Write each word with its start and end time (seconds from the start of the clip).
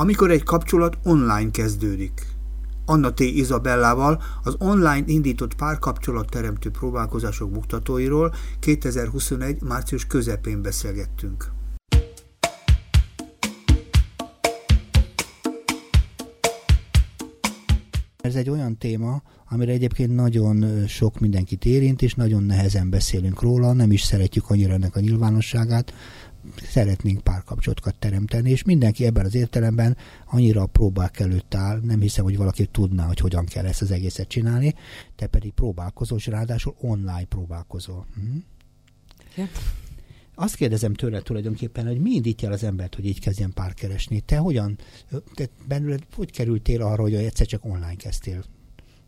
amikor 0.00 0.30
egy 0.30 0.42
kapcsolat 0.42 0.98
online 1.02 1.50
kezdődik. 1.50 2.26
Anna 2.84 3.12
T. 3.12 3.20
Izabellával 3.20 4.22
az 4.42 4.56
online 4.58 5.02
indított 5.06 5.54
párkapcsolat 5.54 6.30
teremtő 6.30 6.70
próbálkozások 6.70 7.50
buktatóiról 7.50 8.34
2021. 8.60 9.62
március 9.62 10.06
közepén 10.06 10.62
beszélgettünk. 10.62 11.50
Ez 18.16 18.34
egy 18.34 18.50
olyan 18.50 18.78
téma, 18.78 19.22
amire 19.48 19.72
egyébként 19.72 20.14
nagyon 20.14 20.86
sok 20.86 21.18
mindenkit 21.18 21.64
érint, 21.64 22.02
és 22.02 22.14
nagyon 22.14 22.42
nehezen 22.42 22.90
beszélünk 22.90 23.42
róla, 23.42 23.72
nem 23.72 23.92
is 23.92 24.02
szeretjük 24.02 24.50
annyira 24.50 24.72
ennek 24.72 24.96
a 24.96 25.00
nyilvánosságát, 25.00 25.92
szeretnénk 26.62 27.20
párkapcsolatokat 27.20 27.94
teremteni, 27.98 28.50
és 28.50 28.62
mindenki 28.62 29.04
ebben 29.06 29.24
az 29.24 29.34
értelemben 29.34 29.96
annyira 30.26 30.62
a 30.62 30.66
próbák 30.66 31.20
előtt 31.20 31.54
áll, 31.54 31.80
nem 31.82 32.00
hiszem, 32.00 32.24
hogy 32.24 32.36
valaki 32.36 32.66
tudná, 32.66 33.06
hogy 33.06 33.18
hogyan 33.18 33.44
kell 33.44 33.66
ezt 33.66 33.82
az 33.82 33.90
egészet 33.90 34.28
csinálni, 34.28 34.74
te 35.16 35.26
pedig 35.26 35.52
próbálkozol, 35.52 36.18
és 36.18 36.26
ráadásul 36.26 36.74
online 36.80 37.24
próbálkozol. 37.24 38.06
Hm? 38.14 38.38
Ja. 39.36 39.48
Azt 40.34 40.54
kérdezem 40.54 40.94
tőle 40.94 41.20
tulajdonképpen, 41.20 41.86
hogy 41.86 42.00
mi 42.00 42.10
indítja 42.10 42.48
el 42.48 42.54
az 42.54 42.64
embert, 42.64 42.94
hogy 42.94 43.06
így 43.06 43.20
kezdjen 43.20 43.52
párkeresni. 43.52 44.20
Te 44.20 44.36
hogyan, 44.36 44.78
te 45.34 45.48
bennüled, 45.68 46.02
hogy 46.14 46.30
kerültél 46.30 46.82
arra, 46.82 47.02
hogy 47.02 47.14
egyszer 47.14 47.46
csak 47.46 47.64
online 47.64 47.94
kezdtél 47.94 48.44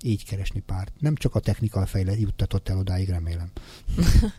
így 0.03 0.25
keresni 0.25 0.61
párt. 0.61 0.93
Nem 0.99 1.15
csak 1.15 1.35
a 1.35 1.41
technika 1.41 1.87
fejle 1.87 2.19
juttatott 2.19 2.69
el 2.69 2.79
odáig, 2.79 3.09
remélem. 3.09 3.51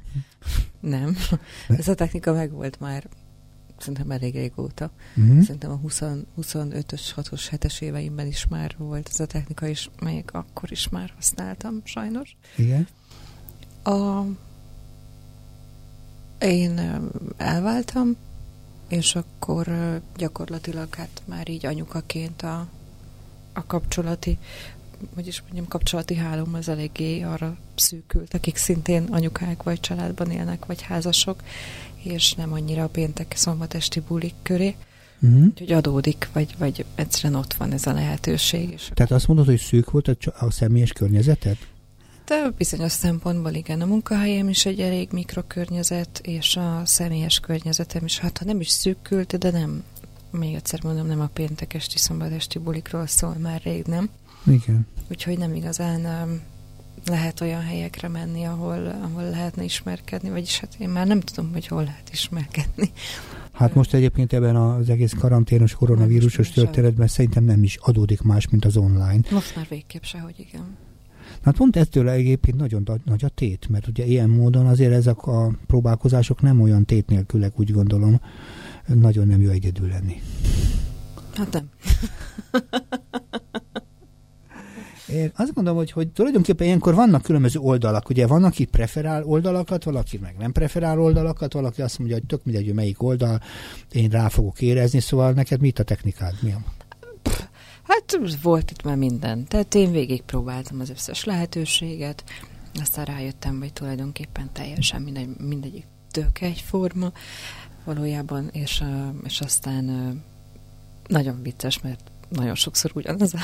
nem. 0.79 1.17
Ez 1.67 1.87
a 1.87 1.95
technika 1.95 2.33
megvolt 2.33 2.79
már 2.79 3.09
szerintem 3.77 4.11
elég 4.11 4.33
régóta. 4.33 4.91
Uh-huh. 5.15 5.41
Szerintem 5.41 5.71
a 5.71 5.75
20, 5.75 6.01
25-ös, 6.41 7.01
6-os, 7.15 7.47
7-es 7.51 7.81
éveimben 7.81 8.27
is 8.27 8.47
már 8.47 8.75
volt 8.77 9.09
ez 9.11 9.19
a 9.19 9.25
technika, 9.25 9.67
és 9.67 9.89
melyek 9.99 10.33
akkor 10.33 10.71
is 10.71 10.89
már 10.89 11.13
használtam, 11.15 11.81
sajnos. 11.83 12.37
Igen. 12.55 12.87
A, 13.83 14.23
én 16.39 16.99
elváltam, 17.37 18.15
és 18.87 19.15
akkor 19.15 19.67
gyakorlatilag 20.17 20.95
hát 20.95 21.21
már 21.25 21.49
így 21.49 21.65
anyukaként 21.65 22.41
a, 22.41 22.67
a 23.53 23.65
kapcsolati 23.65 24.37
hogy 25.15 25.27
is 25.27 25.41
mondjam, 25.41 25.67
kapcsolati 25.67 26.15
hálóm 26.15 26.53
az 26.53 26.69
eléggé 26.69 27.21
arra 27.21 27.57
szűkült, 27.75 28.33
akik 28.33 28.55
szintén 28.55 29.03
anyukák 29.03 29.63
vagy 29.63 29.79
családban 29.79 30.31
élnek, 30.31 30.65
vagy 30.65 30.81
házasok, 30.81 31.43
és 32.03 32.33
nem 32.33 32.53
annyira 32.53 32.83
a 32.83 32.87
péntek 32.87 33.33
szombatesti 33.35 33.99
bulik 33.99 34.33
köré. 34.41 34.75
Uh-huh. 35.21 35.45
Úgyhogy 35.45 35.71
adódik, 35.71 36.29
vagy, 36.33 36.55
vagy 36.57 36.85
egyszerűen 36.95 37.39
ott 37.39 37.53
van 37.53 37.71
ez 37.71 37.87
a 37.87 37.93
lehetőség. 37.93 38.71
És 38.71 38.89
Tehát 38.93 39.11
azt 39.11 39.27
mondod, 39.27 39.45
hogy 39.45 39.59
szűk 39.59 39.91
volt 39.91 40.07
a, 40.07 40.45
a 40.45 40.51
személyes 40.51 40.91
környezeted? 40.91 41.57
De 42.25 42.49
bizonyos 42.57 42.91
szempontból 42.91 43.53
igen, 43.53 43.81
a 43.81 43.85
munkahelyem 43.85 44.49
is 44.49 44.65
egy 44.65 44.79
elég 44.79 45.09
mikrokörnyezet, 45.11 46.19
és 46.23 46.55
a 46.55 46.81
személyes 46.85 47.39
környezetem 47.39 48.05
is, 48.05 48.19
hát 48.19 48.37
ha 48.37 48.45
nem 48.45 48.59
is 48.59 48.69
szűkült, 48.69 49.37
de 49.37 49.51
nem, 49.51 49.83
még 50.31 50.53
egyszer 50.53 50.83
mondom, 50.83 51.07
nem 51.07 51.21
a 51.21 51.29
péntek 51.33 51.73
esti, 51.73 51.97
szombatesti 51.97 52.59
bulikról 52.59 53.07
szól 53.07 53.35
már 53.39 53.61
rég, 53.63 53.85
nem? 53.85 54.09
Igen. 54.43 54.87
Úgyhogy 55.09 55.37
nem 55.37 55.53
igazán 55.53 56.05
um, 56.05 56.41
lehet 57.05 57.41
olyan 57.41 57.61
helyekre 57.61 58.07
menni, 58.07 58.43
ahol, 58.43 58.87
ahol 59.01 59.23
lehetne 59.23 59.63
ismerkedni, 59.63 60.29
vagyis 60.29 60.59
hát 60.59 60.75
én 60.79 60.89
már 60.89 61.07
nem 61.07 61.19
tudom, 61.19 61.51
hogy 61.51 61.67
hol 61.67 61.83
lehet 61.83 62.09
ismerkedni. 62.11 62.91
Hát 63.51 63.75
most 63.75 63.93
egyébként 63.93 64.33
ebben 64.33 64.55
az 64.55 64.89
egész 64.89 65.13
karanténos 65.19 65.73
koronavírusos 65.73 66.49
történetben 66.49 67.07
szerintem 67.07 67.43
nem 67.43 67.63
is 67.63 67.77
adódik 67.81 68.21
más, 68.21 68.49
mint 68.49 68.65
az 68.65 68.77
online. 68.77 69.19
Most 69.31 69.55
már 69.55 69.65
végképp 69.69 70.03
se, 70.03 70.19
hogy 70.19 70.35
igen. 70.37 70.77
Hát 71.41 71.55
pont 71.55 71.75
ettől 71.75 72.09
egyébként 72.09 72.57
nagyon 72.57 72.83
nagy 73.05 73.25
a 73.25 73.29
tét, 73.29 73.67
mert 73.69 73.87
ugye 73.87 74.05
ilyen 74.05 74.29
módon 74.29 74.65
azért 74.65 74.93
ezek 74.93 75.27
a 75.27 75.51
próbálkozások 75.67 76.41
nem 76.41 76.61
olyan 76.61 76.85
tét 76.85 77.07
nélkülek, 77.07 77.59
úgy 77.59 77.71
gondolom, 77.71 78.21
nagyon 78.85 79.27
nem 79.27 79.41
jó 79.41 79.49
egyedül 79.49 79.87
lenni. 79.87 80.21
Hát 81.33 81.51
nem. 81.51 81.69
Én 85.07 85.31
azt 85.35 85.53
gondolom, 85.53 85.79
hogy, 85.79 85.91
hogy 85.91 86.07
tulajdonképpen 86.07 86.67
ilyenkor 86.67 86.95
vannak 86.95 87.21
különböző 87.21 87.59
oldalak. 87.59 88.09
Ugye 88.09 88.27
van, 88.27 88.43
aki 88.43 88.65
preferál 88.65 89.23
oldalakat, 89.23 89.83
valaki 89.83 90.17
meg 90.17 90.35
nem 90.37 90.51
preferál 90.51 90.99
oldalakat, 90.99 91.53
valaki 91.53 91.81
azt 91.81 91.99
mondja, 91.99 92.17
hogy 92.17 92.25
tök 92.25 92.43
mindegy, 92.43 92.65
hogy 92.65 92.73
melyik 92.73 93.03
oldal, 93.03 93.41
én 93.91 94.09
rá 94.09 94.27
fogok 94.27 94.61
érezni, 94.61 94.99
szóval 94.99 95.31
neked 95.31 95.61
mit 95.61 95.79
a 95.79 95.83
technikád? 95.83 96.33
Mi 96.41 96.51
a... 96.51 96.63
Hát 97.83 98.19
volt 98.41 98.71
itt 98.71 98.83
már 98.83 98.95
minden. 98.95 99.47
Tehát 99.47 99.75
én 99.75 99.91
végigpróbáltam 99.91 100.79
az 100.79 100.89
összes 100.89 101.23
lehetőséget, 101.23 102.23
aztán 102.79 103.05
rájöttem, 103.05 103.59
hogy 103.59 103.73
tulajdonképpen 103.73 104.49
teljesen 104.53 105.01
mindegy, 105.01 105.29
mindegyik 105.37 105.85
tök 106.11 106.41
egyforma 106.41 107.11
valójában, 107.83 108.49
és, 108.51 108.83
és 109.23 109.39
aztán 109.39 109.85
nagyon 111.07 111.41
vicces, 111.41 111.81
mert 111.81 112.11
nagyon 112.29 112.55
sokszor 112.55 112.91
ugyanaz 112.93 113.33
a 113.33 113.39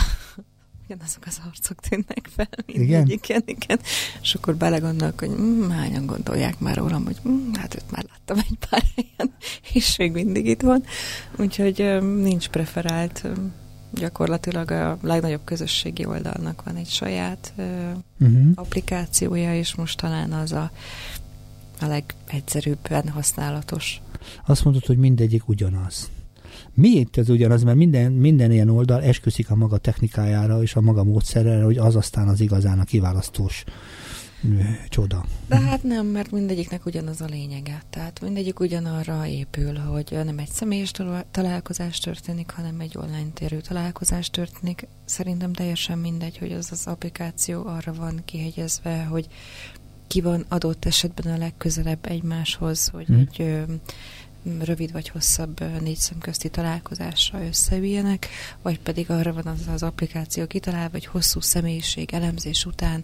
ugyanazok 0.89 1.23
az 1.25 1.41
arcok 1.47 1.79
tűnnek 1.79 2.29
fel 2.35 2.49
mindegyiken, 2.65 3.43
igen. 3.45 3.57
igen. 3.63 3.79
És 4.21 4.33
akkor 4.33 4.55
belegondolok, 4.55 5.19
hogy 5.19 5.29
mm, 5.29 5.69
hányan 5.69 6.05
gondolják 6.05 6.59
már 6.59 6.75
rólam, 6.75 7.05
hogy 7.05 7.17
mm, 7.27 7.53
hát 7.53 7.75
őt 7.75 7.91
már 7.91 8.05
láttam 8.09 8.37
egy 8.37 8.57
pár 8.69 8.83
helyen, 8.95 9.35
és 9.73 9.97
még 9.97 10.11
mindig 10.11 10.45
itt 10.45 10.61
van. 10.61 10.83
Úgyhogy 11.37 11.81
um, 11.81 12.05
nincs 12.05 12.49
preferált. 12.49 13.21
Um, 13.25 13.53
gyakorlatilag 13.93 14.71
a 14.71 14.97
legnagyobb 15.01 15.43
közösségi 15.43 16.05
oldalnak 16.05 16.63
van 16.63 16.75
egy 16.75 16.89
saját 16.89 17.53
uh, 17.57 17.65
uh-huh. 18.19 18.51
applikációja, 18.55 19.55
és 19.55 19.75
most 19.75 19.97
talán 19.97 20.31
az 20.31 20.51
a, 20.51 20.71
a 21.79 21.85
legegyszerűbben 21.85 23.09
használatos. 23.09 24.01
Azt 24.45 24.63
mondod, 24.63 24.85
hogy 24.85 24.97
mindegyik 24.97 25.47
ugyanaz. 25.47 26.09
Miért 26.73 27.17
ez 27.17 27.29
ugyanaz? 27.29 27.63
Mert 27.63 27.77
minden, 27.77 28.11
minden 28.11 28.51
ilyen 28.51 28.69
oldal 28.69 29.03
esküszik 29.03 29.49
a 29.49 29.55
maga 29.55 29.77
technikájára 29.77 30.61
és 30.61 30.75
a 30.75 30.81
maga 30.81 31.03
módszerre, 31.03 31.63
hogy 31.63 31.77
az 31.77 31.95
aztán 31.95 32.27
az 32.27 32.39
igazán 32.39 32.79
a 32.79 32.83
kiválasztós 32.83 33.63
csoda. 34.89 35.25
De 35.47 35.59
hát 35.59 35.83
nem, 35.83 36.05
mert 36.05 36.31
mindegyiknek 36.31 36.85
ugyanaz 36.85 37.21
a 37.21 37.25
lényege. 37.25 37.81
Tehát 37.89 38.21
mindegyik 38.21 38.59
ugyanarra 38.59 39.25
épül, 39.25 39.75
hogy 39.75 40.17
nem 40.25 40.37
egy 40.37 40.49
személyes 40.49 40.91
találkozás 41.31 41.99
történik, 41.99 42.49
hanem 42.49 42.79
egy 42.79 42.97
online 42.97 43.29
térő 43.33 43.61
találkozás 43.61 44.29
történik. 44.29 44.87
Szerintem 45.05 45.53
teljesen 45.53 45.97
mindegy, 45.97 46.37
hogy 46.37 46.51
az 46.51 46.71
az 46.71 46.81
applikáció 46.85 47.65
arra 47.65 47.93
van 47.93 48.21
kihegyezve, 48.25 49.03
hogy 49.03 49.27
ki 50.07 50.21
van 50.21 50.45
adott 50.47 50.85
esetben 50.85 51.33
a 51.33 51.37
legközelebb 51.37 52.05
egymáshoz, 52.05 52.87
hogy 52.87 53.05
hmm. 53.05 53.17
egy 53.17 53.63
rövid 54.59 54.91
vagy 54.91 55.09
hosszabb 55.09 55.81
négy 55.81 55.97
szemközti 55.97 56.49
találkozásra 56.49 57.45
összeüljenek, 57.45 58.27
vagy 58.61 58.79
pedig 58.79 59.09
arra 59.09 59.33
van 59.33 59.47
az 59.47 59.67
az 59.73 59.83
applikáció 59.83 60.45
kitalálva, 60.45 60.91
hogy 60.91 61.05
hosszú 61.05 61.39
személyiség 61.39 62.13
elemzés 62.13 62.65
után 62.65 63.03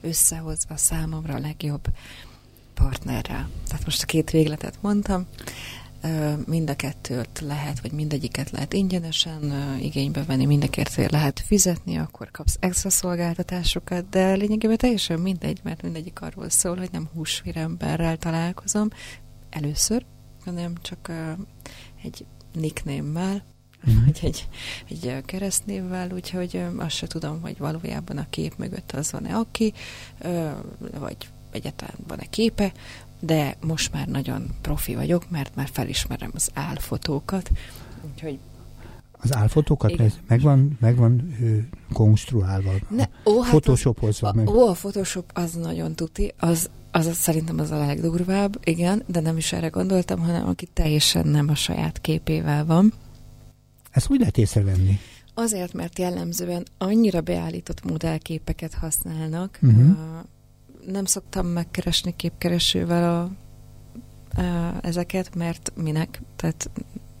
összehozva 0.00 0.76
számomra 0.76 1.34
a 1.34 1.38
legjobb 1.38 1.84
partnerrel. 2.74 3.48
Tehát 3.68 3.84
most 3.84 4.02
a 4.02 4.06
két 4.06 4.30
végletet 4.30 4.78
mondtam, 4.80 5.26
mind 6.46 6.70
a 6.70 6.76
kettőt 6.76 7.40
lehet, 7.40 7.80
vagy 7.80 7.92
mindegyiket 7.92 8.50
lehet 8.50 8.72
ingyenesen 8.72 9.52
igénybe 9.80 10.24
venni, 10.24 10.46
mindekért 10.46 11.10
lehet 11.10 11.40
fizetni, 11.40 11.96
akkor 11.98 12.30
kapsz 12.30 12.56
extra 12.60 12.90
szolgáltatásokat, 12.90 14.08
de 14.08 14.32
lényegében 14.32 14.76
teljesen 14.76 15.20
mindegy, 15.20 15.60
mert 15.62 15.82
mindegyik 15.82 16.20
arról 16.20 16.50
szól, 16.50 16.76
hogy 16.76 16.88
nem 16.92 17.08
húsvéremberrel 17.14 18.16
találkozom 18.16 18.88
először, 19.50 20.04
hanem 20.44 20.72
csak 20.82 21.12
egy 22.02 22.24
nickname-mel, 22.52 23.42
mm. 23.90 24.04
vagy 24.04 24.18
egy, 24.22 24.48
egy 24.88 25.24
keresztnévvel, 25.24 26.10
úgyhogy 26.10 26.64
azt 26.76 26.94
se 26.94 27.06
tudom, 27.06 27.40
hogy 27.40 27.58
valójában 27.58 28.18
a 28.18 28.26
kép 28.30 28.54
mögött 28.56 28.92
az 28.92 29.12
van-e 29.12 29.36
aki, 29.36 29.72
vagy 30.98 31.16
egyáltalán 31.50 31.94
van-e 32.06 32.24
képe, 32.24 32.72
de 33.20 33.56
most 33.60 33.92
már 33.92 34.06
nagyon 34.06 34.56
profi 34.60 34.94
vagyok, 34.94 35.30
mert 35.30 35.54
már 35.54 35.68
felismerem 35.72 36.30
az 36.34 36.50
álfotókat, 36.54 37.50
úgyhogy 38.12 38.38
az 39.24 39.34
álfotókat 39.36 39.90
Igen. 39.90 40.06
ez 40.06 40.18
megvan, 40.26 40.76
megvan 40.80 41.36
ő, 41.40 41.68
konstruálva, 41.92 42.72
ne, 42.88 43.04
ó, 43.24 43.40
hát 43.40 43.50
photoshopozva. 43.50 44.28
Az, 44.28 44.34
meg. 44.34 44.48
Ó, 44.48 44.68
a 44.68 44.72
Photoshop 44.72 45.30
az 45.34 45.52
nagyon 45.52 45.94
tuti, 45.94 46.32
az 46.38 46.70
az 46.94 47.14
szerintem 47.14 47.58
az 47.58 47.70
a 47.70 47.78
legdurvább, 47.78 48.60
igen, 48.64 49.02
de 49.06 49.20
nem 49.20 49.36
is 49.36 49.52
erre 49.52 49.68
gondoltam, 49.68 50.20
hanem 50.20 50.48
aki 50.48 50.66
teljesen 50.72 51.26
nem 51.26 51.48
a 51.48 51.54
saját 51.54 52.00
képével 52.00 52.64
van. 52.64 52.92
Ezt 53.90 54.10
úgy 54.10 54.18
lehet 54.18 54.38
észrevenni? 54.38 54.98
Azért, 55.34 55.72
mert 55.72 55.98
jellemzően 55.98 56.66
annyira 56.78 57.20
beállított 57.20 57.84
modellképeket 57.84 58.74
használnak. 58.74 59.58
Uh-huh. 59.62 59.88
Uh, 59.88 59.96
nem 60.92 61.04
szoktam 61.04 61.46
megkeresni 61.46 62.16
képkeresővel 62.16 63.14
a, 63.14 63.22
a, 64.40 64.78
ezeket, 64.82 65.34
mert 65.34 65.72
minek? 65.76 66.22
Tehát 66.36 66.70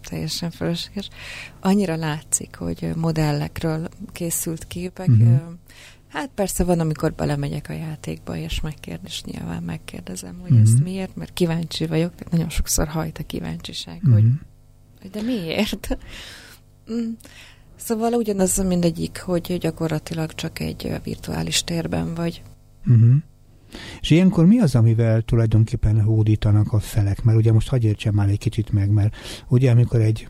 teljesen 0.08 0.50
fölösleges. 0.50 1.08
Annyira 1.60 1.96
látszik, 1.96 2.56
hogy 2.56 2.90
modellekről 2.96 3.88
készült 4.12 4.66
képek. 4.66 5.06
Mhm. 5.06 5.34
Hát 6.14 6.30
persze 6.34 6.64
van, 6.64 6.80
amikor 6.80 7.12
belemegyek 7.12 7.68
a 7.68 7.72
játékba, 7.72 8.36
és 8.36 8.60
megkérdés, 8.60 9.22
nyilván 9.24 9.62
megkérdezem, 9.62 10.38
hogy 10.40 10.50
Mhm. 10.50 10.60
ezt 10.62 10.82
miért, 10.82 11.16
mert 11.16 11.32
kíváncsi 11.32 11.86
vagyok, 11.86 12.14
de 12.14 12.24
nagyon 12.30 12.48
sokszor 12.48 12.86
hajt 12.88 13.18
a 13.18 13.22
kíváncsiság, 13.26 14.00
hogy 14.12 14.22
Mhm. 14.22 14.32
de 15.12 15.22
miért? 15.22 15.98
Mm. 16.92 17.10
Szóval 17.76 18.12
ugyanaz 18.12 18.56
mindegyik, 18.66 19.20
hogy 19.20 19.56
gyakorlatilag 19.60 20.32
csak 20.34 20.60
egy 20.60 20.92
virtuális 21.04 21.64
térben 21.64 22.14
vagy. 22.14 22.42
Uh-huh. 22.86 23.14
És 24.00 24.10
ilyenkor 24.10 24.46
mi 24.46 24.58
az, 24.58 24.74
amivel 24.74 25.22
tulajdonképpen 25.22 26.00
hódítanak 26.02 26.72
a 26.72 26.78
felek? 26.80 27.22
Mert 27.22 27.38
ugye 27.38 27.52
most 27.52 27.68
hagyj 27.68 27.86
értsem 27.86 28.14
már 28.14 28.28
egy 28.28 28.38
kicsit 28.38 28.72
meg, 28.72 28.90
mert 28.90 29.16
ugye 29.48 29.70
amikor 29.70 30.00
egy 30.00 30.28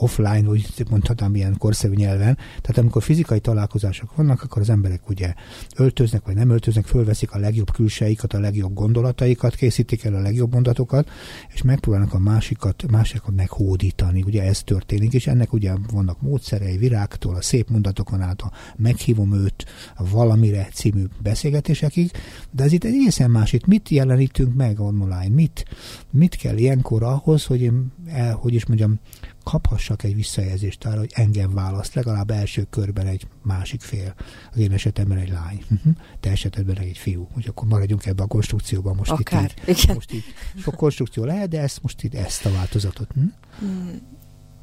offline, 0.00 0.48
úgy 0.48 0.86
mondhatnám 0.90 1.34
ilyen 1.34 1.56
korszerű 1.58 1.94
nyelven, 1.94 2.34
tehát 2.34 2.78
amikor 2.78 3.02
fizikai 3.02 3.40
találkozások 3.40 4.16
vannak, 4.16 4.42
akkor 4.42 4.62
az 4.62 4.70
emberek 4.70 5.08
ugye 5.08 5.34
öltöznek, 5.76 6.24
vagy 6.24 6.34
nem 6.34 6.50
öltöznek, 6.50 6.86
fölveszik 6.86 7.32
a 7.32 7.38
legjobb 7.38 7.72
külseikat, 7.72 8.32
a 8.32 8.40
legjobb 8.40 8.74
gondolataikat, 8.74 9.54
készítik 9.54 10.04
el 10.04 10.14
a 10.14 10.20
legjobb 10.20 10.52
mondatokat, 10.52 11.10
és 11.54 11.62
megpróbálnak 11.62 12.14
a 12.14 12.18
másikat, 12.18 12.90
másikat 12.90 13.34
meghódítani. 13.34 14.22
Ugye 14.22 14.42
ez 14.42 14.62
történik, 14.62 15.12
és 15.12 15.26
ennek 15.26 15.52
ugye 15.52 15.72
vannak 15.92 16.20
módszerei, 16.20 16.76
virágtól, 16.76 17.34
a 17.34 17.42
szép 17.42 17.70
mondatokon 17.70 18.20
át, 18.20 18.40
a 18.40 18.52
meghívom 18.76 19.34
őt 19.34 19.66
a 19.96 20.08
valamire 20.10 20.68
című 20.72 21.04
beszélgetésekig, 21.22 22.10
de 22.50 22.64
ez 22.64 22.72
itt 22.72 22.84
egy 22.84 22.94
egészen 22.94 23.30
más. 23.30 23.52
Itt 23.52 23.66
mit 23.66 23.88
jelenítünk 23.88 24.54
meg 24.54 24.80
online? 24.80 25.28
Mit, 25.28 25.64
mit 26.10 26.34
kell 26.36 26.56
ilyenkor 26.56 27.02
ahhoz, 27.02 27.44
hogy 27.44 27.60
én, 27.60 27.92
el, 28.06 28.34
hogy 28.34 28.54
is 28.54 28.66
mondjam, 28.66 28.98
kaphassak 29.44 30.02
egy 30.02 30.14
visszajelzést 30.14 30.84
arra, 30.84 30.98
hogy 30.98 31.12
engem 31.14 31.54
választ, 31.54 31.94
legalább 31.94 32.30
első 32.30 32.66
körben 32.70 33.06
egy 33.06 33.26
másik 33.42 33.80
fél. 33.80 34.14
Az 34.52 34.58
én 34.58 34.72
esetemben 34.72 35.18
egy 35.18 35.30
lány. 35.30 35.64
Uh-huh. 35.70 35.94
Te 36.20 36.30
esetedben 36.30 36.78
egy 36.78 36.98
fiú. 36.98 37.28
Hogy 37.32 37.46
akkor 37.48 37.68
maradjunk 37.68 38.06
ebbe 38.06 38.22
a 38.22 38.26
konstrukcióban 38.26 38.96
most 38.96 39.10
Akár, 39.10 39.52
itt. 39.66 39.68
Így, 39.68 39.94
most 39.94 40.12
így. 40.12 40.24
Sok 40.62 40.74
konstrukció 40.74 41.24
lehet, 41.24 41.48
de 41.48 41.60
ezt 41.60 41.82
most 41.82 42.02
itt 42.02 42.14
ezt 42.14 42.46
a 42.46 42.52
változatot. 42.52 43.08
Hm? 43.12 43.64
Mm, 43.66 43.96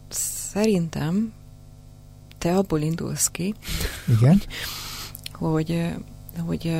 Szerintem 0.10 1.34
te 2.38 2.58
abból 2.58 2.82
indulsz 2.82 3.28
ki, 3.28 3.54
Igen? 4.08 4.42
hogy, 5.32 5.94
hogy, 6.38 6.76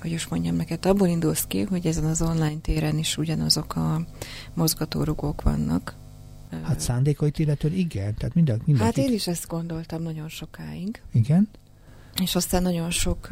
hogy 0.00 0.10
is 0.10 0.26
mondjam 0.28 0.54
neked, 0.54 0.86
abból 0.86 1.08
indulsz 1.08 1.44
ki, 1.46 1.62
hogy 1.62 1.86
ezen 1.86 2.04
az 2.04 2.22
online 2.22 2.58
téren 2.62 2.98
is 2.98 3.16
ugyanazok 3.16 3.76
a 3.76 4.00
mozgatórugók 4.54 5.42
vannak. 5.42 5.94
Hát 6.62 6.80
szándékait 6.80 7.38
illetően 7.38 7.74
igen. 7.74 8.14
Tehát 8.14 8.34
minden, 8.34 8.60
mindenki. 8.64 9.00
hát 9.00 9.08
én 9.08 9.14
is 9.14 9.26
ezt 9.26 9.46
gondoltam 9.46 10.02
nagyon 10.02 10.28
sokáig. 10.28 11.02
Igen? 11.12 11.48
És 12.22 12.34
aztán 12.34 12.62
nagyon 12.62 12.90
sok, 12.90 13.28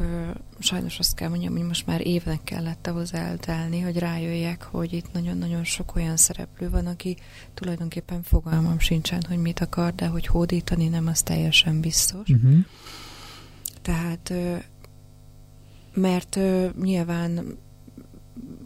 sajnos 0.59 0.99
azt 0.99 1.15
kell 1.15 1.29
mondjam, 1.29 1.53
hogy 1.53 1.65
most 1.65 1.85
már 1.85 2.07
évnek 2.07 2.43
kellett 2.43 2.87
ahhoz 2.87 3.13
eltelni, 3.13 3.79
hogy 3.79 3.97
rájöjjek, 3.97 4.63
hogy 4.63 4.93
itt 4.93 5.11
nagyon-nagyon 5.13 5.63
sok 5.63 5.95
olyan 5.95 6.17
szereplő 6.17 6.69
van, 6.69 6.85
aki 6.85 7.17
tulajdonképpen 7.53 8.23
fogalmam 8.23 8.79
sincsen, 8.79 9.23
hogy 9.27 9.37
mit 9.37 9.59
akar, 9.59 9.95
de 9.95 10.07
hogy 10.07 10.27
hódítani 10.27 10.87
nem, 10.87 11.07
az 11.07 11.21
teljesen 11.21 11.79
biztos. 11.79 12.29
Uh-huh. 12.29 12.57
Tehát, 13.81 14.33
mert 15.93 16.39
nyilván 16.81 17.57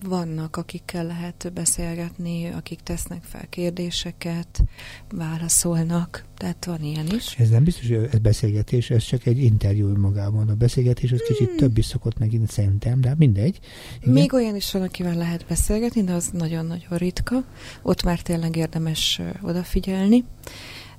vannak, 0.04 0.56
akikkel 0.56 1.06
lehet 1.06 1.52
beszélgetni, 1.54 2.46
akik 2.48 2.80
tesznek 2.80 3.24
fel 3.24 3.46
kérdéseket, 3.50 4.64
válaszolnak, 5.12 6.26
tehát 6.38 6.66
van 6.66 6.84
ilyen 6.84 7.08
is. 7.16 7.36
Ez 7.38 7.50
nem 7.50 7.64
biztos, 7.64 7.88
hogy 7.88 8.08
ez 8.12 8.20
beszélgetés, 8.20 8.90
ez 8.90 9.04
csak 9.04 9.26
egy 9.26 9.44
interjú 9.44 9.98
magában. 9.98 10.50
A 10.50 10.56
beszélgetés 10.56 11.12
az 11.12 11.24
kicsit 11.28 11.48
Hmm. 11.48 11.58
több 11.58 11.78
is 11.78 11.86
szokott 11.86 12.18
megint 12.20 12.52
szerintem, 12.52 13.02
de 13.02 13.16
mindegy. 13.18 13.60
Igen? 14.02 14.14
Még 14.14 14.34
olyan 14.34 14.56
is 14.56 14.72
van, 14.72 14.82
akivel 14.82 15.16
lehet 15.16 15.46
beszélgetni, 15.48 16.04
de 16.04 16.14
az 16.14 16.30
nagyon-nagyon 16.34 16.98
ritka. 16.98 17.44
Ott 17.82 18.04
már 18.04 18.22
tényleg 18.22 18.56
érdemes 18.56 19.22
odafigyelni, 19.42 20.24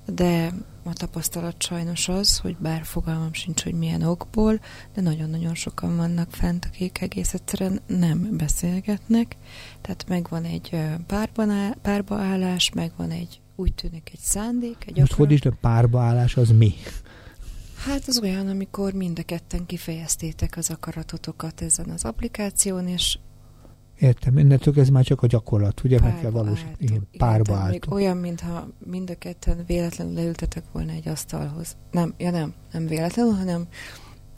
de 0.06 0.52
a 0.84 0.92
tapasztalat 0.92 1.62
sajnos 1.62 2.08
az, 2.08 2.38
hogy 2.38 2.56
bár 2.56 2.84
fogalmam 2.84 3.32
sincs, 3.32 3.62
hogy 3.62 3.74
milyen 3.74 4.02
okból, 4.02 4.60
de 4.94 5.00
nagyon-nagyon 5.00 5.54
sokan 5.54 5.96
vannak 5.96 6.30
fent, 6.30 6.64
akik 6.64 7.00
egész 7.00 7.34
egyszerűen 7.34 7.80
nem 7.86 8.28
beszélgetnek. 8.36 9.36
Tehát 9.80 10.04
megvan 10.08 10.44
egy 10.44 10.80
párban 11.06 11.50
áll, 11.50 11.74
párbaállás, 11.82 12.70
megvan 12.74 13.10
egy, 13.10 13.40
úgy 13.56 13.74
tűnik 13.74 14.10
egy 14.12 14.20
szándék, 14.20 14.84
egy 14.86 14.98
Most 14.98 15.12
akarat. 15.12 15.30
is 15.30 15.44
a 15.44 15.52
párbaállás 15.60 16.36
az 16.36 16.50
mi? 16.50 16.74
Hát 17.84 18.02
az 18.06 18.20
olyan, 18.20 18.48
amikor 18.48 18.92
mind 18.92 19.18
a 19.18 19.22
ketten 19.22 19.66
kifejeztétek 19.66 20.56
az 20.56 20.70
akaratotokat 20.70 21.60
ezen 21.60 21.88
az 21.88 22.04
applikáción, 22.04 22.88
és 22.88 23.18
Értem, 23.98 24.38
innentől 24.38 24.74
ez 24.80 24.88
már 24.88 25.04
csak 25.04 25.22
a 25.22 25.26
gyakorlat, 25.26 25.84
ugye 25.84 26.00
meg 26.00 26.12
kell 26.12 26.20
Párba 26.22 26.42
valósítani. 26.42 26.76
Igen, 26.78 26.94
Igen, 26.94 27.08
párba 27.18 27.52
még 27.52 27.62
álltunk. 27.62 27.94
olyan, 27.94 28.16
mintha 28.16 28.68
mind 28.78 29.10
a 29.10 29.14
ketten 29.14 29.64
véletlenül 29.66 30.14
leültetek 30.14 30.64
volna 30.72 30.92
egy 30.92 31.08
asztalhoz. 31.08 31.76
Nem, 31.90 32.14
ja 32.18 32.30
nem, 32.30 32.54
nem 32.72 32.86
véletlenül, 32.86 33.32
hanem 33.32 33.66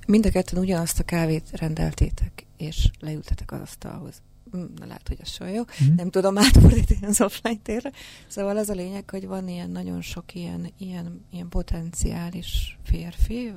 mind 0.07 0.27
a 0.27 0.31
ketten 0.31 0.59
ugyanazt 0.59 0.99
a 0.99 1.03
kávét 1.03 1.49
rendeltétek, 1.53 2.47
és 2.57 2.91
leültetek 3.01 3.53
az 3.53 3.61
asztalhoz. 3.61 4.23
Na 4.55 4.87
lehet, 4.87 5.09
hogy 5.09 5.19
ez 5.21 5.31
soha 5.31 5.51
jó. 5.51 5.63
Hm? 5.79 5.95
Nem 5.97 6.11
tudom 6.11 6.39
átfordítani 6.39 7.07
az 7.07 7.21
offline 7.21 7.59
térre. 7.63 7.91
Szóval 8.27 8.57
az 8.57 8.69
a 8.69 8.75
lényeg, 8.75 9.11
hogy 9.11 9.27
van 9.27 9.49
ilyen 9.49 9.71
nagyon 9.71 10.03
sok 10.03 10.35
ilyen, 10.35 10.73
ilyen, 10.79 11.25
ilyen 11.31 11.49
potenciális 11.49 12.79
férfi, 12.85 13.53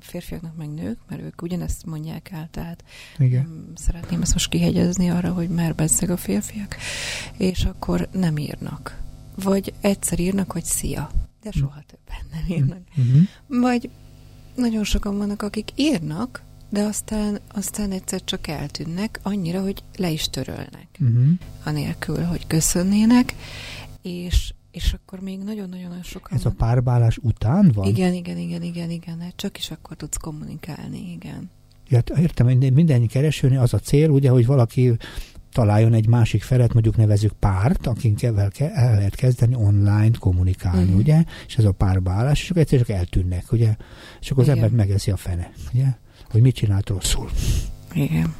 férfiaknak 0.00 0.56
meg 0.56 0.68
nők, 0.68 0.98
mert 1.08 1.22
ők 1.22 1.42
ugyanezt 1.42 1.86
mondják 1.86 2.30
el, 2.30 2.48
tehát 2.50 2.84
Igen. 3.18 3.72
szeretném 3.74 4.22
ezt 4.22 4.32
most 4.32 4.48
kihegyezni 4.48 5.10
arra, 5.10 5.32
hogy 5.32 5.48
már 5.48 5.74
beszeg 5.74 6.10
a 6.10 6.16
férfiak, 6.16 6.76
és 7.36 7.64
akkor 7.64 8.08
nem 8.12 8.36
írnak. 8.36 9.00
Vagy 9.34 9.74
egyszer 9.80 10.18
írnak, 10.18 10.52
hogy 10.52 10.64
szia, 10.64 11.10
de 11.42 11.50
soha 11.50 11.82
többen 11.86 12.26
nem 12.30 12.56
írnak. 12.56 12.80
Uh-huh. 12.96 13.60
Vagy 13.60 13.90
nagyon 14.54 14.84
sokan 14.84 15.18
vannak, 15.18 15.42
akik 15.42 15.70
írnak, 15.74 16.42
de 16.72 16.82
aztán, 16.82 17.38
aztán 17.54 17.90
egyszer 17.90 18.24
csak 18.24 18.46
eltűnnek, 18.46 19.20
annyira, 19.22 19.62
hogy 19.62 19.82
le 19.96 20.10
is 20.10 20.28
törölnek, 20.30 20.86
Uh-huh. 21.00 21.28
anélkül, 21.64 22.22
hogy 22.24 22.46
köszönnének, 22.46 23.34
és, 24.02 24.52
és 24.70 24.92
akkor 24.92 25.20
még 25.20 25.38
nagyon-nagyon 25.38 26.02
sokan 26.02 26.32
Ez 26.32 26.40
a 26.40 26.42
vannak. 26.42 26.56
párbaállás 26.58 27.18
után 27.22 27.70
van? 27.74 27.86
Igen, 27.88 28.12
igen, 28.14 28.38
igen, 28.38 28.62
igen, 28.62 28.90
igen, 28.90 29.20
hát 29.20 29.32
csak 29.36 29.58
is 29.58 29.70
akkor 29.70 29.96
tudsz 29.96 30.16
kommunikálni, 30.16 31.10
igen. 31.12 31.50
Ja, 31.88 32.02
értem, 32.16 32.46
hogy 32.46 32.72
minden 32.72 33.06
keresőnél 33.06 33.60
az 33.60 33.74
a 33.74 33.78
cél, 33.78 34.08
ugye, 34.10 34.30
hogy 34.30 34.46
valaki 34.46 34.92
találjon 35.52 35.94
egy 35.94 36.06
másik 36.06 36.42
felet, 36.42 36.72
mondjuk 36.72 36.96
nevezük 36.96 37.32
párt, 37.32 37.86
akinkkel 37.86 38.48
ke- 38.50 38.72
el 38.74 38.94
lehet 38.94 39.14
kezdeni 39.14 39.54
online 39.54 40.10
kommunikálni, 40.18 40.84
Mhm. 40.90 40.96
ugye? 40.98 41.24
És 41.46 41.56
ez 41.56 41.64
a 41.64 41.72
párbaállás, 41.72 42.42
és 42.42 42.50
akkor 42.50 42.62
egyszer 42.62 42.78
csak 42.78 42.88
eltűnnek, 42.88 43.52
ugye? 43.52 43.76
És 44.20 44.30
akkor 44.30 44.42
az 44.42 44.48
Igen. 44.48 44.62
ember 44.64 44.76
megeszi 44.86 45.10
a 45.10 45.16
fene, 45.16 45.52
ugye? 45.72 45.86
Hogy 46.30 46.40
mit 46.42 46.54
csinált 46.54 46.88
rosszul. 46.88 47.30
Igen. 47.94 48.34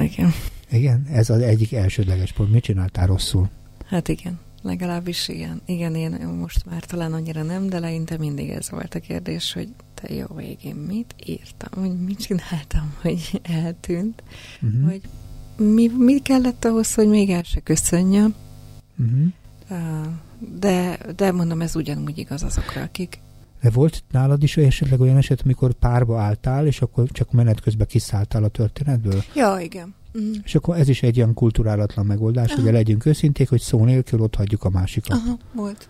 Igen. 0.00 0.32
Igen, 0.70 1.06
ez 1.12 1.30
az 1.30 1.40
egyik 1.40 1.72
elsődleges 1.72 2.32
pont. 2.32 2.50
Mit 2.52 2.62
csináltál 2.62 3.06
rosszul? 3.06 3.48
Hát 3.86 4.08
igen, 4.08 4.38
legalábbis 4.62 5.28
igen. 5.28 5.60
Igen, 5.66 5.94
én 5.94 6.10
most 6.40 6.64
már 6.70 6.84
talán 6.84 7.12
annyira 7.12 7.42
nem, 7.42 7.68
de 7.68 7.76
eleinte 7.76 8.18
mindig 8.18 8.48
ez 8.50 8.70
volt 8.70 8.94
a 8.94 9.00
kérdés, 9.00 9.52
hogy 9.52 9.68
te 9.94 10.14
jó 10.14 10.26
végén 10.36 10.74
mit 10.74 11.14
írtam, 11.26 11.82
hogy 11.82 11.98
mit 12.04 12.18
csináltam, 12.18 12.94
hogy 13.00 13.40
eltűnt, 13.42 14.22
Uh-huh. 14.62 14.90
hogy 14.90 15.00
mi, 15.58 15.90
mi 15.98 16.18
kellett 16.18 16.64
ahhoz, 16.64 16.94
hogy 16.94 17.08
még 17.08 17.30
el 17.30 17.42
se 17.42 17.60
köszönjem, 17.60 18.34
Uh-huh. 18.98 19.32
De, 20.58 20.98
de 21.16 21.32
mondom, 21.32 21.60
ez 21.60 21.76
ugyanúgy 21.76 22.18
igaz 22.18 22.42
azokra, 22.42 22.82
akik 22.82 23.20
De 23.62 23.70
volt 23.70 24.04
nálad 24.10 24.42
is 24.42 24.56
esetleg 24.56 25.00
olyan 25.00 25.16
eset, 25.16 25.40
amikor 25.44 25.72
párba 25.72 26.20
álltál, 26.20 26.66
és 26.66 26.82
akkor 26.82 27.08
csak 27.08 27.32
menet 27.32 27.60
közben 27.60 27.86
kiszálltál 27.86 28.44
a 28.44 28.48
történetből? 28.48 29.22
Ja, 29.34 29.58
igen. 29.60 29.94
Mm. 30.18 30.32
És 30.44 30.54
akkor 30.54 30.76
ez 30.76 30.88
is 30.88 31.02
egy 31.02 31.18
olyan 31.18 31.34
kulturálatlan 31.34 32.06
megoldás, 32.06 32.52
Aha. 32.52 32.62
hogy 32.62 32.72
legyünk 32.72 33.06
őszinték, 33.06 33.48
hogy 33.48 33.60
szó 33.60 33.84
nélkül 33.84 34.20
ott 34.20 34.34
hagyjuk 34.34 34.64
a 34.64 34.70
másikat. 34.70 35.10
Aha, 35.10 35.38
volt. 35.52 35.88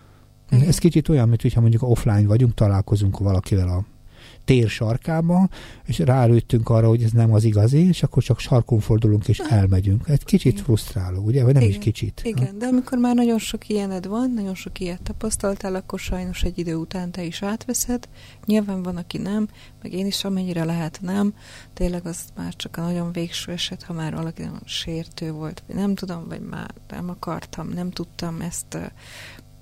Ez 0.49 0.61
Igen. 0.61 0.73
kicsit 0.79 1.09
olyan, 1.09 1.27
mint 1.27 1.41
hogyha 1.41 1.61
mondjuk 1.61 1.83
offline 1.83 2.27
vagyunk, 2.27 2.53
találkozunk 2.53 3.17
valakivel 3.17 3.67
a 3.67 3.85
tér 4.49 4.69
sarkába, 4.69 5.49
és 5.85 5.99
rálőttünk 5.99 6.69
arra, 6.69 6.87
hogy 6.87 7.03
ez 7.03 7.11
nem 7.11 7.33
az 7.33 7.43
igazi, 7.43 7.87
és 7.87 8.03
akkor 8.03 8.23
csak 8.23 8.39
sarkon 8.39 8.79
fordulunk 8.79 9.27
és 9.27 9.39
elmegyünk. 9.39 10.07
Ez 10.07 10.19
kicsit 10.19 10.51
Igen. 10.51 10.63
frusztráló, 10.63 11.21
ugye? 11.21 11.43
Vagy 11.43 11.53
nem 11.53 11.61
Igen. 11.61 11.75
is 11.75 11.83
kicsit. 11.83 12.21
Igen, 12.23 12.47
ha? 12.47 12.57
de 12.57 12.65
amikor 12.65 12.97
már 12.97 13.15
nagyon 13.15 13.39
sok 13.39 13.69
ilyened 13.69 14.07
van, 14.07 14.31
nagyon 14.31 14.55
sok 14.55 14.79
ilyet 14.79 15.01
tapasztaltál, 15.01 15.75
akkor 15.75 15.99
sajnos 15.99 16.43
egy 16.43 16.57
idő 16.59 16.75
után 16.75 17.11
te 17.11 17.23
is 17.23 17.41
átveszed. 17.41 18.09
Nyilván 18.45 18.83
van, 18.83 18.97
aki 18.97 19.17
nem, 19.17 19.47
meg 19.81 19.93
én 19.93 20.05
is 20.05 20.23
amennyire 20.23 20.63
lehet 20.63 20.99
nem. 21.01 21.33
Tényleg 21.73 22.05
az 22.05 22.19
már 22.35 22.55
csak 22.55 22.77
a 22.77 22.81
nagyon 22.81 23.11
végső 23.11 23.51
eset, 23.51 23.83
ha 23.83 23.93
már 23.93 24.13
valaki 24.13 24.41
nagyon 24.41 24.61
sértő 24.65 25.31
volt, 25.31 25.63
vagy 25.67 25.75
nem 25.75 25.95
tudom, 25.95 26.27
vagy 26.27 26.41
már 26.41 26.73
nem 26.87 27.09
akartam, 27.09 27.69
nem 27.69 27.91
tudtam 27.91 28.41
ezt 28.41 28.77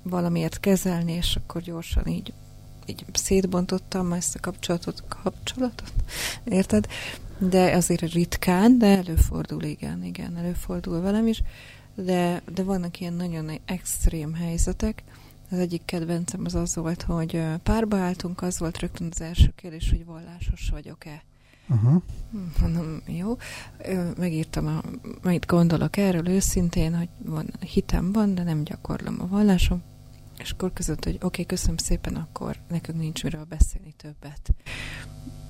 valamiért 0.03 0.59
kezelni, 0.59 1.11
és 1.11 1.35
akkor 1.35 1.61
gyorsan 1.61 2.07
így, 2.07 2.33
így 2.87 3.05
szétbontottam 3.13 4.13
ezt 4.13 4.35
a 4.35 4.39
kapcsolatot, 4.39 5.03
kapcsolatot, 5.07 5.93
érted? 6.43 6.87
De 7.37 7.75
azért 7.75 8.13
ritkán, 8.13 8.77
de 8.77 8.97
előfordul, 8.97 9.63
igen, 9.63 10.03
igen, 10.03 10.37
előfordul 10.37 11.01
velem 11.01 11.27
is, 11.27 11.43
de, 11.95 12.41
de 12.53 12.63
vannak 12.63 12.99
ilyen 12.99 13.13
nagyon 13.13 13.51
extrém 13.65 14.33
helyzetek. 14.33 15.03
Az 15.51 15.57
egyik 15.57 15.81
kedvencem 15.85 16.41
az 16.45 16.55
az 16.55 16.75
volt, 16.75 17.01
hogy 17.01 17.43
párba 17.63 17.97
álltunk, 17.97 18.41
az 18.41 18.59
volt 18.59 18.79
rögtön 18.79 19.07
az 19.11 19.21
első 19.21 19.53
kérdés, 19.55 19.89
hogy 19.89 20.05
vallásos 20.05 20.69
vagyok-e. 20.71 21.23
Uh-huh. 21.69 22.01
Mondom, 22.61 23.01
jó. 23.05 23.37
Megírtam, 24.17 24.67
a, 24.67 24.81
gondolok 25.47 25.97
erről 25.97 26.29
őszintén, 26.29 26.95
hogy 26.95 27.09
van, 27.25 27.49
hitem 27.73 28.11
van, 28.11 28.35
de 28.35 28.43
nem 28.43 28.63
gyakorlom 28.63 29.17
a 29.21 29.27
vallásom. 29.27 29.83
És 30.37 30.51
akkor 30.51 30.73
között, 30.73 31.03
hogy 31.03 31.15
oké, 31.15 31.25
okay, 31.25 31.45
köszönöm 31.45 31.77
szépen, 31.77 32.15
akkor 32.15 32.55
nekünk 32.69 32.99
nincs 32.99 33.23
miről 33.23 33.43
beszélni 33.43 33.93
többet. 33.97 34.53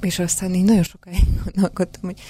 És 0.02 0.20
aztán 0.20 0.54
így 0.54 0.66
nagyon 0.66 0.84
sokáig 0.84 1.24
gondolkodtam, 1.44 2.02
hogy 2.02 2.22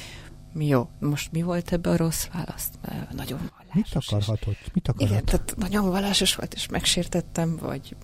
jó, 0.60 0.90
most 1.00 1.32
mi 1.32 1.42
volt 1.42 1.72
ebbe 1.72 1.90
a 1.90 1.98
rossz 1.98 2.28
választ? 2.34 2.80
Nagyon 3.12 3.40
vallásos. 3.58 3.74
Mit 3.74 4.04
akarhatott? 4.08 4.74
Mit 4.74 4.88
akarhat? 4.88 5.10
Igen, 5.12 5.26
tehát 5.26 5.54
nagyon 5.58 5.90
vallásos 5.90 6.36
volt, 6.36 6.54
és 6.54 6.68
megsértettem, 6.68 7.58
vagy 7.58 7.96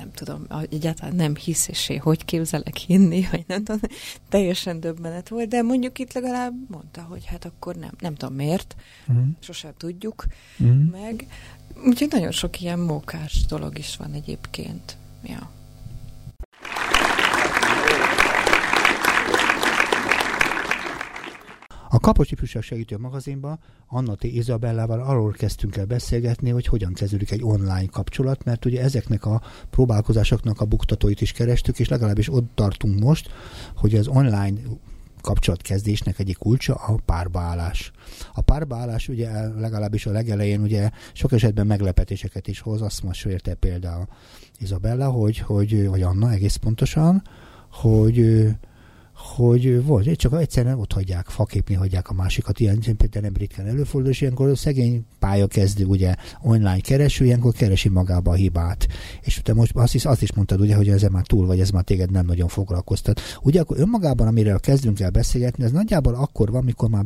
nem 0.00 0.12
tudom, 0.12 0.46
egyáltalán 0.70 1.14
nem 1.14 1.36
hisz, 1.36 1.68
és 1.68 1.88
én 1.88 2.00
hogy 2.00 2.24
képzelek 2.24 2.76
hinni, 2.76 3.26
vagy 3.30 3.44
nem 3.46 3.64
tudom, 3.64 3.80
teljesen 4.28 4.80
döbbenet 4.80 5.28
volt, 5.28 5.48
de 5.48 5.62
mondjuk 5.62 5.98
itt 5.98 6.12
legalább 6.12 6.54
mondta, 6.68 7.02
hogy 7.02 7.24
hát 7.24 7.44
akkor 7.44 7.76
nem, 7.76 7.90
nem 7.98 8.14
tudom 8.14 8.34
miért, 8.34 8.74
uh-huh. 9.08 9.24
sosem 9.40 9.72
tudjuk 9.76 10.26
uh-huh. 10.58 10.90
meg, 10.90 11.26
Úgyhogy 11.84 12.08
nagyon 12.10 12.30
sok 12.30 12.60
ilyen 12.60 12.78
mókás 12.78 13.44
dolog 13.48 13.78
is 13.78 13.96
van 13.96 14.12
egyébként. 14.12 14.96
Ja. 15.22 15.50
A 21.92 21.98
Kapocs 21.98 22.30
Ifjúság 22.32 22.62
Segítő 22.62 22.96
magazinban 22.98 23.58
Anna 23.86 24.14
T. 24.14 24.24
Izabellával 24.24 25.00
arról 25.00 25.32
kezdtünk 25.32 25.76
el 25.76 25.84
beszélgetni, 25.84 26.50
hogy 26.50 26.66
hogyan 26.66 26.92
kezdődik 26.92 27.30
egy 27.30 27.42
online 27.42 27.86
kapcsolat, 27.86 28.44
mert 28.44 28.64
ugye 28.64 28.82
ezeknek 28.82 29.24
a 29.24 29.42
próbálkozásoknak 29.70 30.60
a 30.60 30.64
buktatóit 30.64 31.20
is 31.20 31.32
kerestük, 31.32 31.78
és 31.78 31.88
legalábbis 31.88 32.32
ott 32.32 32.50
tartunk 32.54 32.98
most, 32.98 33.30
hogy 33.76 33.94
az 33.94 34.06
online 34.06 34.60
kapcsolatkezdésnek 35.20 36.18
egyik 36.18 36.36
kulcsa 36.36 36.74
a 36.74 36.94
párbaállás. 37.04 37.90
A 38.32 38.40
párbaállás 38.40 39.08
ugye 39.08 39.48
legalábbis 39.48 40.06
a 40.06 40.10
legelején 40.10 40.60
ugye 40.60 40.90
sok 41.12 41.32
esetben 41.32 41.66
meglepetéseket 41.66 42.48
is 42.48 42.60
hoz, 42.60 42.82
azt 42.82 43.02
mesélte 43.02 43.54
például 43.54 44.06
Izabella, 44.58 45.10
hogy, 45.10 45.38
hogy, 45.38 45.88
vagy 45.88 46.02
Anna 46.02 46.30
egész 46.30 46.56
pontosan, 46.56 47.22
hogy 47.70 48.48
hogy 49.20 49.84
volt, 49.84 50.16
csak 50.16 50.40
egyszerűen 50.40 50.78
ott 50.78 50.92
hagyják, 50.92 51.26
faképni 51.26 51.74
hagyják 51.74 52.08
a 52.08 52.12
másikat, 52.12 52.60
ilyen 52.60 52.78
például 52.80 53.24
nem 53.24 53.32
ritkán 53.38 53.66
előfordul, 53.66 54.10
és 54.10 54.20
ilyenkor 54.20 54.48
a 54.48 54.56
szegény 54.56 55.04
pályakezdő, 55.18 55.84
ugye 55.84 56.14
online 56.42 56.80
kereső, 56.80 57.24
ilyenkor 57.24 57.52
keresi 57.52 57.88
magába 57.88 58.30
a 58.30 58.34
hibát. 58.34 58.88
És 59.20 59.40
te 59.42 59.54
most 59.54 59.72
azt 59.74 59.94
is, 59.94 60.04
azt 60.04 60.22
is 60.22 60.32
mondtad, 60.32 60.60
ugye, 60.60 60.76
hogy 60.76 60.88
ez 60.88 61.02
már 61.02 61.26
túl 61.26 61.46
vagy, 61.46 61.60
ez 61.60 61.70
már 61.70 61.84
téged 61.84 62.10
nem 62.10 62.26
nagyon 62.26 62.48
foglalkoztat. 62.48 63.20
Ugye 63.42 63.60
akkor 63.60 63.78
önmagában, 63.78 64.26
amiről 64.26 64.60
kezdünk 64.60 65.00
el 65.00 65.10
beszélgetni, 65.10 65.64
ez 65.64 65.72
nagyjából 65.72 66.14
akkor 66.14 66.50
van, 66.50 66.60
amikor 66.60 66.88
már 66.88 67.04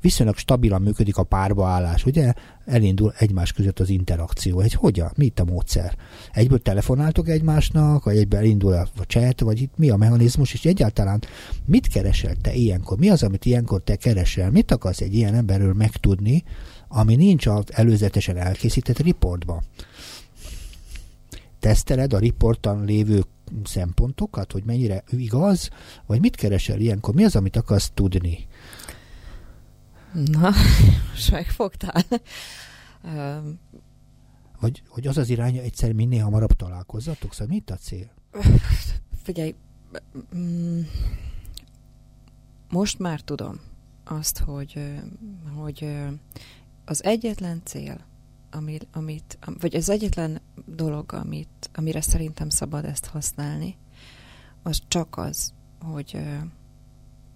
viszonylag 0.00 0.36
stabilan 0.36 0.82
működik 0.82 1.16
a 1.16 1.22
párbaállás, 1.22 2.04
ugye? 2.04 2.32
elindul 2.66 3.14
egymás 3.18 3.52
között 3.52 3.80
az 3.80 3.88
interakció. 3.88 4.60
Egy 4.60 4.72
hogyan? 4.72 5.12
Mi 5.16 5.24
itt 5.24 5.38
a 5.38 5.44
módszer? 5.44 5.96
Egyből 6.32 6.58
telefonáltok 6.58 7.28
egymásnak, 7.28 8.04
vagy 8.04 8.16
egyből 8.16 8.40
elindul 8.40 8.72
a 8.72 9.02
chat, 9.06 9.40
vagy 9.40 9.60
itt 9.60 9.72
mi 9.76 9.90
a 9.90 9.96
mechanizmus, 9.96 10.52
és 10.52 10.64
egyáltalán 10.64 11.22
mit 11.64 11.86
keresel 11.88 12.34
te 12.34 12.54
ilyenkor? 12.54 12.98
Mi 12.98 13.08
az, 13.08 13.22
amit 13.22 13.44
ilyenkor 13.44 13.82
te 13.82 13.96
keresel? 13.96 14.50
Mit 14.50 14.70
akarsz 14.70 15.00
egy 15.00 15.14
ilyen 15.14 15.34
emberről 15.34 15.72
megtudni, 15.72 16.44
ami 16.88 17.16
nincs 17.16 17.46
az 17.46 17.64
előzetesen 17.72 18.36
elkészített 18.36 18.98
riportban? 18.98 19.62
Teszteled 21.58 22.12
a 22.12 22.18
riportban 22.18 22.84
lévő 22.84 23.24
szempontokat, 23.64 24.52
hogy 24.52 24.62
mennyire 24.64 25.04
igaz, 25.10 25.70
vagy 26.06 26.20
mit 26.20 26.36
keresel 26.36 26.80
ilyenkor? 26.80 27.14
Mi 27.14 27.24
az, 27.24 27.36
amit 27.36 27.56
akarsz 27.56 27.90
tudni? 27.94 28.46
Na, 30.12 30.50
most 31.10 31.30
megfogtál. 31.30 32.02
Vagy 34.60 34.82
hogy 34.88 35.06
az 35.06 35.18
az 35.18 35.28
iránya 35.28 35.62
egyszer 35.62 35.92
minél 35.92 36.22
hamarabb 36.22 36.52
találkozzatok? 36.52 37.32
Szóval 37.32 37.54
mit 37.54 37.70
a 37.70 37.76
cél? 37.76 38.10
Figyelj, 39.22 39.54
mm, 40.36 40.80
most 42.76 42.98
már 42.98 43.20
tudom 43.20 43.60
azt, 44.04 44.38
hogy, 44.38 45.00
hogy 45.56 45.96
az 46.84 47.04
egyetlen 47.04 47.60
cél, 47.64 48.00
ami, 48.50 48.78
amit, 48.92 49.38
vagy 49.60 49.76
az 49.76 49.88
egyetlen 49.88 50.40
dolog, 50.66 51.12
amit, 51.12 51.70
amire 51.74 52.00
szerintem 52.00 52.48
szabad 52.48 52.84
ezt 52.84 53.06
használni, 53.06 53.76
az 54.62 54.82
csak 54.88 55.16
az, 55.16 55.52
hogy 55.80 56.18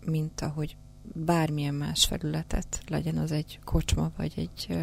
mint 0.04 0.40
ahogy 0.40 0.76
bármilyen 1.14 1.74
más 1.74 2.04
felületet, 2.04 2.82
legyen 2.88 3.18
az 3.18 3.32
egy 3.32 3.58
kocsma, 3.64 4.10
vagy 4.16 4.32
egy 4.36 4.78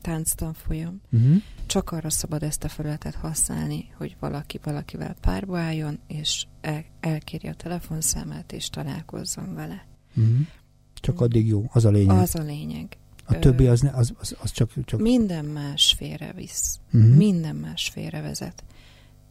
tánctanfolyam, 0.00 1.00
uh-huh. 1.10 1.42
Csak 1.72 1.90
arra 1.90 2.10
szabad 2.10 2.42
ezt 2.42 2.64
a 2.64 2.68
felületet 2.68 3.14
használni, 3.14 3.88
hogy 3.96 4.16
valaki 4.20 4.60
valakivel 4.62 5.14
párba 5.20 5.58
álljon, 5.58 5.98
és 6.06 6.46
el, 6.60 6.84
elkéri 7.00 7.48
a 7.48 7.54
telefonszámát, 7.54 8.52
és 8.52 8.70
találkozzon 8.70 9.54
vele. 9.54 9.86
Uh-huh. 10.16 10.46
Csak 10.94 11.20
addig 11.20 11.46
jó, 11.46 11.64
az 11.72 11.84
a 11.84 11.90
lényeg. 11.90 12.16
Az 12.16 12.34
a 12.34 12.42
lényeg. 12.42 12.96
A 13.24 13.38
többi 13.38 13.66
az, 13.66 13.80
ne, 13.80 13.90
az, 13.90 14.12
az, 14.18 14.36
az 14.40 14.50
csak, 14.50 14.70
csak... 14.84 15.00
Minden 15.00 15.44
más 15.44 15.94
félrevisz. 15.96 16.80
Uh-huh. 16.92 17.14
Minden 17.14 17.56
más 17.56 17.88
félrevezet. 17.88 18.64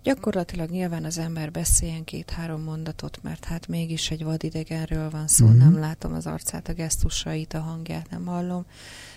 Gyakorlatilag 0.03 0.69
nyilván 0.69 1.03
az 1.03 1.17
ember 1.17 1.51
beszéljen 1.51 2.03
két-három 2.03 2.61
mondatot, 2.61 3.19
mert 3.23 3.45
hát 3.45 3.67
mégis 3.67 4.11
egy 4.11 4.23
vadidegenről 4.23 5.09
van 5.09 5.27
szó, 5.27 5.45
uh-huh. 5.45 5.59
nem 5.59 5.79
látom 5.79 6.13
az 6.13 6.27
arcát, 6.27 6.67
a 6.67 6.73
gesztusait, 6.73 7.53
a 7.53 7.59
hangját 7.59 8.09
nem 8.09 8.25
hallom. 8.25 8.65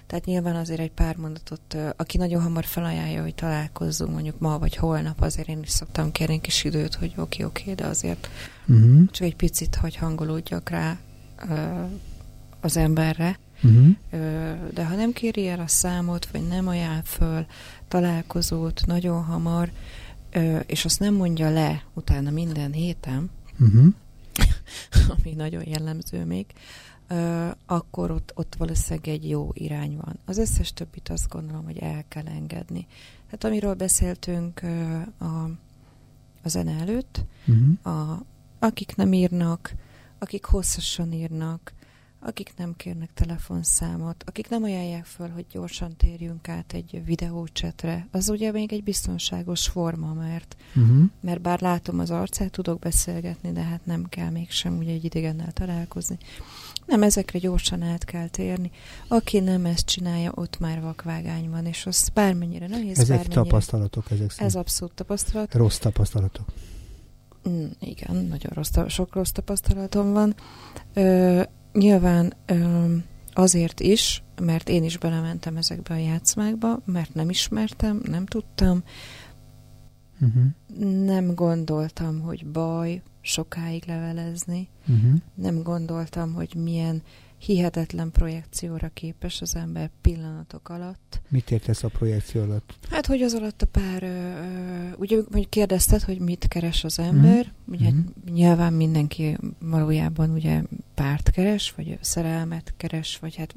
Tehát 0.06 0.24
nyilván 0.24 0.56
azért 0.56 0.80
egy 0.80 0.90
pár 0.90 1.16
mondatot, 1.16 1.76
aki 1.96 2.16
nagyon 2.16 2.42
hamar 2.42 2.64
felajánlja, 2.64 3.22
hogy 3.22 3.34
találkozzunk 3.34 4.12
mondjuk 4.12 4.38
ma 4.38 4.58
vagy 4.58 4.76
holnap, 4.76 5.20
azért 5.20 5.48
én 5.48 5.62
is 5.62 5.70
szoktam 5.70 6.12
kérni 6.12 6.40
kis 6.40 6.64
időt, 6.64 6.94
hogy 6.94 7.12
oké, 7.16 7.42
oké, 7.42 7.74
de 7.74 7.86
azért 7.86 8.28
uh-huh. 8.66 9.10
csak 9.10 9.26
egy 9.26 9.36
picit, 9.36 9.74
hogy 9.74 9.96
hangolódjak 9.96 10.68
rá 10.68 10.98
az 12.60 12.76
emberre. 12.76 13.38
Uh-huh. 13.62 13.96
De 14.72 14.84
ha 14.84 14.94
nem 14.94 15.12
kéri 15.12 15.48
el 15.48 15.60
a 15.60 15.66
számot, 15.66 16.26
vagy 16.26 16.48
nem 16.48 16.68
ajánl 16.68 17.02
föl 17.04 17.46
találkozót 17.88 18.82
nagyon 18.86 19.24
hamar, 19.24 19.70
és 20.66 20.84
azt 20.84 21.00
nem 21.00 21.14
mondja 21.14 21.50
le 21.50 21.84
utána 21.94 22.30
minden 22.30 22.72
héten, 22.72 23.30
uh-huh. 23.60 23.86
ami 25.18 25.34
nagyon 25.34 25.62
jellemző 25.66 26.24
még, 26.24 26.46
akkor 27.66 28.10
ott, 28.10 28.32
ott 28.34 28.54
valószínűleg 28.58 29.08
egy 29.08 29.28
jó 29.28 29.50
irány 29.52 29.96
van. 29.96 30.18
Az 30.24 30.38
összes 30.38 30.72
többit 30.72 31.08
azt 31.08 31.28
gondolom, 31.28 31.64
hogy 31.64 31.78
el 31.78 32.04
kell 32.08 32.26
engedni. 32.26 32.86
Hát 33.30 33.44
amiről 33.44 33.74
beszéltünk 33.74 34.62
a, 35.18 35.24
a 36.42 36.48
zene 36.48 36.72
előtt, 36.80 37.24
uh-huh. 37.46 37.96
a, 37.96 38.24
akik 38.58 38.96
nem 38.96 39.12
írnak, 39.12 39.74
akik 40.18 40.44
hosszasan 40.44 41.12
írnak, 41.12 41.72
akik 42.26 42.52
nem 42.56 42.74
kérnek 42.76 43.10
telefonszámot, 43.14 44.24
akik 44.26 44.48
nem 44.48 44.62
ajánlják 44.62 45.04
föl, 45.04 45.28
hogy 45.28 45.46
gyorsan 45.50 45.96
térjünk 45.96 46.48
át 46.48 46.72
egy 46.72 47.02
videócsetre, 47.04 48.08
az 48.10 48.28
ugye 48.28 48.52
még 48.52 48.72
egy 48.72 48.82
biztonságos 48.82 49.68
forma, 49.68 50.12
mert, 50.12 50.56
uh-huh. 50.74 51.04
mert 51.20 51.40
bár 51.40 51.60
látom 51.60 51.98
az 51.98 52.10
arcát, 52.10 52.50
tudok 52.50 52.78
beszélgetni, 52.78 53.52
de 53.52 53.62
hát 53.62 53.86
nem 53.86 54.04
kell 54.08 54.30
mégsem 54.30 54.78
ugye 54.78 54.92
egy 54.92 55.04
idegennel 55.04 55.52
találkozni. 55.52 56.18
Nem, 56.86 57.02
ezekre 57.02 57.38
gyorsan 57.38 57.82
át 57.82 58.04
kell 58.04 58.28
térni. 58.28 58.70
Aki 59.08 59.40
nem 59.40 59.66
ezt 59.66 59.86
csinálja, 59.86 60.32
ott 60.34 60.58
már 60.58 60.80
vakvágány 60.80 61.50
van, 61.50 61.66
és 61.66 61.86
az 61.86 62.08
bármennyire 62.14 62.66
nehéz, 62.66 62.98
Ezek 62.98 63.16
bármennyire... 63.16 63.42
tapasztalatok, 63.42 64.04
ezek 64.10 64.30
szerint. 64.30 64.50
Ez 64.50 64.54
abszolút 64.54 64.94
tapasztalat. 64.94 65.54
Rossz 65.54 65.78
tapasztalatok. 65.78 66.46
Mm, 67.48 67.66
igen, 67.80 68.16
nagyon 68.16 68.52
rossz, 68.54 68.70
sok 68.88 69.14
rossz 69.14 69.30
tapasztalatom 69.30 70.12
van. 70.12 70.34
Ö, 70.94 71.42
nyilván 71.74 72.34
azért 73.32 73.80
is, 73.80 74.22
mert 74.40 74.68
én 74.68 74.84
is 74.84 74.98
belementem 74.98 75.56
ezekbe 75.56 75.94
a 75.94 75.98
játszmákba, 75.98 76.80
mert 76.84 77.14
nem 77.14 77.30
ismertem, 77.30 78.00
nem 78.04 78.26
tudtam, 78.26 78.82
uh-huh. 80.20 81.04
nem 81.04 81.34
gondoltam, 81.34 82.20
hogy 82.20 82.46
baj 82.46 83.02
sokáig 83.20 83.84
levelezni, 83.86 84.68
uh-huh. 84.88 85.20
nem 85.34 85.62
gondoltam, 85.62 86.32
hogy 86.32 86.54
milyen 86.54 87.02
hihetetlen 87.44 88.10
projekcióra 88.10 88.90
képes 88.94 89.40
az 89.40 89.56
ember 89.56 89.90
pillanatok 90.00 90.68
alatt. 90.68 91.20
Mit 91.28 91.50
értesz 91.50 91.82
a 91.82 91.88
projekció 91.88 92.42
alatt? 92.42 92.74
Hát, 92.90 93.06
hogy 93.06 93.22
az 93.22 93.34
alatt 93.34 93.62
a 93.62 93.66
pár, 93.66 94.02
ö, 94.02 94.92
ugye, 94.96 95.18
hogy 95.32 95.48
kérdezted, 95.48 96.02
hogy 96.02 96.18
mit 96.18 96.48
keres 96.48 96.84
az 96.84 96.98
ember, 96.98 97.46
mm. 97.46 97.74
ugye 97.74 97.90
mm. 97.90 98.00
nyilván 98.32 98.72
mindenki 98.72 99.36
valójában 99.58 100.30
ugye 100.30 100.62
párt 100.94 101.30
keres, 101.30 101.72
vagy 101.76 101.98
szerelmet 102.00 102.74
keres, 102.76 103.18
vagy 103.18 103.36
hát 103.36 103.54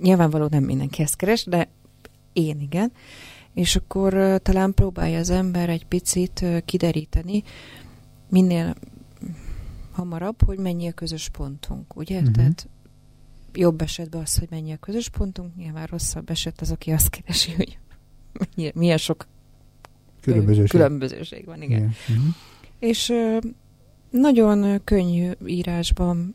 nyilvánvaló 0.00 0.46
nem 0.50 0.64
mindenki 0.64 1.02
ezt 1.02 1.16
keres, 1.16 1.44
de 1.44 1.68
én 2.32 2.60
igen. 2.60 2.92
És 3.54 3.76
akkor 3.76 4.14
ö, 4.14 4.38
talán 4.38 4.74
próbálja 4.74 5.18
az 5.18 5.30
ember 5.30 5.68
egy 5.68 5.86
picit 5.86 6.42
ö, 6.42 6.58
kideríteni, 6.64 7.42
minél 8.28 8.74
hamarabb, 9.92 10.44
hogy 10.44 10.58
mennyi 10.58 10.88
a 10.88 10.92
közös 10.92 11.28
pontunk, 11.28 11.96
ugye? 11.96 12.20
Mm-hmm. 12.20 12.32
Tehát 12.32 12.68
jobb 13.54 13.80
esetben 13.82 14.20
az, 14.20 14.38
hogy 14.38 14.48
mennyi 14.50 14.72
a 14.72 14.76
közös 14.76 15.08
pontunk, 15.08 15.56
nyilván 15.56 15.86
rosszabb 15.86 16.30
eset 16.30 16.60
az, 16.60 16.70
aki 16.70 16.90
azt 16.90 17.10
keresi, 17.10 17.52
hogy 17.52 17.78
milyen 18.74 18.98
sok 18.98 19.26
különbözőség, 20.20 20.70
különbözőség 20.70 21.44
van, 21.44 21.62
igen. 21.62 21.78
igen. 21.78 21.94
Uh-huh. 22.08 22.34
És 22.78 23.12
nagyon 24.10 24.84
könnyű 24.84 25.30
írásban 25.46 26.34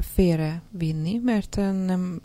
félre 0.00 0.62
vinni, 0.70 1.20
mert 1.24 1.56
nem 1.56 2.20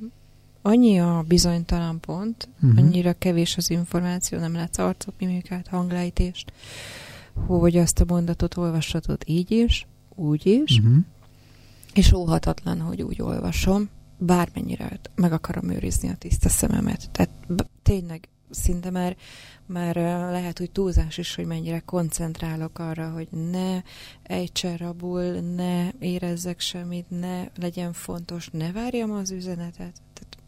annyi 0.62 1.00
a 1.00 1.24
bizonytalan 1.28 2.00
pont, 2.00 2.50
uh-huh. 2.62 2.80
annyira 2.80 3.14
kevés 3.14 3.58
az 3.58 3.70
információ, 3.70 4.40
nem 4.40 4.54
látsz 4.54 4.78
arcot, 4.78 5.14
mimikát, 5.20 5.68
hanglejtést, 5.68 6.54
hogy 7.46 7.78
azt 7.78 8.00
a 8.00 8.06
mondatot 8.08 8.58
olvashatod 8.58 9.22
így 9.26 9.52
is, 9.52 9.88
úgy 10.16 10.46
is, 10.46 10.78
uh-huh. 10.78 10.98
és 11.94 12.12
óhatatlan, 12.12 12.80
hogy 12.80 13.02
úgy 13.02 13.22
olvasom, 13.22 13.90
bármennyire 14.26 15.00
meg 15.16 15.32
akarom 15.34 15.70
őrizni 15.70 16.10
a 16.10 16.16
tiszta 16.16 16.50
szememet. 16.50 17.12
Tehát 17.12 17.32
tényleg 17.84 18.28
szinte 18.50 18.90
már, 18.90 19.16
már 19.66 19.96
lehet, 20.32 20.58
hogy 20.58 20.72
túlzás 20.72 21.18
is, 21.18 21.36
hogy 21.36 21.46
mennyire 21.46 21.80
koncentrálok 21.80 22.80
arra, 22.80 23.10
hogy 23.10 23.28
ne 23.32 23.82
ejtsen 24.24 24.78
rabul, 24.78 25.24
ne 25.56 25.90
érezzek 26.00 26.60
semmit, 26.60 27.06
ne 27.10 27.44
legyen 27.56 27.94
fontos, 27.94 28.50
ne 28.50 28.72
várjam 28.72 29.12
az 29.12 29.32
üzenetet 29.32 29.94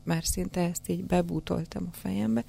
már 0.05 0.23
szinte 0.23 0.61
ezt 0.61 0.89
így 0.89 1.03
bebútoltam 1.03 1.89
a 1.91 1.95
fejembe, 1.95 2.45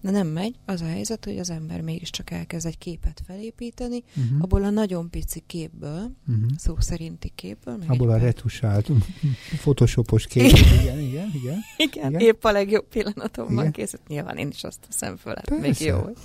de 0.00 0.10
nem 0.10 0.26
megy. 0.26 0.54
Az 0.66 0.80
a 0.80 0.86
helyzet, 0.86 1.24
hogy 1.24 1.38
az 1.38 1.50
ember 1.50 1.80
mégiscsak 1.80 2.30
elkezd 2.30 2.66
egy 2.66 2.78
képet 2.78 3.22
felépíteni, 3.26 4.02
uh-huh. 4.16 4.42
abból 4.42 4.64
a 4.64 4.70
nagyon 4.70 5.10
pici 5.10 5.42
képből, 5.46 6.10
uh-huh. 6.28 6.44
szó 6.56 6.74
szerinti 6.78 7.32
képből. 7.34 7.76
Meg 7.76 7.90
abból 7.90 8.10
a 8.10 8.16
retusált, 8.16 8.90
photoshopos 9.62 10.26
kép. 10.26 10.42
igen, 10.44 10.80
igen, 10.80 10.98
igen, 10.98 11.30
igen. 11.34 11.58
Igen, 11.76 12.14
épp 12.14 12.44
a 12.44 12.52
legjobb 12.52 12.88
pillanatomban 12.88 13.70
készült. 13.70 14.08
Nyilván 14.08 14.36
én 14.36 14.48
is 14.48 14.64
azt 14.64 14.80
teszem 14.88 15.16
föl, 15.16 15.34
hát 15.34 15.60
még 15.60 15.80
jó. 15.80 15.98
Hogy 15.98 16.16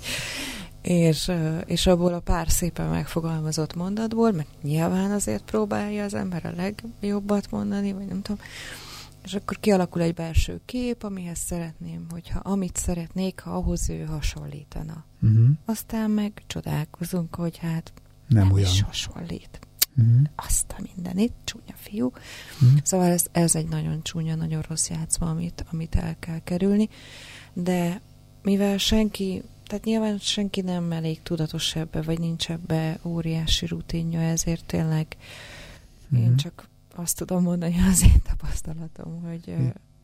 és, 0.86 1.32
és 1.66 1.86
abból 1.86 2.14
a 2.14 2.20
pár 2.20 2.50
szépen 2.50 2.88
megfogalmazott 2.88 3.74
mondatból, 3.74 4.32
mert 4.32 4.48
nyilván 4.62 5.10
azért 5.10 5.44
próbálja 5.44 6.04
az 6.04 6.14
ember 6.14 6.46
a 6.46 6.52
legjobbat 6.56 7.50
mondani, 7.50 7.92
vagy 7.92 8.06
nem 8.06 8.22
tudom, 8.22 8.40
és 9.26 9.34
akkor 9.34 9.60
kialakul 9.60 10.02
egy 10.02 10.14
belső 10.14 10.60
kép, 10.64 11.02
amihez 11.02 11.38
szeretném, 11.38 12.06
hogyha 12.10 12.38
amit 12.38 12.76
szeretnék, 12.76 13.40
ha 13.40 13.50
ahhoz 13.50 13.88
ő 13.90 14.04
hasonlítana. 14.04 15.04
Uh-huh. 15.22 15.48
Aztán 15.64 16.10
meg 16.10 16.42
csodálkozunk, 16.46 17.34
hogy 17.34 17.56
hát 17.56 17.92
nem, 18.28 18.42
nem 18.44 18.52
olyan. 18.52 18.70
is 18.70 18.82
hasonlít. 18.82 19.58
Uh-huh. 19.96 20.20
Azt 20.36 20.74
a 20.78 20.82
mindenit, 20.94 21.32
csúnya 21.44 21.74
fiú. 21.74 22.06
Uh-huh. 22.06 22.80
Szóval 22.82 23.06
ez, 23.06 23.26
ez 23.32 23.54
egy 23.54 23.68
nagyon 23.68 24.02
csúnya, 24.02 24.34
nagyon 24.34 24.62
rossz 24.68 24.88
játszma, 24.88 25.30
amit, 25.30 25.64
amit 25.72 25.94
el 25.94 26.16
kell 26.18 26.38
kerülni. 26.38 26.88
De 27.52 28.00
mivel 28.42 28.78
senki, 28.78 29.42
tehát 29.64 29.84
nyilván 29.84 30.18
senki 30.18 30.60
nem 30.60 30.92
elég 30.92 31.22
tudatos 31.22 31.76
ebbe, 31.76 32.02
vagy 32.02 32.18
nincs 32.18 32.50
ebbe 32.50 32.98
óriási 33.02 33.66
rutinja, 33.66 34.20
ezért 34.20 34.64
tényleg 34.64 35.16
uh-huh. 36.10 36.26
én 36.26 36.36
csak 36.36 36.68
azt 36.98 37.16
tudom 37.16 37.42
mondani, 37.42 37.76
az 37.90 38.02
én 38.02 38.22
tapasztalatom, 38.28 39.22
hogy 39.22 39.54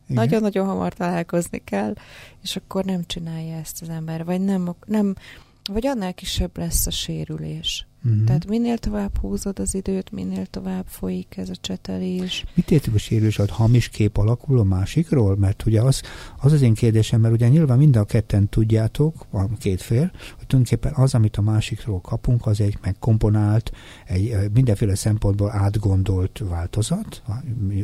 nagyon-nagyon 0.07 0.65
hamar 0.65 0.93
találkozni 0.93 1.61
kell, 1.63 1.93
és 2.41 2.55
akkor 2.55 2.85
nem 2.85 3.05
csinálja 3.05 3.55
ezt 3.55 3.81
az 3.81 3.89
ember, 3.89 4.25
vagy 4.25 4.41
nem, 4.41 4.75
nem 4.85 5.15
vagy 5.63 5.87
annál 5.87 6.13
kisebb 6.13 6.57
lesz 6.57 6.87
a 6.87 6.91
sérülés. 6.91 7.87
Uh-huh. 8.05 8.23
Tehát 8.23 8.47
minél 8.47 8.77
tovább 8.77 9.17
húzod 9.17 9.59
az 9.59 9.75
időt, 9.75 10.11
minél 10.11 10.45
tovább 10.45 10.85
folyik 10.87 11.37
ez 11.37 11.49
a 11.49 11.55
csetelés. 11.61 12.45
Mit 12.53 12.71
értünk 12.71 12.95
a 12.95 12.99
sérülés 12.99 13.39
alatt? 13.39 13.51
Hamis 13.51 13.89
kép 13.89 14.17
alakul 14.17 14.59
a 14.59 14.63
másikról? 14.63 15.35
Mert 15.37 15.65
ugye 15.65 15.81
az 15.81 16.01
az, 16.37 16.51
az 16.51 16.61
én 16.61 16.73
kérdésem, 16.73 17.21
mert 17.21 17.33
ugye 17.33 17.47
nyilván 17.47 17.77
mind 17.77 17.95
a 17.95 18.03
ketten 18.03 18.49
tudjátok, 18.49 19.25
a 19.31 19.47
két 19.57 19.81
fél, 19.81 20.11
hogy 20.37 20.47
tulajdonképpen 20.47 20.93
az, 20.95 21.13
amit 21.13 21.37
a 21.37 21.41
másikról 21.41 22.01
kapunk, 22.01 22.45
az 22.45 22.61
egy 22.61 22.77
megkomponált, 22.81 23.71
egy 24.05 24.35
mindenféle 24.53 24.95
szempontból 24.95 25.51
átgondolt 25.51 26.43
változat, 26.49 27.21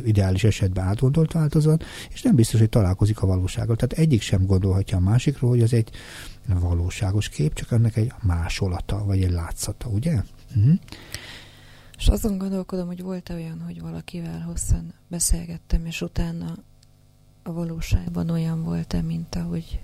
ideális 0.04 0.44
esetben 0.44 0.84
átgondolt 0.84 1.32
változat, 1.32 1.84
és 2.12 2.22
nem 2.22 2.34
biztos, 2.34 2.60
hogy 2.60 2.68
találkozik 2.68 3.22
a 3.22 3.26
valósággal. 3.26 3.76
Tehát 3.76 4.04
egyik 4.04 4.20
sem 4.20 4.46
gondolhatja 4.46 4.96
a 4.96 5.00
másikról, 5.00 5.50
hogy 5.50 5.62
az 5.62 5.72
egy 5.72 5.90
valóságos 6.58 7.28
kép, 7.28 7.54
csak 7.54 7.70
ennek 7.72 7.96
egy 7.96 8.12
másolata, 8.22 9.04
vagy 9.04 9.22
egy 9.22 9.30
látszata, 9.30 9.88
ugye? 9.88 10.22
Uh-huh. 10.56 10.74
És 11.98 12.08
azon 12.08 12.38
gondolkodom, 12.38 12.86
hogy 12.86 13.02
volt-e 13.02 13.34
olyan, 13.34 13.60
hogy 13.60 13.80
valakivel 13.80 14.40
hosszan 14.40 14.94
beszélgettem, 15.08 15.86
és 15.86 16.00
utána 16.00 16.56
a 17.42 17.52
valóságban 17.52 18.30
olyan 18.30 18.62
volt-e, 18.62 19.02
mint 19.02 19.34
ahogy 19.34 19.80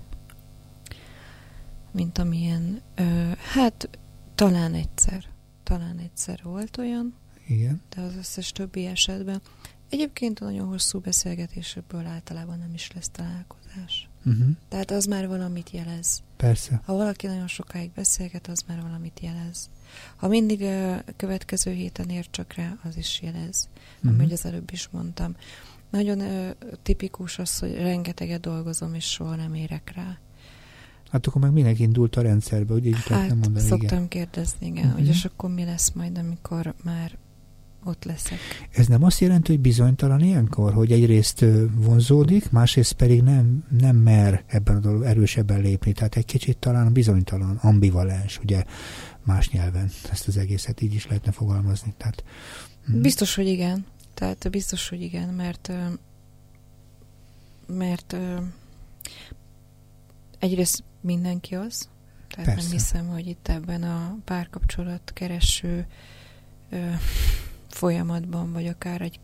mint 1.91 2.17
amilyen 2.17 2.81
ö, 2.95 3.31
hát 3.53 3.89
talán 4.35 4.73
egyszer 4.73 5.25
talán 5.63 5.97
egyszer 5.97 6.39
volt 6.43 6.77
olyan 6.77 7.13
igen. 7.47 7.81
de 7.95 8.01
az 8.01 8.15
összes 8.15 8.51
többi 8.51 8.85
esetben 8.85 9.41
egyébként 9.89 10.39
a 10.39 10.45
nagyon 10.45 10.67
hosszú 10.67 10.99
beszélgetésekből 10.99 12.05
általában 12.05 12.57
nem 12.57 12.73
is 12.73 12.91
lesz 12.91 13.09
találkozás 13.09 14.06
Uh-huh. 14.27 14.47
Tehát 14.69 14.91
az 14.91 15.05
már 15.05 15.27
valamit 15.27 15.71
jelez. 15.71 16.21
Persze. 16.37 16.81
Ha 16.85 16.93
valaki 16.93 17.27
nagyon 17.27 17.47
sokáig 17.47 17.91
beszélget, 17.95 18.47
az 18.47 18.63
már 18.67 18.81
valamit 18.81 19.19
jelez. 19.21 19.69
Ha 20.15 20.27
mindig 20.27 20.61
a 20.61 21.03
következő 21.15 21.71
héten 21.71 22.09
ér 22.09 22.27
csak 22.29 22.53
rá, 22.53 22.77
az 22.83 22.97
is 22.97 23.21
jelez. 23.21 23.69
Uh-huh. 23.97 24.19
Amit 24.19 24.31
az 24.31 24.45
előbb 24.45 24.71
is 24.71 24.89
mondtam. 24.91 25.35
Nagyon 25.89 26.19
ö, 26.19 26.49
tipikus 26.83 27.39
az, 27.39 27.59
hogy 27.59 27.75
rengeteget 27.75 28.39
dolgozom, 28.39 28.93
és 28.93 29.05
soha 29.05 29.35
nem 29.35 29.53
érek 29.53 29.91
rá. 29.95 30.17
Hát 31.11 31.27
akkor 31.27 31.41
meg 31.41 31.51
minek 31.51 31.79
indult 31.79 32.15
a 32.15 32.21
rendszerbe, 32.21 32.73
ugye 32.73 32.87
így 32.87 33.07
hát, 33.07 33.27
nem 33.27 33.37
mondani, 33.37 33.67
szoktam 33.67 33.97
igen. 33.97 34.07
kérdezni, 34.07 34.67
igen, 34.67 34.83
uh-huh. 34.83 34.99
hogy 34.99 35.07
és 35.07 35.25
akkor 35.25 35.49
mi 35.49 35.63
lesz 35.63 35.91
majd, 35.91 36.17
amikor 36.17 36.73
már 36.83 37.17
ott 37.87 38.03
leszek. 38.03 38.37
Ez 38.71 38.87
nem 38.87 39.03
azt 39.03 39.19
jelenti, 39.19 39.51
hogy 39.51 39.61
bizonytalan 39.61 40.21
ilyenkor, 40.21 40.73
hogy 40.73 40.91
egyrészt 40.91 41.45
vonzódik, 41.75 42.51
másrészt 42.51 42.93
pedig 42.93 43.21
nem, 43.21 43.63
nem 43.79 43.95
mer 43.95 44.43
ebben 44.47 44.75
a 44.75 44.79
dolog 44.79 45.03
erősebben 45.03 45.61
lépni, 45.61 45.91
tehát 45.91 46.15
egy 46.15 46.25
kicsit 46.25 46.57
talán 46.57 46.93
bizonytalan, 46.93 47.55
ambivalens, 47.55 48.39
ugye 48.43 48.63
más 49.23 49.49
nyelven 49.49 49.89
ezt 50.11 50.27
az 50.27 50.37
egészet 50.37 50.81
így 50.81 50.93
is 50.93 51.07
lehetne 51.07 51.31
fogalmazni. 51.31 51.93
Tehát, 51.97 52.23
hm. 52.85 53.01
Biztos, 53.01 53.35
hogy 53.35 53.47
igen. 53.47 53.85
Tehát 54.13 54.49
biztos, 54.49 54.89
hogy 54.89 55.01
igen, 55.01 55.33
mert 55.33 55.71
mert 57.67 58.15
egyrészt 60.39 60.83
mindenki 61.01 61.55
az, 61.55 61.89
tehát 62.29 62.45
Persze. 62.45 62.61
nem 62.61 62.71
hiszem, 62.71 63.07
hogy 63.07 63.27
itt 63.27 63.47
ebben 63.47 63.83
a 63.83 64.17
párkapcsolat 64.25 65.11
kereső 65.13 65.87
folyamatban, 67.77 68.51
vagy 68.53 68.67
akár 68.67 69.01
egy 69.01 69.19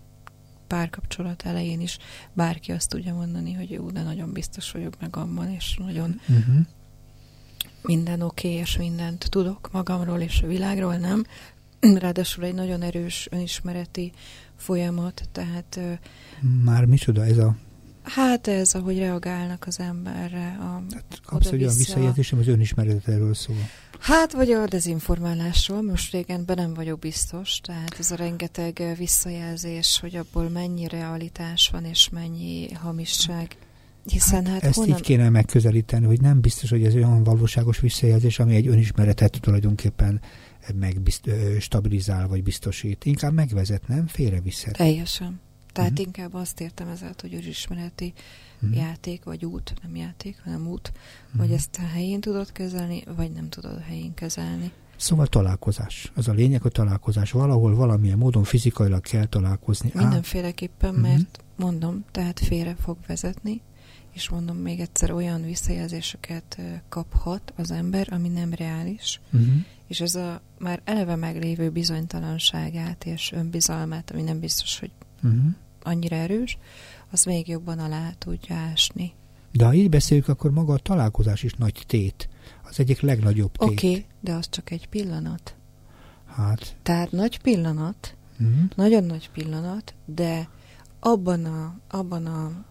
párkapcsolat 0.68 1.44
elején 1.46 1.82
is 1.82 1.98
bárki 2.34 2.72
azt 2.72 2.90
tudja 2.90 3.14
mondani, 3.14 3.54
hogy 3.54 3.70
jó, 3.70 3.90
de 3.90 4.02
nagyon 4.02 4.32
biztos 4.32 4.72
vagyok 4.72 4.94
meg 5.00 5.16
abban, 5.16 5.50
és 5.50 5.78
nagyon 5.78 6.20
uh-huh. 6.30 6.66
minden 7.82 8.22
oké, 8.22 8.48
okay, 8.48 8.60
és 8.60 8.78
mindent 8.78 9.30
tudok 9.30 9.70
magamról 9.72 10.20
és 10.20 10.42
a 10.42 10.48
világról, 10.48 10.96
nem. 10.96 11.24
Ráadásul 11.80 12.44
egy 12.44 12.54
nagyon 12.54 12.82
erős 12.82 13.28
önismereti 13.32 14.12
folyamat, 14.56 15.30
tehát... 15.32 15.80
Már 16.64 16.86
micsoda 16.86 17.26
ez 17.26 17.38
a 17.38 17.56
Hát 18.04 18.48
ez, 18.48 18.74
ahogy 18.74 18.98
reagálnak 18.98 19.64
az 19.68 19.80
emberre. 19.80 20.58
A 20.60 20.84
Tehát 20.90 21.20
kapsz 21.26 21.48
egy 21.48 21.62
olyan 21.62 21.78
visszajelzésem, 21.78 22.40
az 22.40 22.48
önismeretet 22.48 23.08
erről 23.08 23.34
szól. 23.34 23.70
Hát, 24.00 24.32
vagy 24.32 24.52
a 24.52 24.66
dezinformálásról, 24.66 25.82
most 25.82 26.12
régen 26.12 26.46
be 26.46 26.54
nem 26.54 26.74
vagyok 26.74 27.00
biztos, 27.00 27.60
tehát 27.62 27.96
ez 28.00 28.12
a 28.12 28.16
rengeteg 28.16 28.96
visszajelzés, 28.98 30.00
hogy 30.02 30.16
abból 30.16 30.50
mennyi 30.50 30.88
realitás 30.88 31.70
van, 31.72 31.86
és 31.86 32.10
mennyi 32.10 32.72
hamisság. 32.74 33.58
Hiszen 34.06 34.46
hát, 34.46 34.54
hát 34.54 34.64
ezt 34.64 34.76
honnan... 34.76 34.98
így 34.98 35.04
kéne 35.04 35.30
megközelíteni, 35.30 36.06
hogy 36.06 36.22
nem 36.22 36.42
biztos, 36.42 36.70
hogy 36.70 36.84
ez 36.84 36.96
olyan 36.96 37.24
valóságos 37.24 37.80
visszajelzés, 37.80 38.40
ami 38.40 38.56
egy 38.56 38.68
önismeretet 38.68 39.38
tulajdonképpen 39.42 40.22
megbizt, 40.76 41.30
stabilizál 41.60 42.28
vagy 42.28 42.44
biztosít. 42.44 43.06
Inkább 43.06 43.34
megvezet, 43.34 43.88
nem? 43.88 44.08
Félreviszed. 44.08 44.74
Teljesen. 44.74 45.42
Tehát 45.74 45.92
uh-huh. 45.92 46.06
inkább 46.06 46.34
azt 46.34 46.62
értem 46.62 46.88
ezzel, 46.88 47.14
hogy 47.22 47.34
önismereti 47.34 48.14
uh-huh. 48.62 48.78
játék, 48.78 49.24
vagy 49.24 49.46
út, 49.46 49.74
nem 49.82 49.96
játék, 49.96 50.42
hanem 50.44 50.68
út, 50.68 50.92
uh-huh. 51.26 51.42
hogy 51.42 51.52
ezt 51.52 51.78
a 51.78 51.88
helyén 51.88 52.22
tudod 52.22 52.52
kezelni, 52.52 53.04
vagy 53.16 53.32
nem 53.32 53.50
tudod 53.50 53.76
a 53.78 53.82
helyén 53.82 54.14
kezelni. 54.14 54.72
Szóval 54.96 55.28
találkozás. 55.28 56.12
Az 56.16 56.28
a 56.28 56.32
lényeg, 56.32 56.62
hogy 56.62 56.72
találkozás. 56.72 57.32
Valahol, 57.32 57.76
valamilyen 57.76 58.18
módon 58.18 58.44
fizikailag 58.44 59.02
kell 59.02 59.26
találkozni. 59.26 59.92
Mindenféleképpen, 59.94 60.90
uh-huh. 60.90 61.08
mert 61.08 61.44
mondom, 61.56 62.06
tehát 62.12 62.40
félre 62.40 62.76
fog 62.76 62.98
vezetni, 63.08 63.62
és 64.14 64.30
mondom 64.30 64.58
még 64.58 64.80
egyszer, 64.80 65.12
olyan 65.12 65.42
visszajelzéseket 65.42 66.62
kaphat 66.90 67.54
az 67.56 67.72
ember, 67.72 68.08
ami 68.12 68.28
nem 68.28 68.54
reális, 68.54 69.22
uh-huh. 69.32 69.54
és 69.88 70.02
ez 70.02 70.16
a 70.16 70.42
már 70.60 70.82
eleve 70.84 71.16
meglévő 71.16 71.70
bizonytalanságát 71.70 73.06
és 73.06 73.32
önbizalmát, 73.32 74.12
ami 74.12 74.22
nem 74.22 74.40
biztos, 74.40 74.80
hogy 74.80 74.92
uh-huh. 75.24 75.54
annyira 75.84 76.16
erős, 76.16 76.58
az 77.12 77.24
még 77.24 77.48
jobban 77.48 77.80
alá 77.80 78.12
tudja 78.18 78.56
ásni. 78.56 79.14
De 79.52 79.66
ha 79.66 79.74
így 79.74 79.90
beszéljük, 79.90 80.28
akkor 80.28 80.52
maga 80.52 80.74
a 80.74 80.78
találkozás 80.78 81.44
is 81.44 81.54
nagy 81.54 81.84
tét. 81.88 82.30
Az 82.64 82.80
egyik 82.80 83.00
legnagyobb 83.02 83.58
tét. 83.58 83.70
Oké, 83.70 83.90
okay, 83.90 84.06
de 84.20 84.34
az 84.34 84.50
csak 84.50 84.72
egy 84.72 84.88
pillanat. 84.88 85.56
Hát. 86.26 86.76
Tehát 86.84 87.12
nagy 87.12 87.42
pillanat, 87.42 88.16
uh-huh. 88.40 88.70
nagyon 88.76 89.04
nagy 89.04 89.30
pillanat, 89.30 89.94
de 90.06 90.50
abban 91.00 91.46
a, 91.46 91.80
abban 91.90 92.26
a 92.26 92.66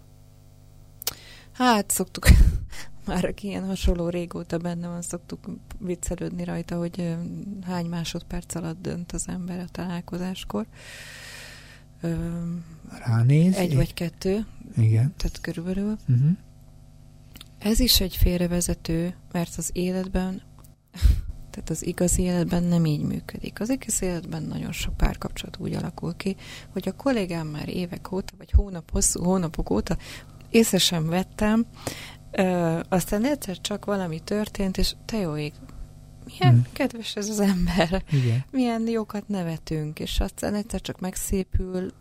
hát 1.52 1.90
szoktuk, 1.90 2.26
már 3.06 3.24
aki 3.24 3.46
ilyen 3.46 3.66
hasonló 3.66 4.08
régóta 4.08 4.58
benne 4.58 4.88
van, 4.88 5.02
szoktuk 5.02 5.46
viccelődni 5.78 6.44
rajta, 6.44 6.76
hogy 6.76 7.16
hány 7.62 7.86
másodperc 7.86 8.54
alatt 8.54 8.82
dönt 8.82 9.12
az 9.12 9.28
ember 9.28 9.58
a 9.58 9.68
találkozáskor. 9.72 10.66
Ránéz. 13.06 13.54
Egy 13.54 13.74
vagy 13.74 13.94
kettő. 13.94 14.46
Igen. 14.76 15.14
Tehát 15.16 15.40
körülbelül. 15.40 15.96
Uh-huh. 16.08 16.30
Ez 17.58 17.80
is 17.80 18.00
egy 18.00 18.16
félrevezető, 18.16 19.14
mert 19.32 19.54
az 19.56 19.70
életben, 19.72 20.42
tehát 21.50 21.70
az 21.70 21.86
igazi 21.86 22.22
életben 22.22 22.62
nem 22.62 22.84
így 22.84 23.02
működik. 23.02 23.60
Az 23.60 23.70
igazi 23.70 24.04
életben 24.04 24.42
nagyon 24.42 24.72
sok 24.72 24.96
párkapcsolat 24.96 25.56
úgy 25.58 25.74
alakul 25.74 26.16
ki, 26.16 26.36
hogy 26.72 26.88
a 26.88 26.96
kollégám 26.96 27.46
már 27.46 27.68
évek 27.68 28.12
óta, 28.12 28.32
vagy 28.38 28.50
hónap, 28.50 28.90
hosszú 28.90 29.22
hónapok 29.22 29.70
óta 29.70 29.96
észre 30.50 30.78
sem 30.78 31.06
vettem, 31.06 31.66
ö, 32.30 32.80
aztán 32.88 33.24
egyszer 33.24 33.60
csak 33.60 33.84
valami 33.84 34.20
történt, 34.20 34.78
és 34.78 34.94
te 35.04 35.16
jó 35.16 35.36
ég, 35.36 35.52
milyen 36.24 36.54
hmm. 36.54 36.66
kedves 36.72 37.16
ez 37.16 37.28
az 37.28 37.40
ember, 37.40 38.02
Igen. 38.11 38.44
milyen 38.50 38.88
jókat 38.88 39.28
nevetünk, 39.28 40.00
és 40.00 40.20
aztán 40.20 40.54
egyszer 40.54 40.80
csak 40.80 41.00
megszépül, 41.00 41.92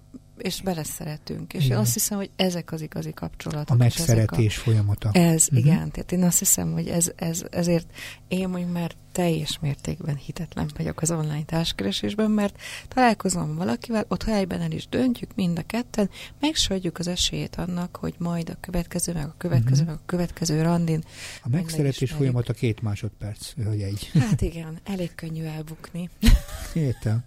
és 0.41 0.62
beleszeretünk. 0.62 1.54
És 1.54 1.63
igen. 1.65 1.77
én 1.77 1.84
azt 1.84 1.93
hiszem, 1.93 2.17
hogy 2.17 2.30
ezek 2.36 2.71
az 2.71 2.82
igazi 2.82 3.13
kapcsolatok. 3.13 3.75
A 3.75 3.77
megszeretés 3.77 4.58
a, 4.58 4.62
folyamata. 4.62 5.10
Ez, 5.13 5.43
uh-huh. 5.43 5.60
igen. 5.60 5.91
Tehát 5.91 6.12
én 6.12 6.23
azt 6.23 6.39
hiszem, 6.39 6.71
hogy 6.71 6.88
ez, 6.88 7.12
ez, 7.15 7.43
ezért 7.49 7.88
én 8.27 8.49
mondjuk 8.49 8.71
már 8.71 8.91
teljes 9.12 9.60
mértékben 9.62 10.15
hitetlen 10.15 10.69
vagyok 10.77 11.01
az 11.01 11.12
online 11.12 11.43
társkeresésben, 11.43 12.32
mert 12.32 12.56
találkozom 12.88 13.56
valakivel, 13.56 14.06
ott 14.08 14.23
helyben 14.23 14.62
el 14.62 14.71
is 14.71 14.88
döntjük 14.88 15.36
mind 15.36 15.58
a 15.58 15.63
ketten, 15.65 16.10
megsodjuk 16.39 16.97
az 16.97 17.08
esélyét 17.08 17.56
annak, 17.56 17.95
hogy 17.95 18.13
majd 18.17 18.49
a 18.49 18.58
következő, 18.60 19.13
meg 19.13 19.25
a 19.25 19.36
következő, 19.38 19.82
uh-huh. 19.82 19.88
meg 19.88 19.95
a 19.95 20.06
következő 20.06 20.62
randin. 20.62 21.04
A 21.43 21.49
megszeretés 21.49 22.12
folyamata 22.12 22.54
két 22.54 22.82
másodperc, 22.82 23.54
hogy 23.65 23.82
egy. 23.82 24.12
Hát 24.13 24.41
igen, 24.41 24.80
elég 24.84 25.15
könnyű 25.15 25.43
elbukni. 25.43 26.10
Értem. 26.73 27.23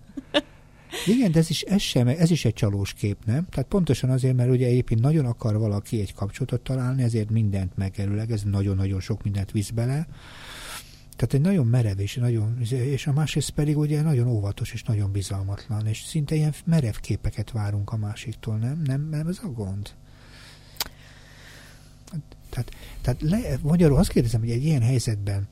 Igen, 1.07 1.33
de 1.33 1.38
ez 1.38 1.50
is, 1.50 1.62
ez, 1.62 1.80
sem, 1.80 2.09
ez 2.09 2.30
is 2.30 2.44
egy 2.44 2.52
csalós 2.52 2.92
kép, 2.92 3.24
nem? 3.24 3.46
Tehát 3.50 3.68
pontosan 3.68 4.11
azért, 4.11 4.37
mert 4.37 4.50
ugye 4.50 4.68
éppen 4.68 4.98
nagyon 5.00 5.26
akar 5.26 5.59
valaki 5.59 6.00
egy 6.00 6.14
kapcsolatot 6.14 6.61
találni, 6.61 7.02
ezért 7.02 7.30
mindent 7.30 7.76
megerőleg, 7.76 8.30
ez 8.30 8.42
nagyon-nagyon 8.42 9.00
sok 9.00 9.22
mindent 9.22 9.50
visz 9.50 9.70
bele. 9.70 10.07
Tehát 11.16 11.35
egy 11.35 11.40
nagyon 11.40 11.66
merev 11.66 11.98
és, 11.98 12.14
nagyon, 12.14 12.61
és 12.70 13.07
a 13.07 13.12
másrészt 13.12 13.50
pedig 13.50 13.78
ugye 13.78 14.02
nagyon 14.02 14.28
óvatos 14.28 14.72
és 14.72 14.83
nagyon 14.83 15.12
bizalmatlan, 15.12 15.87
és 15.87 16.02
szinte 16.02 16.35
ilyen 16.35 16.54
merev 16.64 16.94
képeket 16.94 17.50
várunk 17.50 17.92
a 17.92 17.96
másiktól, 17.96 18.57
nem? 18.57 18.83
Nem, 18.85 19.09
nem 19.11 19.26
ez 19.26 19.38
a 19.42 19.46
gond? 19.46 19.90
Tehát, 22.50 22.70
tehát 23.00 23.22
le, 23.22 23.59
magyarul 23.62 23.98
azt 23.98 24.11
kérdezem, 24.11 24.40
hogy 24.40 24.50
egy 24.50 24.64
ilyen 24.64 24.83
helyzetben 24.83 25.48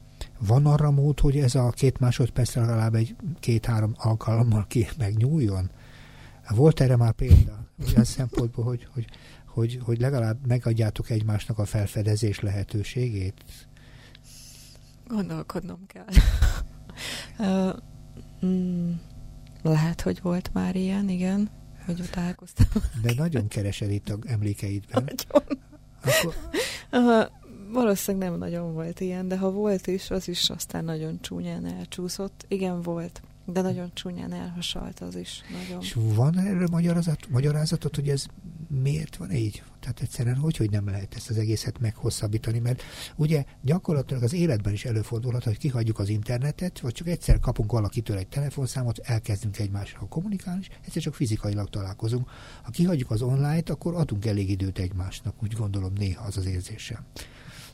van 0.47 0.67
arra 0.67 0.91
mód, 0.91 1.21
hogy 1.21 1.37
ez 1.37 1.55
a 1.55 1.71
két 1.71 1.99
másodperc 1.99 2.55
legalább 2.55 2.95
egy 2.95 3.17
két-három 3.41 3.95
alkalommal 3.97 4.67
ki 4.69 4.89
megnyúljon? 4.99 5.71
Volt 6.49 6.81
erre 6.81 6.97
már 6.97 7.13
példa? 7.13 7.67
Olyan 7.89 8.05
szempontból, 8.05 8.65
hogy, 8.65 8.89
hogy, 8.93 9.07
hogy, 9.47 9.81
hogy 9.85 10.01
legalább 10.01 10.47
megadjátok 10.47 11.11
egymásnak 11.11 11.59
a 11.59 11.65
felfedezés 11.65 12.41
lehetőségét? 12.41 13.45
Gondolkodnom 15.07 15.87
kell. 15.87 16.07
uh, 17.39 17.77
mm, 18.47 18.93
lehet, 19.63 20.01
hogy 20.01 20.21
volt 20.23 20.51
már 20.53 20.77
ilyen, 20.77 21.09
igen, 21.09 21.51
hogy 21.87 22.09
találkoztam. 22.11 22.67
De 23.03 23.13
nagyon 23.17 23.49
keresed 23.49 23.91
itt 23.91 24.09
a 24.09 24.19
emlékeidben. 24.27 25.05
Nagyon. 25.05 25.59
Akkor... 26.03 26.35
Uh, 26.93 27.42
Valószínűleg 27.73 28.29
nem 28.29 28.39
nagyon 28.39 28.73
volt 28.73 29.01
ilyen, 29.01 29.29
de 29.29 29.39
ha 29.39 29.51
volt 29.51 29.87
is, 29.87 30.11
az 30.11 30.29
is 30.29 30.51
aztán 30.51 30.85
nagyon 30.85 31.21
csúnyán 31.21 31.67
elcsúszott. 31.67 32.45
Igen, 32.49 32.83
volt, 32.83 33.23
de 33.45 33.61
nagyon 33.61 33.91
csúnyán 33.95 34.33
elhasalt 34.33 35.01
az 35.01 35.17
is. 35.17 35.41
Nagyon. 35.63 35.83
És 35.83 35.97
van 36.15 36.39
erre 36.39 36.67
magyarázat, 36.71 37.29
magyarázatot, 37.29 37.95
hogy 37.95 38.09
ez 38.09 38.27
miért 38.83 39.17
van 39.17 39.33
így? 39.33 39.63
Tehát 39.81 40.01
egyszerűen 40.01 40.37
hogy, 40.37 40.57
hogy 40.57 40.71
nem 40.71 40.87
lehet 40.87 41.15
ezt 41.15 41.31
az 41.31 41.37
egészet 41.37 41.79
meghosszabbítani, 41.79 42.59
mert 42.59 42.83
ugye 43.17 43.45
gyakorlatilag 43.63 44.23
az 44.23 44.33
életben 44.33 44.73
is 44.73 44.85
előfordulhat, 44.85 45.45
hogy 45.45 45.59
kihagyjuk 45.59 45.99
az 45.99 46.09
internetet, 46.09 46.81
vagy 46.81 46.93
csak 46.93 47.07
egyszer 47.09 47.41
kapunk 47.41 47.73
valakitől 47.73 48.17
egy 48.17 48.29
telefonszámot, 48.29 48.99
elkezdünk 48.99 49.59
egymással 49.59 50.09
kommunikálni, 50.09 50.61
és 50.61 50.69
egyszer 50.85 51.03
csak 51.03 51.15
fizikailag 51.15 51.69
találkozunk. 51.69 52.31
Ha 52.63 52.71
kihagyjuk 52.71 53.11
az 53.11 53.23
online-t, 53.23 53.71
akkor 53.71 53.95
adunk 53.95 54.27
elég 54.27 54.51
időt 54.51 54.79
egymásnak, 54.79 55.35
úgy 55.43 55.53
gondolom 55.53 55.93
néha 55.93 56.25
az 56.25 56.37
az 56.37 56.47
érzésem 56.47 57.05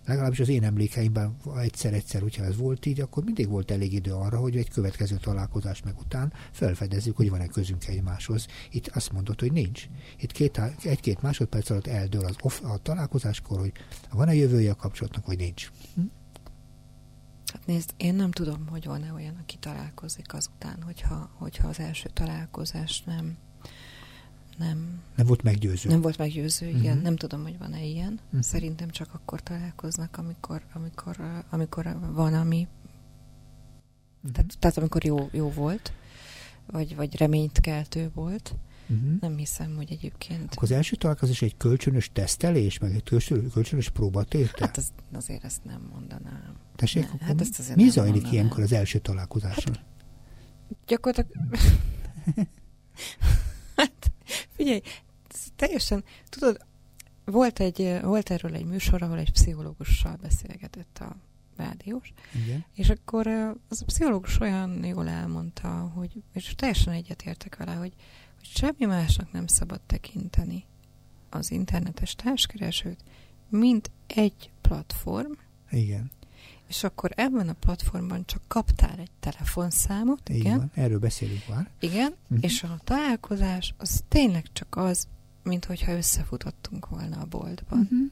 legalábbis 0.09 0.41
az 0.41 0.49
én 0.49 0.65
emlékeimben 0.65 1.37
egyszer-egyszer, 1.57 2.21
hogyha 2.21 2.45
ez 2.45 2.57
volt 2.57 2.87
így, 2.87 3.01
akkor 3.01 3.25
mindig 3.25 3.49
volt 3.49 3.71
elég 3.71 3.93
idő 3.93 4.13
arra, 4.13 4.39
hogy 4.39 4.57
egy 4.57 4.71
következő 4.71 5.17
találkozás 5.17 5.83
meg 5.83 5.99
után 5.99 6.33
felfedezzük, 6.53 7.17
hogy 7.17 7.31
van-e 7.31 7.47
közünk 7.47 7.87
egymáshoz. 7.87 8.47
Itt 8.71 8.87
azt 8.87 9.13
mondod, 9.13 9.41
hogy 9.41 9.53
nincs. 9.53 9.89
Itt 10.19 10.33
két, 10.33 10.61
egy-két 10.83 11.23
másodperc 11.23 11.71
alatt 11.71 11.87
eldől 11.87 12.25
az 12.25 12.37
off, 12.41 12.63
a 12.63 12.77
találkozáskor, 12.77 13.59
hogy 13.59 13.73
van-e 14.11 14.35
jövője 14.35 14.71
a 14.71 14.75
kapcsolatnak, 14.77 15.27
vagy 15.27 15.39
nincs. 15.39 15.71
Hm? 15.95 16.01
Hát 17.53 17.67
nézd, 17.67 17.95
én 17.97 18.15
nem 18.15 18.31
tudom, 18.31 18.67
hogy 18.67 18.85
van-e 18.85 19.13
olyan, 19.13 19.37
aki 19.43 19.57
találkozik 19.61 20.35
azután, 20.35 20.83
hogyha, 20.83 21.31
hogyha 21.35 21.69
az 21.69 21.79
első 21.79 22.09
találkozás 22.13 23.03
nem 23.03 23.37
nem. 24.59 25.03
Nem 25.17 25.27
volt 25.27 25.43
meggyőző. 25.43 25.89
Nem 25.89 26.01
volt 26.01 26.19
meggyőző, 26.19 26.67
igen. 26.67 26.83
Uh-huh. 26.83 27.03
Nem 27.03 27.17
tudom, 27.17 27.43
hogy 27.43 27.59
van-e 27.59 27.85
ilyen. 27.85 28.21
Uh-huh. 28.27 28.41
Szerintem 28.41 28.91
csak 28.91 29.15
akkor 29.15 29.43
találkoznak, 29.43 30.17
amikor, 30.17 30.63
amikor, 30.73 31.45
amikor 31.51 31.99
van, 32.13 32.35
ami... 32.35 32.67
Uh-huh. 34.17 34.33
Tehát, 34.33 34.59
tehát 34.59 34.77
amikor 34.77 35.05
jó, 35.05 35.29
jó 35.33 35.51
volt, 35.51 35.93
vagy, 36.67 36.97
vagy 36.97 37.17
reményt 37.17 37.61
keltő 37.61 38.11
volt. 38.15 38.55
Uh-huh. 38.89 39.21
Nem 39.21 39.37
hiszem, 39.37 39.77
hogy 39.77 39.93
egyébként... 39.93 40.53
Akkor 40.53 40.63
az 40.63 40.71
első 40.71 40.97
találkozás 40.97 41.43
egy 41.43 41.57
kölcsönös 41.57 42.11
tesztelés, 42.13 42.79
meg 42.79 42.95
egy 42.95 43.03
kölcsönös 43.53 43.89
próbatétel? 43.89 44.67
Hát 44.67 44.77
az, 44.77 44.93
azért 45.13 45.45
ezt 45.45 45.65
nem 45.65 45.89
mondanám. 45.93 46.55
Tessék, 46.77 47.21
ne, 47.21 47.27
hát 47.27 47.41
ezt 47.41 47.59
azért 47.59 47.77
mi 47.77 47.89
zajlik 47.89 48.13
mondanám. 48.13 48.33
ilyenkor 48.33 48.63
az 48.63 48.73
első 48.73 48.99
találkozáson? 48.99 49.75
Hát, 49.75 49.85
gyakorlatilag... 50.87 51.47
hát, 53.77 54.11
Figyelj, 54.59 54.81
teljesen, 55.57 56.05
tudod, 56.29 56.67
volt, 57.25 57.61
egy, 57.61 57.99
volt 58.03 58.31
erről 58.31 58.55
egy 58.55 58.65
műsor, 58.65 59.03
ahol 59.03 59.19
egy 59.19 59.33
pszichológussal 59.33 60.19
beszélgetett 60.23 60.99
a 60.99 61.17
rádiós, 61.57 62.13
Igen. 62.45 62.65
és 62.75 62.89
akkor 62.89 63.27
az 63.69 63.83
a 63.83 63.85
pszichológus 63.85 64.41
olyan 64.41 64.85
jól 64.85 65.09
elmondta, 65.09 65.69
hogy, 65.69 66.23
és 66.33 66.55
teljesen 66.57 66.93
egyetértek 66.93 67.57
vele, 67.57 67.75
hogy, 67.75 67.93
hogy 68.37 68.47
semmi 68.47 68.85
másnak 68.85 69.33
nem 69.33 69.47
szabad 69.47 69.81
tekinteni, 69.81 70.65
az 71.31 71.51
internetes 71.51 72.15
társkeresőt, 72.15 73.05
mint 73.49 73.91
egy 74.07 74.51
platform, 74.61 75.33
Igen. 75.71 76.11
És 76.69 76.85
akkor 76.85 77.11
ebben 77.17 77.49
a 77.49 77.53
platformban 77.53 78.23
csak 78.27 78.41
kaptál 78.49 78.99
egy 78.99 79.11
telefonszámot, 79.21 80.29
Így 80.29 80.37
igen, 80.37 80.57
van. 80.57 80.71
Erről 80.75 80.99
beszélünk 80.99 81.49
már. 81.49 81.71
igen, 81.81 82.15
Mhm. 82.27 82.39
és 82.43 82.63
a 82.63 82.79
találkozás 82.85 83.75
az 83.77 84.03
tényleg 84.09 84.47
csak 84.53 84.77
az, 84.77 85.07
mint 85.43 85.65
hogyha 85.65 85.93
összefutottunk 85.93 86.89
volna 86.89 87.21
a 87.21 87.25
boltban. 87.27 87.79
Mhm. 87.91 88.03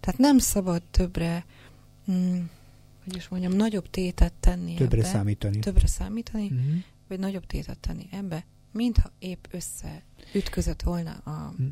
Tehát 0.00 0.20
nem 0.20 0.38
szabad 0.38 0.82
többre, 0.90 1.44
mm, 2.10 2.40
hogy 3.04 3.16
is 3.16 3.28
mondjam, 3.28 3.52
nagyobb 3.52 3.90
tétet 3.90 4.32
tenni 4.32 4.74
Többre 4.74 4.98
ebbe, 4.98 5.06
számítani. 5.08 5.58
többre 5.58 5.86
számítani, 5.86 6.48
Mhm. 6.48 6.76
vagy 7.08 7.18
nagyobb 7.18 7.46
tétet 7.46 7.78
tenni 7.78 8.08
ebbe, 8.10 8.44
mintha 8.72 9.10
épp 9.18 9.44
össze 9.50 10.02
ütközött 10.34 10.82
volna 10.82 11.10
a 11.10 11.52
Hm. 11.56 11.64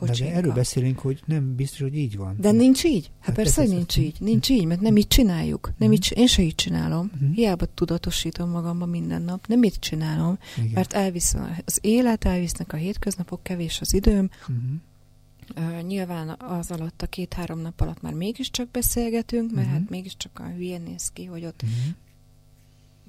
De, 0.00 0.06
kocsinkkal. 0.06 0.32
de 0.32 0.38
erről 0.40 0.52
beszélünk, 0.52 0.98
hogy 0.98 1.22
nem 1.26 1.54
biztos, 1.54 1.80
hogy 1.80 1.96
így 1.96 2.16
van. 2.16 2.36
De 2.40 2.50
nincs 2.50 2.84
így? 2.84 3.04
Hát, 3.18 3.26
Hát 3.26 3.34
persze, 3.34 3.60
hogy 3.60 3.70
nincs 3.70 3.96
így. 3.96 4.16
Nincs 4.20 4.48
így, 4.48 4.64
mert 4.64 4.80
nem 4.80 4.96
így 4.96 5.06
csináljuk. 5.08 5.72
Nem 5.78 5.88
Mhm. 5.88 5.92
így, 5.92 6.12
én 6.16 6.26
se 6.26 6.42
így 6.42 6.54
csinálom. 6.54 7.10
Mhm. 7.20 7.30
Hiába 7.32 7.66
tudatosítom 7.74 8.50
magamba 8.50 8.86
minden 8.86 9.22
nap. 9.22 9.46
Nem 9.46 9.62
így 9.62 9.78
csinálom, 9.78 10.38
Igen. 10.58 10.70
mert 10.74 10.92
elvisz 10.92 11.34
az 11.64 11.78
élet, 11.80 12.24
elvisznek 12.24 12.72
a 12.72 12.76
hétköznapok, 12.76 13.42
kevés 13.42 13.80
az 13.80 13.94
időm. 13.94 14.30
Mhm. 14.46 14.56
Uh, 15.56 15.82
nyilván 15.82 16.28
az 16.38 16.70
alatt, 16.70 17.02
a 17.02 17.06
két-három 17.06 17.58
nap 17.58 17.80
alatt 17.80 18.00
már 18.02 18.12
mégiscsak 18.12 18.70
beszélgetünk, 18.70 19.52
mert 19.54 19.66
Mhm. 19.66 19.76
hát 19.76 19.90
mégiscsak 19.90 20.38
a 20.38 20.42
hülyén 20.56 20.82
néz 20.82 21.08
ki, 21.12 21.24
hogy 21.24 21.44
ott 21.44 21.62
Mhm. 21.62 21.72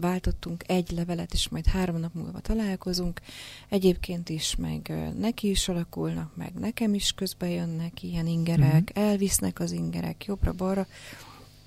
Váltottunk 0.01 0.63
egy 0.67 0.91
levelet, 0.91 1.33
és 1.33 1.49
majd 1.49 1.65
három 1.65 1.99
nap 1.99 2.13
múlva 2.13 2.39
találkozunk. 2.39 3.21
Egyébként 3.69 4.29
is, 4.29 4.55
meg 4.55 4.93
neki 5.19 5.49
is 5.49 5.67
alakulnak, 5.67 6.35
meg 6.35 6.53
nekem 6.53 6.93
is 6.93 7.11
közbe 7.11 7.49
jönnek 7.49 8.03
ilyen 8.03 8.27
ingerek, 8.27 8.91
Mhm. 8.95 9.05
elvisznek 9.07 9.59
az 9.59 9.71
ingerek 9.71 10.25
jobbra-balra. 10.25 10.87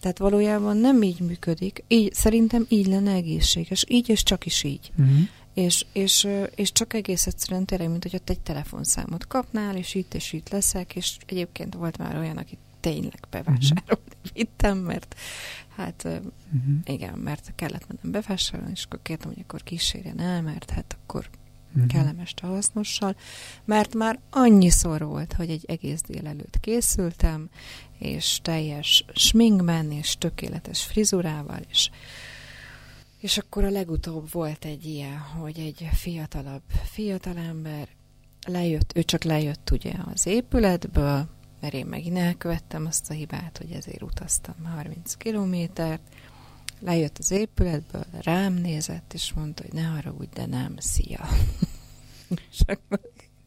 Tehát 0.00 0.18
valójában 0.18 0.76
nem 0.76 1.02
így 1.02 1.20
működik. 1.20 1.84
Így, 1.88 2.12
szerintem 2.12 2.66
így 2.68 2.86
lenne 2.86 3.12
egészséges. 3.12 3.84
Így 3.88 4.08
és 4.08 4.22
csak 4.22 4.46
is 4.46 4.62
így. 4.62 4.92
Mhm. 4.96 5.20
És, 5.54 5.84
és, 5.92 6.28
és 6.54 6.72
csak 6.72 6.94
egész 6.94 7.26
egyszerűen 7.26 7.64
tényleg, 7.64 7.90
mint 7.90 8.02
hogy 8.02 8.14
ott 8.14 8.30
egy 8.30 8.40
telefonszámot 8.40 9.26
kapnál, 9.26 9.76
és 9.76 9.94
itt 9.94 10.14
és 10.14 10.32
itt 10.32 10.48
leszek, 10.48 10.96
és 10.96 11.16
egyébként 11.26 11.74
volt 11.74 11.98
már 11.98 12.16
olyan, 12.16 12.36
aki 12.36 12.58
tényleg 12.92 13.20
bevásárolni 13.30 14.02
vittem, 14.32 14.78
mert 14.78 15.14
hát 15.76 16.04
Mhm. 16.50 16.76
igen, 16.84 17.18
mert 17.18 17.52
kellett 17.54 17.86
mennem 17.88 18.20
bevásárolni, 18.20 18.72
és 18.74 18.84
akkor 18.84 18.98
kértem, 19.02 19.28
hogy 19.32 19.40
akkor 19.42 19.62
kísérjen 19.62 20.20
el, 20.20 20.42
mert 20.42 20.70
hát 20.70 20.96
akkor 21.02 21.28
Mhm. 21.72 21.86
kellemes 21.86 22.34
hasznossal, 22.42 23.16
mert 23.64 23.94
már 23.94 24.18
annyiszor 24.30 25.04
volt, 25.04 25.32
hogy 25.32 25.50
egy 25.50 25.64
egész 25.66 26.00
délelőtt 26.02 26.60
készültem, 26.60 27.48
és 27.98 28.38
teljes 28.42 29.04
sminkben, 29.14 29.90
és 29.92 30.16
tökéletes 30.18 30.82
frizurával, 30.84 31.60
és, 31.68 31.90
és 33.18 33.38
akkor 33.38 33.64
a 33.64 33.70
legutóbb 33.70 34.30
volt 34.32 34.64
egy 34.64 34.84
ilyen, 34.86 35.18
hogy 35.18 35.58
egy 35.58 35.88
fiatalabb 35.92 36.62
fiatalember 36.84 37.88
lejött, 38.46 38.92
ő 38.96 39.02
csak 39.02 39.22
lejött 39.24 39.70
ugye 39.70 39.92
az 40.14 40.26
épületből, 40.26 41.28
mert 41.64 41.76
én 41.76 41.86
megint 41.86 42.18
elkövettem 42.18 42.86
azt 42.86 43.10
a 43.10 43.14
hibát, 43.14 43.58
hogy 43.58 43.70
ezért 43.70 44.02
utaztam 44.02 44.64
30 44.64 45.14
kilométert, 45.14 46.02
lejött 46.80 47.18
az 47.18 47.30
épületből, 47.30 48.04
rám 48.22 48.52
nézett, 48.52 49.12
és 49.14 49.32
mondta, 49.32 49.62
hogy 49.62 49.72
ne 49.72 49.82
haragudj, 49.82 50.30
de 50.34 50.46
nem, 50.46 50.74
szia. 50.78 51.28
És 52.50 52.60
akkor, 52.66 53.00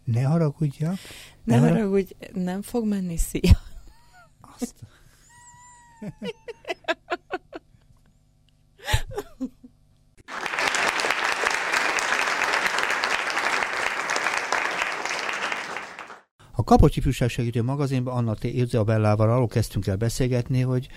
Ne 0.04 0.24
haragudjak. 0.24 0.98
ne 1.44 1.56
Ne 1.56 1.60
harag- 1.62 1.78
haragudj, 1.78 2.12
nem 2.34 2.62
fog 2.62 2.86
menni, 2.86 3.18
szia. 3.18 3.60
Azt. 4.42 4.76
A 16.68 16.70
Kapocsi 16.70 17.02
Fűság 17.02 17.30
Segítő 17.30 17.64
magazinban 17.64 18.18
Anna 18.18 18.34
T. 18.34 18.44
Izabellával 18.44 19.30
arról 19.30 19.48
kezdtünk 19.48 19.88
el 19.88 19.96
beszélgetni, 19.96 20.62
hogy 20.62 20.88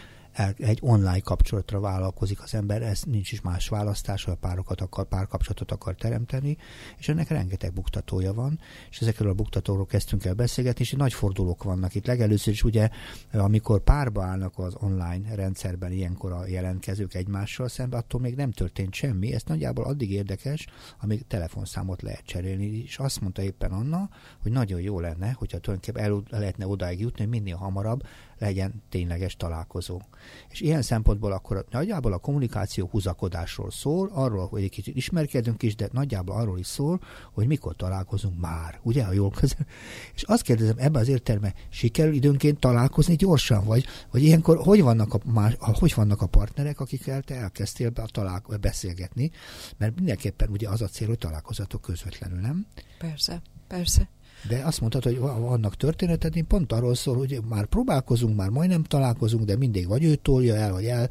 egy 0.56 0.78
online 0.82 1.20
kapcsolatra 1.20 1.80
vállalkozik 1.80 2.42
az 2.42 2.54
ember, 2.54 2.82
ez 2.82 3.02
nincs 3.02 3.32
is 3.32 3.40
más 3.40 3.68
választás, 3.68 4.24
hogy 4.24 4.34
párokat 4.34 4.80
akar, 4.80 5.08
párkapcsolatot 5.08 5.70
akar 5.70 5.94
teremteni, 5.94 6.56
és 6.98 7.08
ennek 7.08 7.28
rengeteg 7.28 7.72
buktatója 7.72 8.34
van, 8.34 8.60
és 8.90 9.00
ezekről 9.00 9.28
a 9.30 9.34
buktatóról 9.34 9.86
kezdtünk 9.86 10.24
el 10.24 10.34
beszélgetni, 10.34 10.84
és 10.84 10.92
nagy 10.92 11.12
fordulók 11.12 11.62
vannak 11.62 11.94
itt. 11.94 12.06
Legelőször 12.06 12.52
is 12.52 12.64
ugye, 12.64 12.88
amikor 13.32 13.80
párba 13.80 14.22
állnak 14.22 14.58
az 14.58 14.74
online 14.80 15.34
rendszerben 15.34 15.92
ilyenkor 15.92 16.32
a 16.32 16.46
jelentkezők 16.46 17.14
egymással 17.14 17.68
szembe, 17.68 17.96
attól 17.96 18.20
még 18.20 18.34
nem 18.34 18.50
történt 18.50 18.94
semmi, 18.94 19.32
ez 19.32 19.42
nagyjából 19.46 19.84
addig 19.84 20.12
érdekes, 20.12 20.66
amíg 21.00 21.26
telefonszámot 21.26 22.02
lehet 22.02 22.24
cserélni, 22.24 22.82
és 22.82 22.98
azt 22.98 23.20
mondta 23.20 23.42
éppen 23.42 23.70
Anna, 23.70 24.08
hogy 24.42 24.52
nagyon 24.52 24.80
jó 24.80 25.00
lenne, 25.00 25.32
hogyha 25.32 25.58
tulajdonképpen 25.58 26.04
el 26.04 26.40
lehetne 26.40 26.66
odáig 26.66 27.00
jutni, 27.00 27.24
minél 27.24 27.56
hamarabb 27.56 28.02
legyen 28.40 28.82
tényleges 28.88 29.36
találkozó. 29.36 30.00
És 30.48 30.60
ilyen 30.60 30.82
szempontból 30.82 31.32
akkor 31.32 31.64
nagyjából 31.70 32.12
a 32.12 32.18
kommunikáció 32.18 32.88
húzakodásról 32.90 33.70
szól, 33.70 34.10
arról, 34.12 34.46
hogy 34.46 34.62
egy 34.62 34.70
kicsit 34.70 34.96
ismerkedünk 34.96 35.62
is, 35.62 35.74
de 35.74 35.88
nagyjából 35.92 36.36
arról 36.36 36.58
is 36.58 36.66
szól, 36.66 37.00
hogy 37.32 37.46
mikor 37.46 37.76
találkozunk 37.76 38.40
már, 38.40 38.80
ugye, 38.82 39.04
ha 39.04 39.12
jól 39.12 39.30
közel. 39.30 39.66
És 40.14 40.22
azt 40.22 40.42
kérdezem, 40.42 40.76
ebben 40.78 41.00
az 41.00 41.08
értelemben 41.08 41.54
sikerül 41.68 42.14
időnként 42.14 42.60
találkozni 42.60 43.14
gyorsan, 43.16 43.64
vagy, 43.64 43.84
vagy 44.10 44.22
ilyenkor 44.22 44.58
hogy 44.58 44.82
vannak 44.82 45.14
a, 45.14 45.20
más, 45.24 45.56
hogy 45.58 45.94
vannak 45.94 46.22
a 46.22 46.26
partnerek, 46.26 46.80
akikkel 46.80 47.22
te 47.22 47.34
elkezdtél 47.34 47.90
be 47.90 48.04
talál, 48.12 48.42
beszélgetni, 48.60 49.30
mert 49.76 49.94
mindenképpen 49.94 50.48
ugye 50.50 50.68
az 50.68 50.82
a 50.82 50.86
cél, 50.86 51.06
hogy 51.06 51.18
találkozatok 51.18 51.80
közvetlenül, 51.80 52.40
nem? 52.40 52.66
Persze, 52.98 53.42
persze. 53.68 54.08
De 54.48 54.64
azt 54.64 54.80
mondtad, 54.80 55.02
hogy 55.02 55.18
va- 55.18 55.38
vannak 55.38 55.76
történeted, 55.76 56.36
én 56.36 56.46
pont 56.46 56.72
arról 56.72 56.94
szól, 56.94 57.16
hogy 57.16 57.40
már 57.48 57.66
próbálkozunk, 57.66 58.36
már 58.36 58.48
majdnem 58.48 58.82
találkozunk, 58.82 59.44
de 59.44 59.56
mindig 59.56 59.86
vagy 59.86 60.04
ő 60.04 60.14
tolja 60.14 60.54
el, 60.54 60.72
vagy 60.72 60.84
el, 60.84 61.10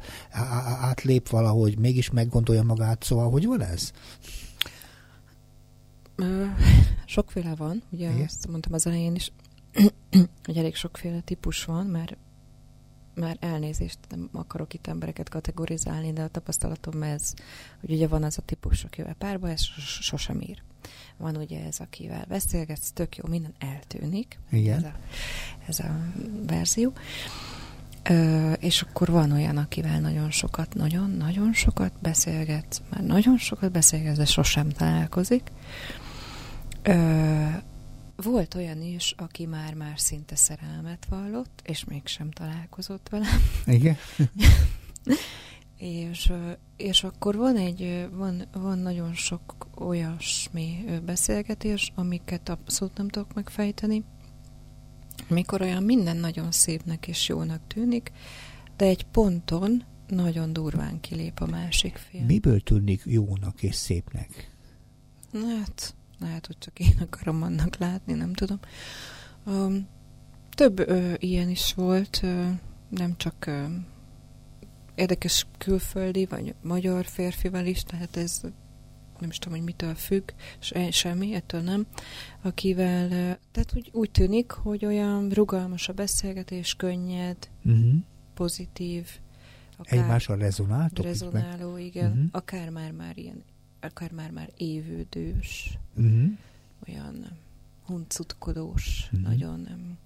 átlép 0.80 1.28
valahogy, 1.28 1.78
mégis 1.78 2.10
meggondolja 2.10 2.62
magát, 2.62 3.02
szóval 3.02 3.30
hogy 3.30 3.46
van 3.46 3.62
ez? 3.62 3.92
Sokféle 7.04 7.54
van, 7.54 7.82
ugye 7.90 8.10
Igen. 8.10 8.24
azt 8.24 8.48
mondtam 8.48 8.72
az 8.72 8.86
elején 8.86 9.14
is, 9.14 9.32
hogy 10.44 10.56
elég 10.56 10.74
sokféle 10.74 11.20
típus 11.20 11.64
van, 11.64 11.86
mert 11.86 12.16
már 13.14 13.36
elnézést, 13.40 13.98
nem 14.08 14.28
akarok 14.32 14.74
itt 14.74 14.86
embereket 14.86 15.28
kategorizálni, 15.28 16.12
de 16.12 16.22
a 16.22 16.28
tapasztalatom 16.28 17.02
ez, 17.02 17.34
hogy 17.80 17.92
ugye 17.92 18.08
van 18.08 18.22
az 18.22 18.38
a 18.38 18.42
típus, 18.42 18.84
akivel 18.84 19.14
párba 19.14 19.48
ez 19.48 19.62
sos- 19.62 20.02
sosem 20.02 20.40
ír. 20.40 20.62
Van 21.16 21.36
ugye 21.36 21.64
ez, 21.64 21.80
akivel 21.80 22.24
beszélgetsz, 22.28 22.90
tök 22.90 23.16
jó, 23.16 23.24
minden 23.28 23.54
eltűnik. 23.58 24.38
Igen. 24.50 24.76
Ez 24.76 24.84
a, 24.84 24.94
ez 25.66 25.78
a 25.78 25.96
verzió. 26.46 26.92
Ö, 28.02 28.52
és 28.52 28.82
akkor 28.82 29.08
van 29.08 29.32
olyan, 29.32 29.56
akivel 29.56 30.00
nagyon 30.00 30.30
sokat, 30.30 30.74
nagyon-nagyon 30.74 31.52
sokat 31.52 31.92
beszélgetsz, 32.00 32.82
már 32.90 33.02
nagyon 33.02 33.38
sokat 33.38 33.72
beszélgetsz, 33.72 34.16
de 34.16 34.24
sosem 34.24 34.68
találkozik. 34.68 35.50
Ö, 36.82 37.46
volt 38.22 38.54
olyan 38.54 38.82
is, 38.82 39.14
aki 39.16 39.46
már-már 39.46 40.00
szinte 40.00 40.36
szerelmet 40.36 41.06
vallott, 41.08 41.62
és 41.64 41.84
mégsem 41.84 42.30
találkozott 42.30 43.08
vele. 43.08 43.28
Igen? 43.66 43.96
És, 45.76 46.32
és 46.76 47.04
akkor 47.04 47.36
van 47.36 47.56
egy, 47.56 48.08
van, 48.12 48.48
van 48.52 48.78
nagyon 48.78 49.14
sok 49.14 49.68
olyasmi 49.74 50.84
beszélgetés, 51.04 51.92
amiket 51.94 52.48
abszolút 52.48 52.96
nem 52.96 53.08
tudok 53.08 53.34
megfejteni, 53.34 54.04
mikor 55.28 55.60
olyan 55.60 55.82
minden 55.82 56.16
nagyon 56.16 56.50
szépnek 56.50 57.08
és 57.08 57.28
jónak 57.28 57.66
tűnik, 57.66 58.12
de 58.76 58.84
egy 58.84 59.04
ponton 59.04 59.84
nagyon 60.08 60.52
durván 60.52 61.00
kilép 61.00 61.40
a 61.40 61.46
másik 61.46 61.96
fél. 61.96 62.24
Miből 62.24 62.60
tűnik 62.60 63.02
jónak 63.04 63.62
és 63.62 63.74
szépnek? 63.74 64.50
Hát, 65.32 65.94
lehet, 66.20 66.46
hogy 66.46 66.58
csak 66.58 66.78
én 66.78 66.96
akarom 67.00 67.42
annak 67.42 67.76
látni, 67.76 68.12
nem 68.12 68.32
tudom. 68.32 68.58
Um, 69.46 69.86
több 70.50 70.78
ö, 70.78 71.12
ilyen 71.18 71.48
is 71.48 71.74
volt, 71.74 72.20
ö, 72.22 72.46
nem 72.88 73.16
csak 73.16 73.46
ö, 73.46 73.64
érdekes 74.94 75.46
külföldi 75.58 76.26
vagy 76.26 76.54
magyar 76.62 77.04
férfival 77.04 77.66
is, 77.66 77.82
tehát 77.82 78.16
ez 78.16 78.40
nem 79.20 79.30
is 79.30 79.38
tudom, 79.38 79.56
hogy 79.56 79.66
mitől 79.66 79.94
függ, 79.94 80.30
se, 80.58 80.90
semmi, 80.90 81.34
ettől 81.34 81.60
nem, 81.60 81.86
akivel, 82.42 83.08
tehát 83.52 83.72
úgy, 83.76 83.88
úgy 83.92 84.10
tűnik, 84.10 84.50
hogy 84.50 84.84
olyan 84.84 85.28
rugalmas 85.28 85.88
a 85.88 85.92
beszélgetés, 85.92 86.74
könnyed, 86.74 87.36
Uh-huh. 87.64 87.94
pozitív, 88.34 89.08
Egymással 89.82 90.36
rezonáltok? 90.36 91.04
rezonáló, 91.04 91.76
igen, 91.76 92.10
Mhm. 92.10 92.24
akár 92.32 92.68
már 92.68 92.90
már 92.92 93.18
ilyen, 93.18 93.42
akár 93.80 94.12
már 94.12 94.30
már 94.30 94.50
évődős, 94.56 95.78
Uh-huh. 95.96 96.30
olyan 96.88 97.26
huncutkodós, 97.86 99.04
uh-huh. 99.04 99.28
nagyon 99.28 99.66
um, 99.70 99.98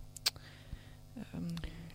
um, 1.34 1.46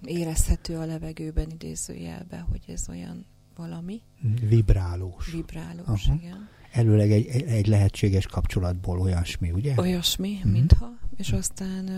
érezhető 0.03 0.77
a 0.77 0.85
levegőben 0.85 1.49
idézőjelbe, 1.49 2.39
hogy 2.49 2.61
ez 2.67 2.89
olyan 2.89 3.25
valami. 3.55 4.01
Vibrálós. 4.41 5.31
Vibrálós, 5.31 6.05
Aha. 6.07 6.15
igen. 6.21 6.49
Előleg 6.71 7.11
egy, 7.11 7.27
egy 7.27 7.67
lehetséges 7.67 8.25
kapcsolatból 8.25 8.99
olyasmi, 8.99 9.51
ugye? 9.51 9.73
Olyasmi, 9.77 10.33
uh-huh. 10.35 10.51
mintha. 10.51 10.97
És 11.17 11.31
aztán, 11.31 11.89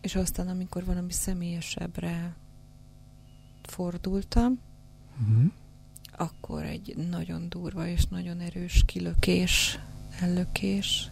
és 0.00 0.14
aztán, 0.14 0.48
amikor 0.48 0.84
valami 0.84 1.12
személyesebbre 1.12 2.36
fordultam, 3.62 4.58
uh-huh. 5.20 5.52
Akkor 6.16 6.62
egy 6.62 6.94
nagyon 7.10 7.48
durva 7.48 7.88
és 7.88 8.06
nagyon 8.06 8.40
erős 8.40 8.82
kilökés, 8.86 9.78
ellökés, 10.20 11.08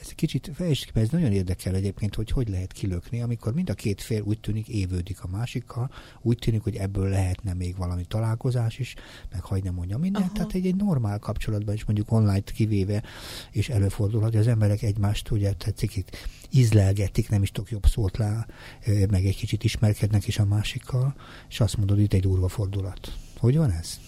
ez 0.00 0.08
kicsit 0.08 0.50
fejtsd 0.54 0.90
ez 0.94 1.08
nagyon 1.08 1.32
érdekel 1.32 1.74
egyébként, 1.74 2.14
hogy 2.14 2.30
hogy 2.30 2.48
lehet 2.48 2.72
kilökni, 2.72 3.22
amikor 3.22 3.54
mind 3.54 3.70
a 3.70 3.74
két 3.74 4.00
fél 4.00 4.22
úgy 4.22 4.40
tűnik 4.40 4.68
évődik 4.68 5.22
a 5.22 5.28
másikkal, 5.28 5.90
úgy 6.22 6.38
tűnik, 6.38 6.62
hogy 6.62 6.76
ebből 6.76 7.08
lehetne 7.08 7.54
még 7.54 7.76
valami 7.76 8.04
találkozás 8.04 8.78
is, 8.78 8.94
meg 9.30 9.40
hagy 9.40 9.62
nem 9.62 9.74
mondja 9.74 9.98
mindent. 9.98 10.24
Aha. 10.24 10.34
Tehát 10.34 10.52
egy, 10.52 10.66
egy 10.66 10.76
normál 10.76 11.18
kapcsolatban 11.18 11.74
is 11.74 11.84
mondjuk 11.84 12.12
online 12.12 12.40
kivéve, 12.40 13.02
és 13.50 13.68
előfordulhat, 13.68 14.30
hogy 14.30 14.40
az 14.40 14.46
emberek 14.46 14.82
egymást 14.82 15.30
ugye 15.30 15.52
tetszik 15.52 15.96
itt 15.96 16.16
ízlelgetik, 16.50 17.28
nem 17.28 17.42
is 17.42 17.50
tudok 17.50 17.70
jobb 17.70 17.86
szót 17.86 18.16
lá, 18.16 18.46
meg 18.86 19.26
egy 19.26 19.36
kicsit 19.36 19.64
ismerkednek 19.64 20.26
is 20.26 20.38
a 20.38 20.44
másikkal, 20.44 21.14
és 21.48 21.60
azt 21.60 21.76
mondod, 21.76 21.98
itt 21.98 22.12
egy 22.12 22.20
durva 22.20 22.48
fordulat. 22.48 23.12
Hogy 23.38 23.56
van 23.56 23.70
ez? 23.70 24.00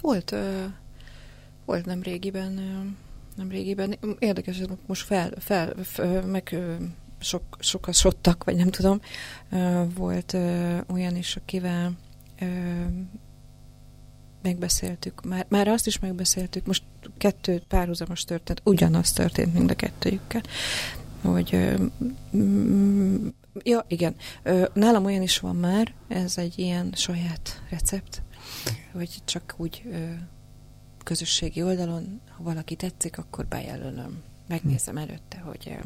Volt, 0.00 0.34
volt 1.64 1.84
nem 1.84 2.02
régiben 2.02 2.52
nem 3.38 3.48
régiben. 3.48 3.98
Érdekes, 4.18 4.62
most 4.86 5.04
fel, 5.04 5.32
fel, 5.38 5.74
fel 5.82 6.26
meg 6.26 6.56
sok, 7.18 7.42
sokasodtak, 7.58 8.44
vagy 8.44 8.56
nem 8.56 8.70
tudom. 8.70 9.00
Volt 9.94 10.32
olyan 10.88 11.16
is, 11.16 11.36
akivel 11.36 11.92
megbeszéltük, 14.42 15.24
már, 15.24 15.46
már 15.48 15.68
azt 15.68 15.86
is 15.86 15.98
megbeszéltük, 15.98 16.66
most 16.66 16.82
kettő 17.18 17.62
párhuzamos 17.68 18.24
történt, 18.24 18.60
ugyanaz 18.64 19.12
történt 19.12 19.54
mind 19.54 19.70
a 19.70 19.74
kettőjükkel, 19.74 20.42
hogy 21.22 21.76
ja, 23.62 23.84
igen, 23.88 24.16
nálam 24.72 25.04
olyan 25.04 25.22
is 25.22 25.38
van 25.38 25.56
már, 25.56 25.94
ez 26.08 26.38
egy 26.38 26.58
ilyen 26.58 26.92
saját 26.96 27.62
recept, 27.70 28.22
hogy 28.92 29.18
csak 29.24 29.54
úgy 29.56 29.82
közösségi 31.04 31.62
oldalon, 31.62 32.20
ha 32.36 32.42
valaki 32.42 32.74
tetszik, 32.74 33.18
akkor 33.18 33.46
bejelölöm. 33.46 34.22
Megnézem 34.48 34.96
előtte, 34.96 35.38
hogy 35.38 35.78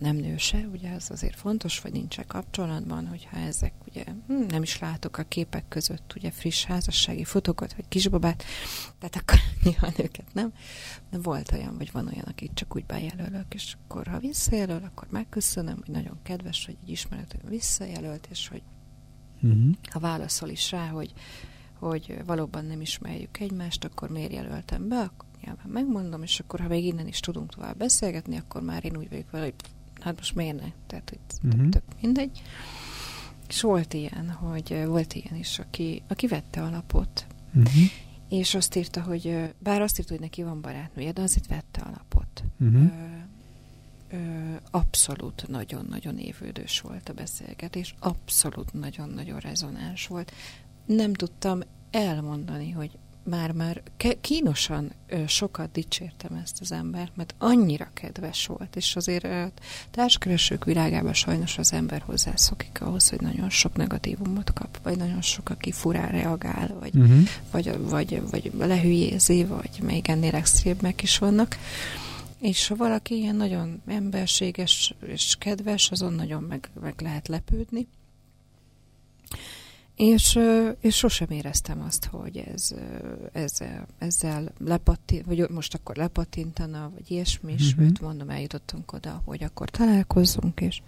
nem 0.00 0.16
nőse, 0.16 0.58
ugye 0.72 0.90
ez 0.90 1.10
azért 1.10 1.36
fontos, 1.36 1.80
vagy 1.80 1.92
nincs 1.92 2.20
kapcsolatban, 2.20 3.06
hogyha 3.06 3.36
ezek 3.36 3.72
ugye 3.88 4.04
hm, 4.26 4.46
nem 4.48 4.62
is 4.62 4.78
látok 4.78 5.18
a 5.18 5.22
képek 5.22 5.68
között 5.68 6.12
ugye 6.16 6.30
friss 6.30 6.64
házassági 6.64 7.24
fotókat, 7.24 7.74
vagy 7.74 7.88
kisbabát, 7.88 8.44
tehát 8.98 9.16
akkor 9.16 9.38
nyilván 9.64 9.92
őket 9.96 10.34
nem. 10.34 10.52
De 11.10 11.18
volt 11.18 11.52
olyan, 11.52 11.76
vagy 11.76 11.92
van 11.92 12.06
olyan, 12.06 12.24
akit 12.28 12.54
csak 12.54 12.76
úgy 12.76 12.86
bejelölök, 12.86 13.54
és 13.54 13.76
akkor 13.84 14.06
ha 14.06 14.18
visszajelöl, 14.18 14.82
akkor 14.84 15.08
megköszönöm, 15.10 15.76
hogy 15.84 15.94
nagyon 15.94 16.18
kedves, 16.22 16.66
hogy 16.66 16.76
egy 16.82 16.90
ismerető 16.90 17.38
visszajelölt, 17.48 18.26
és 18.30 18.48
hogy 18.48 18.62
uh-huh. 19.42 19.74
ha 19.90 19.98
válaszol 19.98 20.48
is 20.48 20.70
rá, 20.70 20.86
hogy 20.86 21.12
hogy 21.78 22.22
valóban 22.26 22.64
nem 22.64 22.80
ismerjük 22.80 23.40
egymást, 23.40 23.84
akkor 23.84 24.10
miért 24.10 24.32
jelöltem 24.32 24.88
be, 24.88 25.00
akkor 25.00 25.28
nyilván 25.44 25.68
megmondom, 25.68 26.22
és 26.22 26.40
akkor 26.40 26.60
ha 26.60 26.68
még 26.68 26.84
innen 26.84 27.06
is 27.06 27.20
tudunk 27.20 27.54
tovább 27.54 27.76
beszélgetni, 27.76 28.36
akkor 28.36 28.62
már 28.62 28.84
én 28.84 28.96
úgy 28.96 29.08
vagyok 29.08 29.30
vele, 29.30 29.44
hogy 29.44 29.54
hát 30.00 30.16
most 30.16 30.34
miért 30.34 30.60
ne? 30.60 30.68
Tehát, 30.86 31.08
hogy 31.08 31.50
uh-huh. 31.50 31.68
tök 31.68 31.82
mindegy. 32.00 32.42
És 33.48 33.60
volt 33.60 33.94
ilyen, 33.94 34.30
hogy 34.30 34.84
volt 34.86 35.14
ilyen 35.14 35.36
is, 35.36 35.58
aki, 35.58 36.02
aki 36.08 36.26
vette 36.26 36.62
a 36.62 36.70
lapot, 36.70 37.26
uh-huh. 37.54 37.82
és 38.28 38.54
azt 38.54 38.76
írta, 38.76 39.02
hogy 39.02 39.54
bár 39.58 39.80
azt 39.80 39.98
írta, 39.98 40.12
hogy 40.12 40.20
neki 40.20 40.42
van 40.42 40.60
barátnője, 40.60 41.12
de 41.12 41.22
azért 41.22 41.46
vette 41.46 41.80
a 41.80 41.90
lapot. 41.90 42.44
Uh-huh. 42.60 42.90
Ö, 44.10 44.16
ö, 44.16 44.54
abszolút 44.70 45.48
nagyon-nagyon 45.48 46.18
évődős 46.18 46.80
volt 46.80 47.08
a 47.08 47.12
beszélgetés, 47.12 47.94
abszolút 47.98 48.72
nagyon-nagyon 48.72 49.38
rezonáns 49.38 50.06
volt 50.06 50.32
nem 50.86 51.12
tudtam 51.12 51.60
elmondani, 51.90 52.70
hogy 52.70 52.98
már-már 53.24 53.82
kínosan 54.20 54.92
sokat 55.26 55.72
dicsértem 55.72 56.40
ezt 56.42 56.60
az 56.60 56.72
embert, 56.72 57.16
mert 57.16 57.34
annyira 57.38 57.90
kedves 57.94 58.46
volt, 58.46 58.76
és 58.76 58.96
azért 58.96 59.24
ö, 59.24 59.44
társkeresők 59.90 60.64
világában 60.64 61.12
sajnos 61.12 61.58
az 61.58 61.72
ember 61.72 62.02
hozzászokik 62.02 62.82
ahhoz, 62.82 63.08
hogy 63.08 63.20
nagyon 63.20 63.50
sok 63.50 63.76
negatívumot 63.76 64.52
kap, 64.52 64.78
vagy 64.82 64.96
nagyon 64.96 65.22
sok, 65.22 65.48
aki 65.48 65.72
furán 65.72 66.10
reagál, 66.10 66.76
vagy, 66.80 66.94
uh-huh. 66.94 67.28
vagy, 67.50 67.78
vagy, 67.88 68.22
vagy 68.30 68.50
lehülyézi, 68.58 69.44
vagy 69.44 69.70
még 69.82 70.08
ennél 70.08 70.34
extrémek 70.34 71.02
is 71.02 71.18
vannak. 71.18 71.56
És 72.38 72.66
ha 72.66 72.76
valaki 72.76 73.14
ilyen 73.16 73.36
nagyon 73.36 73.82
emberséges 73.86 74.94
és 75.06 75.36
kedves, 75.38 75.90
azon 75.90 76.12
nagyon 76.12 76.42
meg, 76.42 76.68
meg 76.80 76.94
lehet 77.00 77.28
lepődni. 77.28 77.86
És, 79.96 80.38
és 80.80 80.96
sosem 80.96 81.30
éreztem 81.30 81.82
azt, 81.86 82.04
hogy 82.04 82.36
ez, 82.36 82.74
ez 83.32 83.58
ezzel 83.98 84.52
lepattint, 84.58 85.24
vagy 85.26 85.48
most 85.50 85.74
akkor 85.74 85.96
lepattintana, 85.96 86.90
vagy 86.94 87.10
ilyesmi, 87.10 87.52
és 87.52 87.74
mm-hmm. 87.74 87.84
őt 87.84 88.00
mondom, 88.00 88.30
eljutottunk 88.30 88.92
oda, 88.92 89.22
hogy 89.24 89.44
akkor 89.44 89.70
találkozzunk, 89.70 90.60
és 90.60 90.82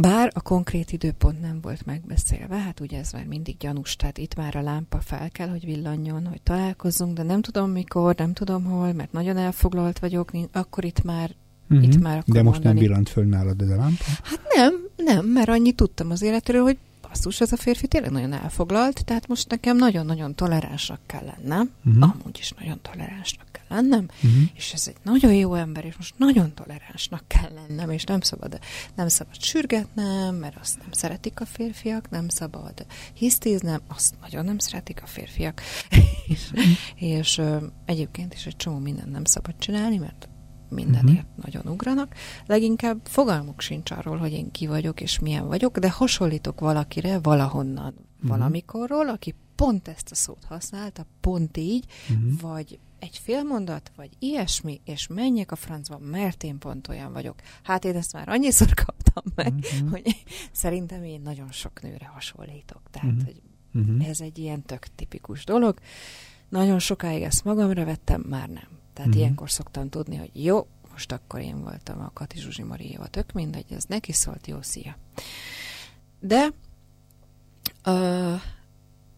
bár 0.00 0.30
a 0.34 0.40
konkrét 0.40 0.92
időpont 0.92 1.40
nem 1.40 1.60
volt 1.60 1.86
megbeszélve, 1.86 2.56
hát 2.56 2.80
ugye 2.80 2.98
ez 2.98 3.12
már 3.12 3.24
mindig 3.24 3.56
gyanús, 3.56 3.96
tehát 3.96 4.18
itt 4.18 4.34
már 4.34 4.56
a 4.56 4.62
lámpa 4.62 5.00
fel 5.00 5.30
kell, 5.30 5.48
hogy 5.48 5.64
villanjon, 5.64 6.26
hogy 6.26 6.42
találkozzunk, 6.42 7.16
de 7.16 7.22
nem 7.22 7.42
tudom 7.42 7.70
mikor, 7.70 8.14
nem 8.14 8.32
tudom 8.32 8.64
hol, 8.64 8.92
mert 8.92 9.12
nagyon 9.12 9.36
elfoglalt 9.36 9.98
vagyok, 9.98 10.30
akkor 10.52 10.84
itt 10.84 11.02
már 11.02 11.34
Uh-huh. 11.68 11.86
Itt 11.86 12.00
már 12.00 12.18
akkor 12.18 12.34
De 12.34 12.42
most 12.42 12.54
mondani. 12.54 12.74
nem 12.74 12.84
villant 12.84 13.08
föl 13.08 13.24
nálad 13.24 13.62
ez 13.62 13.68
a 13.68 13.76
lámpa? 13.76 14.04
Hát 14.22 14.40
nem, 14.54 14.74
nem, 14.96 15.26
mert 15.26 15.48
annyit 15.48 15.76
tudtam 15.76 16.10
az 16.10 16.22
életről, 16.22 16.62
hogy 16.62 16.78
basszus, 17.14 17.40
ez 17.40 17.52
a 17.52 17.56
férfi 17.56 17.86
tényleg 17.86 18.10
nagyon 18.10 18.32
elfoglalt, 18.32 19.04
tehát 19.04 19.28
most 19.28 19.50
nekem 19.50 19.76
nagyon-nagyon 19.76 20.34
toleránsnak 20.34 21.00
kell 21.06 21.24
lennem, 21.24 21.70
uh-huh. 21.84 22.02
amúgy 22.02 22.38
is 22.38 22.52
nagyon 22.58 22.80
toleránsnak 22.82 23.46
kell 23.52 23.64
lennem, 23.68 24.06
uh-huh. 24.22 24.42
és 24.54 24.72
ez 24.72 24.84
egy 24.88 24.96
nagyon 25.02 25.34
jó 25.34 25.54
ember, 25.54 25.84
és 25.84 25.96
most 25.96 26.14
nagyon 26.18 26.54
toleránsnak 26.54 27.24
kell 27.26 27.50
lennem, 27.54 27.90
és 27.90 28.04
nem 28.04 28.20
szabad, 28.20 28.58
nem 28.94 29.08
szabad 29.08 29.40
sürgetnem, 29.40 30.34
mert 30.34 30.56
azt 30.60 30.78
nem 30.78 30.92
szeretik 30.92 31.40
a 31.40 31.46
férfiak, 31.46 32.10
nem 32.10 32.28
szabad 32.28 32.86
hisztíznem, 33.12 33.80
azt 33.88 34.14
nagyon 34.20 34.44
nem 34.44 34.58
szeretik 34.58 35.02
a 35.02 35.06
férfiak, 35.06 35.60
és, 36.26 36.52
és 36.94 37.40
egyébként 37.84 38.34
is 38.34 38.46
egy 38.46 38.56
csomó 38.56 38.78
mindent 38.78 39.10
nem 39.10 39.24
szabad 39.24 39.54
csinálni, 39.58 39.96
mert 39.96 40.28
mindenért 40.74 41.26
uh-huh. 41.26 41.44
nagyon 41.44 41.72
ugranak. 41.72 42.14
Leginkább 42.46 43.00
fogalmuk 43.04 43.60
sincs 43.60 43.90
arról, 43.90 44.16
hogy 44.16 44.32
én 44.32 44.50
ki 44.50 44.66
vagyok 44.66 45.00
és 45.00 45.18
milyen 45.18 45.46
vagyok, 45.46 45.78
de 45.78 45.90
hasonlítok 45.90 46.60
valakire 46.60 47.18
valahonnan, 47.18 47.94
uh-huh. 47.94 48.30
valamikorról, 48.30 49.08
aki 49.08 49.34
pont 49.54 49.88
ezt 49.88 50.10
a 50.10 50.14
szót 50.14 50.44
használta, 50.44 51.06
pont 51.20 51.56
így, 51.56 51.84
uh-huh. 52.08 52.40
vagy 52.40 52.78
egy 52.98 53.20
félmondat, 53.22 53.92
vagy 53.96 54.10
ilyesmi, 54.18 54.80
és 54.84 55.06
menjek 55.06 55.52
a 55.52 55.56
francba, 55.56 55.98
mert 55.98 56.42
én 56.42 56.58
pont 56.58 56.88
olyan 56.88 57.12
vagyok. 57.12 57.34
Hát 57.62 57.84
én 57.84 57.96
ezt 57.96 58.12
már 58.12 58.28
annyiszor 58.28 58.74
kaptam 58.84 59.24
meg, 59.34 59.54
uh-huh. 59.54 59.90
hogy 59.90 60.24
szerintem 60.52 61.02
én 61.02 61.20
nagyon 61.20 61.52
sok 61.52 61.82
nőre 61.82 62.06
hasonlítok. 62.06 62.80
Tehát, 62.90 63.10
uh-huh. 63.10 63.24
hogy 63.24 63.42
uh-huh. 63.74 64.08
ez 64.08 64.20
egy 64.20 64.38
ilyen 64.38 64.62
tök 64.62 64.86
tipikus 64.94 65.44
dolog. 65.44 65.78
Nagyon 66.48 66.78
sokáig 66.78 67.22
ezt 67.22 67.44
magamra 67.44 67.84
vettem, 67.84 68.24
már 68.28 68.48
nem. 68.48 68.68
Tehát 68.94 69.10
uh-huh. 69.10 69.16
ilyenkor 69.16 69.50
szoktam 69.50 69.88
tudni, 69.88 70.16
hogy 70.16 70.30
jó, 70.32 70.66
most 70.90 71.12
akkor 71.12 71.40
én 71.40 71.62
voltam 71.62 72.00
a 72.00 72.10
Kati 72.12 72.38
Zsuzsi 72.38 72.62
Mariéva, 72.62 73.06
tök 73.06 73.32
mindegy, 73.32 73.72
ez 73.72 73.84
neki 73.84 74.12
szólt, 74.12 74.46
jó, 74.46 74.62
szia. 74.62 74.96
De 76.20 76.52
uh, 77.86 78.40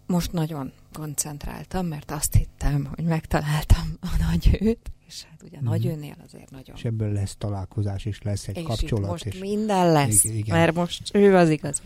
most 0.07 0.33
nagyon 0.33 0.73
koncentráltam, 0.93 1.87
mert 1.87 2.11
azt 2.11 2.35
hittem, 2.35 2.89
hogy 2.95 3.05
megtaláltam 3.05 3.97
a 4.01 4.27
nagy 4.31 4.59
őt, 4.61 4.91
és 5.07 5.25
hát 5.31 5.43
ugye 5.43 5.57
uh-huh. 5.57 5.71
nagy 5.71 5.87
őnél 5.87 6.17
azért 6.25 6.51
nagyon. 6.51 6.77
És 6.77 6.85
ebből 6.85 7.12
lesz 7.12 7.37
találkozás, 7.39 8.05
és 8.05 8.23
lesz 8.23 8.49
egy 8.49 8.57
és 8.57 8.65
kapcsolat. 8.65 9.11
most 9.11 9.25
és 9.25 9.39
minden 9.39 9.93
lesz, 9.93 10.25
igen. 10.25 10.57
mert 10.57 10.75
most 10.75 11.15
ő 11.15 11.37
az 11.37 11.51
igazi. 11.51 11.83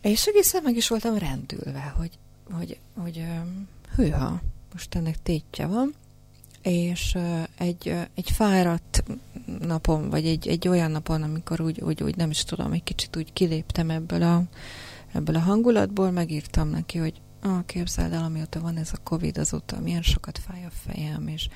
És 0.00 0.26
egészen 0.26 0.62
meg 0.62 0.76
is 0.76 0.88
voltam 0.88 1.18
rendülve, 1.18 1.92
hogy, 1.96 2.18
hogy, 2.50 2.78
hogy, 2.94 3.24
hogy 3.24 3.24
hűha, 3.94 4.40
most 4.72 4.94
ennek 4.94 5.22
tétje 5.22 5.66
van, 5.66 5.94
és 6.64 7.16
egy, 7.58 7.96
egy 8.14 8.30
fáradt 8.30 9.04
napon, 9.60 10.10
vagy 10.10 10.26
egy, 10.26 10.48
egy 10.48 10.68
olyan 10.68 10.90
napon, 10.90 11.22
amikor 11.22 11.60
úgy, 11.60 11.80
úgy, 11.80 12.02
úgy 12.02 12.16
nem 12.16 12.30
is 12.30 12.44
tudom, 12.44 12.72
egy 12.72 12.82
kicsit 12.82 13.16
úgy 13.16 13.32
kiléptem 13.32 13.90
ebből 13.90 14.22
a, 14.22 14.42
ebből 15.12 15.36
a 15.36 15.40
hangulatból, 15.40 16.10
megírtam 16.10 16.68
neki, 16.68 16.98
hogy 16.98 17.20
ah, 17.42 17.64
képzeld 17.66 18.12
el, 18.12 18.24
amióta 18.24 18.60
van 18.60 18.76
ez 18.76 18.90
a 18.92 19.02
Covid, 19.02 19.38
azóta 19.38 19.80
milyen 19.80 20.02
sokat 20.02 20.38
fáj 20.38 20.64
a 20.64 20.70
fejem, 20.70 21.28
és, 21.28 21.48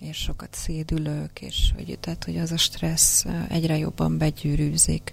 és 0.00 0.16
sokat 0.16 0.54
szédülök, 0.54 1.40
és 1.40 1.72
hogy, 1.74 1.98
tehát, 2.00 2.24
hogy 2.24 2.38
az 2.38 2.52
a 2.52 2.56
stressz 2.56 3.24
egyre 3.48 3.78
jobban 3.78 4.18
begyűrűzik. 4.18 5.12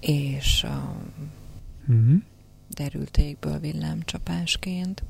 És 0.00 0.64
a 0.64 0.96
uh-huh. 1.88 2.22
derültékből 2.68 3.58
villámcsapásként 3.58 5.02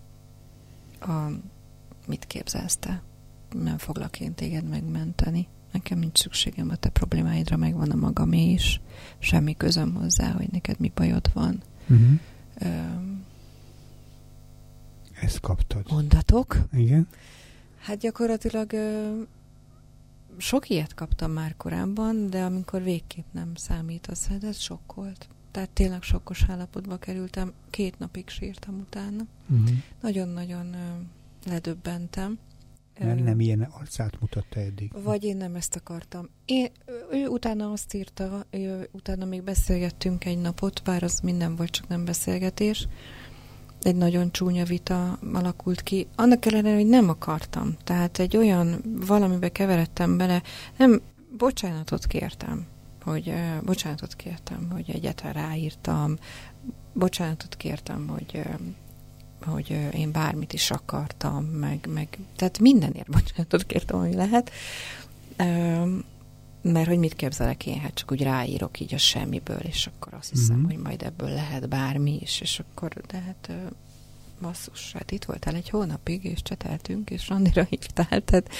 a, 1.00 1.30
mit 2.10 2.26
képzelsz 2.26 2.76
te? 2.76 3.02
Nem 3.52 3.78
foglak 3.78 4.20
én 4.20 4.34
téged 4.34 4.68
megmenteni. 4.68 5.48
Nekem 5.72 5.98
nincs 5.98 6.18
szükségem 6.18 6.70
a 6.70 6.76
te 6.76 6.88
problémáidra, 6.88 7.56
megvan 7.56 7.90
a 7.90 7.94
magamé 7.94 8.52
is. 8.52 8.80
Semmi 9.18 9.56
közöm 9.56 9.94
hozzá, 9.94 10.30
hogy 10.30 10.48
neked 10.50 10.80
mi 10.80 10.92
bajod 10.94 11.30
van. 11.32 11.62
Uh-huh. 11.88 12.20
Ezt 15.20 15.40
kaptad. 15.40 15.86
Mondatok. 15.90 16.56
Igen. 16.72 17.08
Hát 17.78 17.98
gyakorlatilag 17.98 18.72
ö, 18.72 19.20
sok 20.36 20.68
ilyet 20.68 20.94
kaptam 20.94 21.30
már 21.30 21.56
korábban, 21.56 22.30
de 22.30 22.42
amikor 22.42 22.82
végképp 22.82 23.26
nem 23.32 23.54
számít, 23.54 24.06
az 24.06 24.26
hát 24.26 24.44
ez 24.44 24.58
sok 24.58 24.94
volt. 24.94 25.28
Tehát 25.50 25.70
tényleg 25.70 26.02
sokkos 26.02 26.44
állapotba 26.48 26.96
kerültem, 26.96 27.52
két 27.70 27.98
napig 27.98 28.28
sírtam 28.28 28.78
utána. 28.78 29.26
Uh-huh. 29.48 29.68
Nagyon-nagyon 30.00 30.74
ledöbbentem. 31.46 32.38
Mert 32.98 33.24
nem 33.24 33.40
ilyen 33.40 33.60
arcát 33.60 34.20
mutatta 34.20 34.60
eddig. 34.60 34.92
Vagy 35.02 35.24
én 35.24 35.36
nem 35.36 35.54
ezt 35.54 35.76
akartam. 35.76 36.28
Én, 36.44 36.68
ő 37.10 37.26
utána 37.26 37.70
azt 37.72 37.94
írta, 37.94 38.46
ő, 38.50 38.88
utána 38.92 39.24
még 39.24 39.42
beszélgettünk 39.42 40.24
egy 40.24 40.38
napot, 40.38 40.82
bár 40.84 41.02
az 41.02 41.20
minden 41.20 41.56
volt, 41.56 41.70
csak 41.70 41.88
nem 41.88 42.04
beszélgetés, 42.04 42.88
egy 43.82 43.96
nagyon 43.96 44.30
csúnya 44.30 44.64
vita 44.64 45.18
alakult 45.32 45.82
ki. 45.82 46.06
Annak 46.16 46.46
ellenére, 46.46 46.74
hogy 46.74 46.86
nem 46.86 47.08
akartam. 47.08 47.76
Tehát 47.84 48.18
egy 48.18 48.36
olyan 48.36 48.82
valamibe 49.06 49.48
keveredtem 49.48 50.16
bele, 50.16 50.42
nem, 50.76 51.00
bocsánatot 51.36 52.06
kértem, 52.06 52.66
hogy 53.02 53.28
uh, 53.28 53.62
bocsánatot 53.64 54.14
kértem, 54.14 54.70
hogy 54.70 54.90
egyetlen 54.90 55.32
ráírtam, 55.32 56.18
bocsánatot 56.92 57.56
kértem, 57.56 58.08
hogy 58.08 58.30
uh, 58.34 58.60
hogy 59.44 59.90
én 59.92 60.12
bármit 60.12 60.52
is 60.52 60.70
akartam, 60.70 61.44
meg, 61.44 61.88
meg 61.94 62.18
tehát 62.36 62.58
mindenért 62.58 63.10
bocsánatot 63.16 63.66
kértem, 63.66 63.98
ami 63.98 64.14
lehet. 64.14 64.50
Mert 66.62 66.88
hogy 66.88 66.98
mit 66.98 67.14
képzelek 67.14 67.66
én, 67.66 67.78
hát 67.78 67.94
csak 67.94 68.12
úgy 68.12 68.22
ráírok 68.22 68.80
így 68.80 68.94
a 68.94 68.98
semmiből, 68.98 69.60
és 69.60 69.86
akkor 69.86 70.14
azt 70.14 70.30
hiszem, 70.30 70.56
mm-hmm. 70.56 70.64
hogy 70.64 70.76
majd 70.76 71.02
ebből 71.02 71.28
lehet 71.28 71.68
bármi 71.68 72.18
is, 72.20 72.40
és 72.40 72.58
akkor, 72.58 72.92
de 73.08 73.18
hát 73.20 73.50
basszus, 74.40 74.92
hát 74.92 75.10
itt 75.10 75.24
voltál 75.24 75.54
egy 75.54 75.68
hónapig, 75.68 76.24
és 76.24 76.42
cseteltünk, 76.42 77.10
és 77.10 77.28
Randira 77.28 77.64
hívtál, 77.64 78.20
tehát 78.20 78.50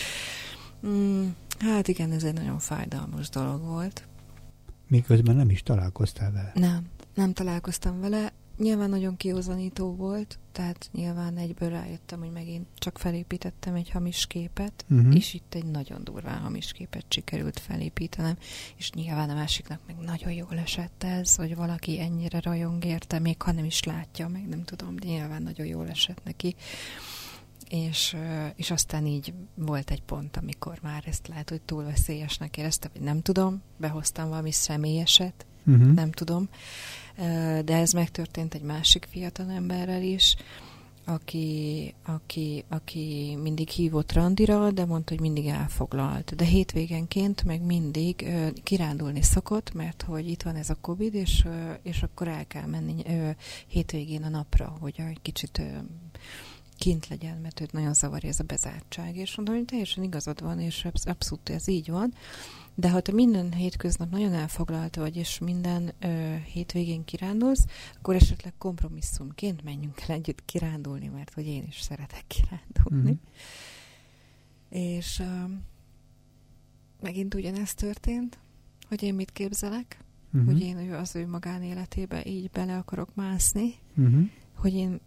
mm, 0.86 1.28
hát 1.58 1.88
igen, 1.88 2.12
ez 2.12 2.24
egy 2.24 2.34
nagyon 2.34 2.58
fájdalmas 2.58 3.28
dolog 3.28 3.62
volt. 3.62 4.04
Miközben 4.86 5.36
nem 5.36 5.50
is 5.50 5.62
találkoztál 5.62 6.32
vele. 6.32 6.52
Nem, 6.54 6.86
nem 7.14 7.32
találkoztam 7.32 8.00
vele, 8.00 8.32
Nyilván 8.60 8.90
nagyon 8.90 9.16
kiózanító 9.16 9.94
volt, 9.94 10.38
tehát 10.52 10.88
nyilván 10.92 11.36
egyből 11.36 11.68
rájöttem, 11.68 12.18
hogy 12.18 12.30
megint 12.30 12.66
csak 12.78 12.98
felépítettem 12.98 13.74
egy 13.74 13.90
hamis 13.90 14.26
képet, 14.26 14.84
uh-huh. 14.90 15.14
és 15.14 15.34
itt 15.34 15.54
egy 15.54 15.64
nagyon 15.64 16.04
durván 16.04 16.38
hamis 16.38 16.72
képet 16.72 17.04
sikerült 17.08 17.58
felépítenem, 17.58 18.36
és 18.76 18.90
nyilván 18.90 19.30
a 19.30 19.34
másiknak 19.34 19.80
meg 19.86 19.96
nagyon 19.96 20.32
jól 20.32 20.58
esett 20.58 21.04
ez, 21.04 21.34
hogy 21.36 21.56
valaki 21.56 22.00
ennyire 22.00 22.40
rajong 22.40 22.84
érte, 22.84 23.18
még 23.18 23.42
ha 23.42 23.52
nem 23.52 23.64
is 23.64 23.82
látja, 23.82 24.28
meg 24.28 24.48
nem 24.48 24.64
tudom, 24.64 24.96
de 24.96 25.06
nyilván 25.06 25.42
nagyon 25.42 25.66
jól 25.66 25.88
esett 25.88 26.24
neki. 26.24 26.54
És, 27.68 28.16
és 28.56 28.70
aztán 28.70 29.06
így 29.06 29.32
volt 29.54 29.90
egy 29.90 30.02
pont, 30.02 30.36
amikor 30.36 30.78
már 30.82 31.02
ezt 31.06 31.28
lehet, 31.28 31.50
hogy 31.50 31.60
túl 31.62 31.84
veszélyesnek 31.84 32.56
éreztem, 32.56 32.90
hogy 32.92 33.02
nem 33.02 33.22
tudom, 33.22 33.62
behoztam 33.76 34.28
valami 34.28 34.52
személyeset, 34.52 35.46
uh-huh. 35.66 35.92
nem 35.92 36.10
tudom, 36.10 36.48
de 37.64 37.76
ez 37.76 37.92
megtörtént 37.92 38.54
egy 38.54 38.62
másik 38.62 39.08
fiatal 39.10 39.50
emberrel 39.50 40.02
is, 40.02 40.36
aki, 41.04 41.94
aki, 42.04 42.64
aki 42.68 43.36
mindig 43.42 43.68
hívott 43.68 44.12
randira, 44.12 44.70
de 44.70 44.84
mondta, 44.84 45.12
hogy 45.12 45.20
mindig 45.20 45.46
elfoglalt. 45.46 46.36
De 46.36 46.44
hétvégenként 46.44 47.44
meg 47.44 47.62
mindig 47.62 48.22
ö, 48.22 48.48
kirándulni 48.62 49.22
szokott, 49.22 49.74
mert 49.74 50.02
hogy 50.02 50.28
itt 50.28 50.42
van 50.42 50.56
ez 50.56 50.70
a 50.70 50.76
Covid, 50.80 51.14
és, 51.14 51.44
ö, 51.44 51.72
és 51.82 52.02
akkor 52.02 52.28
el 52.28 52.46
kell 52.46 52.66
menni 52.66 52.94
ö, 53.06 53.30
hétvégén 53.66 54.22
a 54.22 54.28
napra, 54.28 54.76
hogy 54.80 54.94
egy 54.96 55.22
kicsit 55.22 55.58
ö, 55.58 55.64
kint 56.78 57.08
legyen, 57.08 57.36
mert 57.36 57.60
őt 57.60 57.72
nagyon 57.72 57.94
zavarja 57.94 58.28
ez 58.28 58.40
a 58.40 58.44
bezártság. 58.44 59.16
És 59.16 59.36
mondom, 59.36 59.54
hogy 59.54 59.64
teljesen 59.64 60.02
igazad 60.02 60.42
van, 60.42 60.60
és 60.60 60.86
abszolút 61.04 61.48
ez 61.48 61.68
így 61.68 61.90
van. 61.90 62.14
De 62.74 62.90
ha 62.90 63.00
te 63.00 63.12
minden 63.12 63.52
hétköznap 63.52 64.10
nagyon 64.10 64.32
elfoglalt 64.32 64.96
vagy, 64.96 65.16
és 65.16 65.38
minden 65.38 65.92
ö, 66.00 66.34
hétvégén 66.52 67.04
kirándulsz, 67.04 67.66
akkor 67.98 68.14
esetleg 68.14 68.52
kompromisszumként 68.58 69.64
menjünk 69.64 70.00
el 70.00 70.14
együtt 70.14 70.44
kirándulni, 70.44 71.08
mert 71.08 71.34
hogy 71.34 71.46
én 71.46 71.64
is 71.68 71.80
szeretek 71.80 72.24
kirándulni. 72.26 73.10
Mm-hmm. 73.10 74.84
És 74.88 75.18
ö, 75.18 75.44
megint 77.00 77.34
ugyanezt 77.34 77.76
történt, 77.76 78.38
hogy 78.88 79.02
én 79.02 79.14
mit 79.14 79.30
képzelek, 79.30 80.04
uh-huh. 80.32 80.52
hogy 80.52 80.60
én 80.60 80.92
az 80.92 81.16
ő 81.16 81.26
magánéletébe 81.26 82.24
így 82.24 82.50
bele 82.50 82.76
akarok 82.76 83.14
mászni, 83.14 83.74
uh-huh. 83.96 84.28
hogy 84.54 84.74
én 84.74 85.00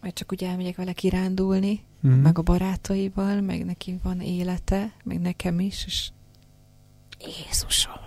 majd 0.00 0.12
csak 0.14 0.32
úgy 0.32 0.44
elmegyek 0.44 0.76
vele 0.76 0.92
kirándulni, 0.92 1.80
uh-huh. 2.02 2.20
meg 2.20 2.38
a 2.38 2.42
barátaival, 2.42 3.40
meg 3.40 3.64
neki 3.64 3.98
van 4.02 4.20
élete, 4.20 4.92
meg 5.04 5.20
nekem 5.20 5.60
is, 5.60 5.84
és 5.86 6.10
Jézusom, 7.26 8.00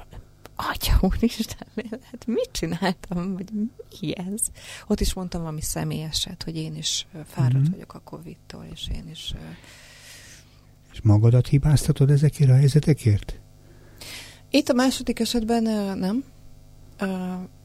Atya 0.55 0.97
úristen, 1.01 1.67
hát 2.11 2.25
mit 2.25 2.49
csináltam, 2.51 3.33
vagy 3.33 3.49
mi 3.53 4.17
ez? 4.17 4.41
Ott 4.87 4.99
is 4.99 5.13
mondtam 5.13 5.41
valami 5.41 5.61
személyeset, 5.61 6.43
hogy 6.43 6.55
én 6.55 6.75
is 6.75 7.07
fáradt 7.25 7.55
mm-hmm. 7.55 7.71
vagyok 7.71 7.93
a 7.93 7.99
Covid-tól, 7.99 8.65
és 8.73 8.87
én 8.93 9.09
is... 9.09 9.33
És 10.91 11.01
magadat 11.01 11.47
hibáztatod 11.47 12.09
ezekért 12.09 12.49
a 12.49 12.55
helyzetekért? 12.55 13.39
Itt 14.49 14.69
a 14.69 14.73
második 14.73 15.19
esetben 15.19 15.63
nem. 15.97 16.23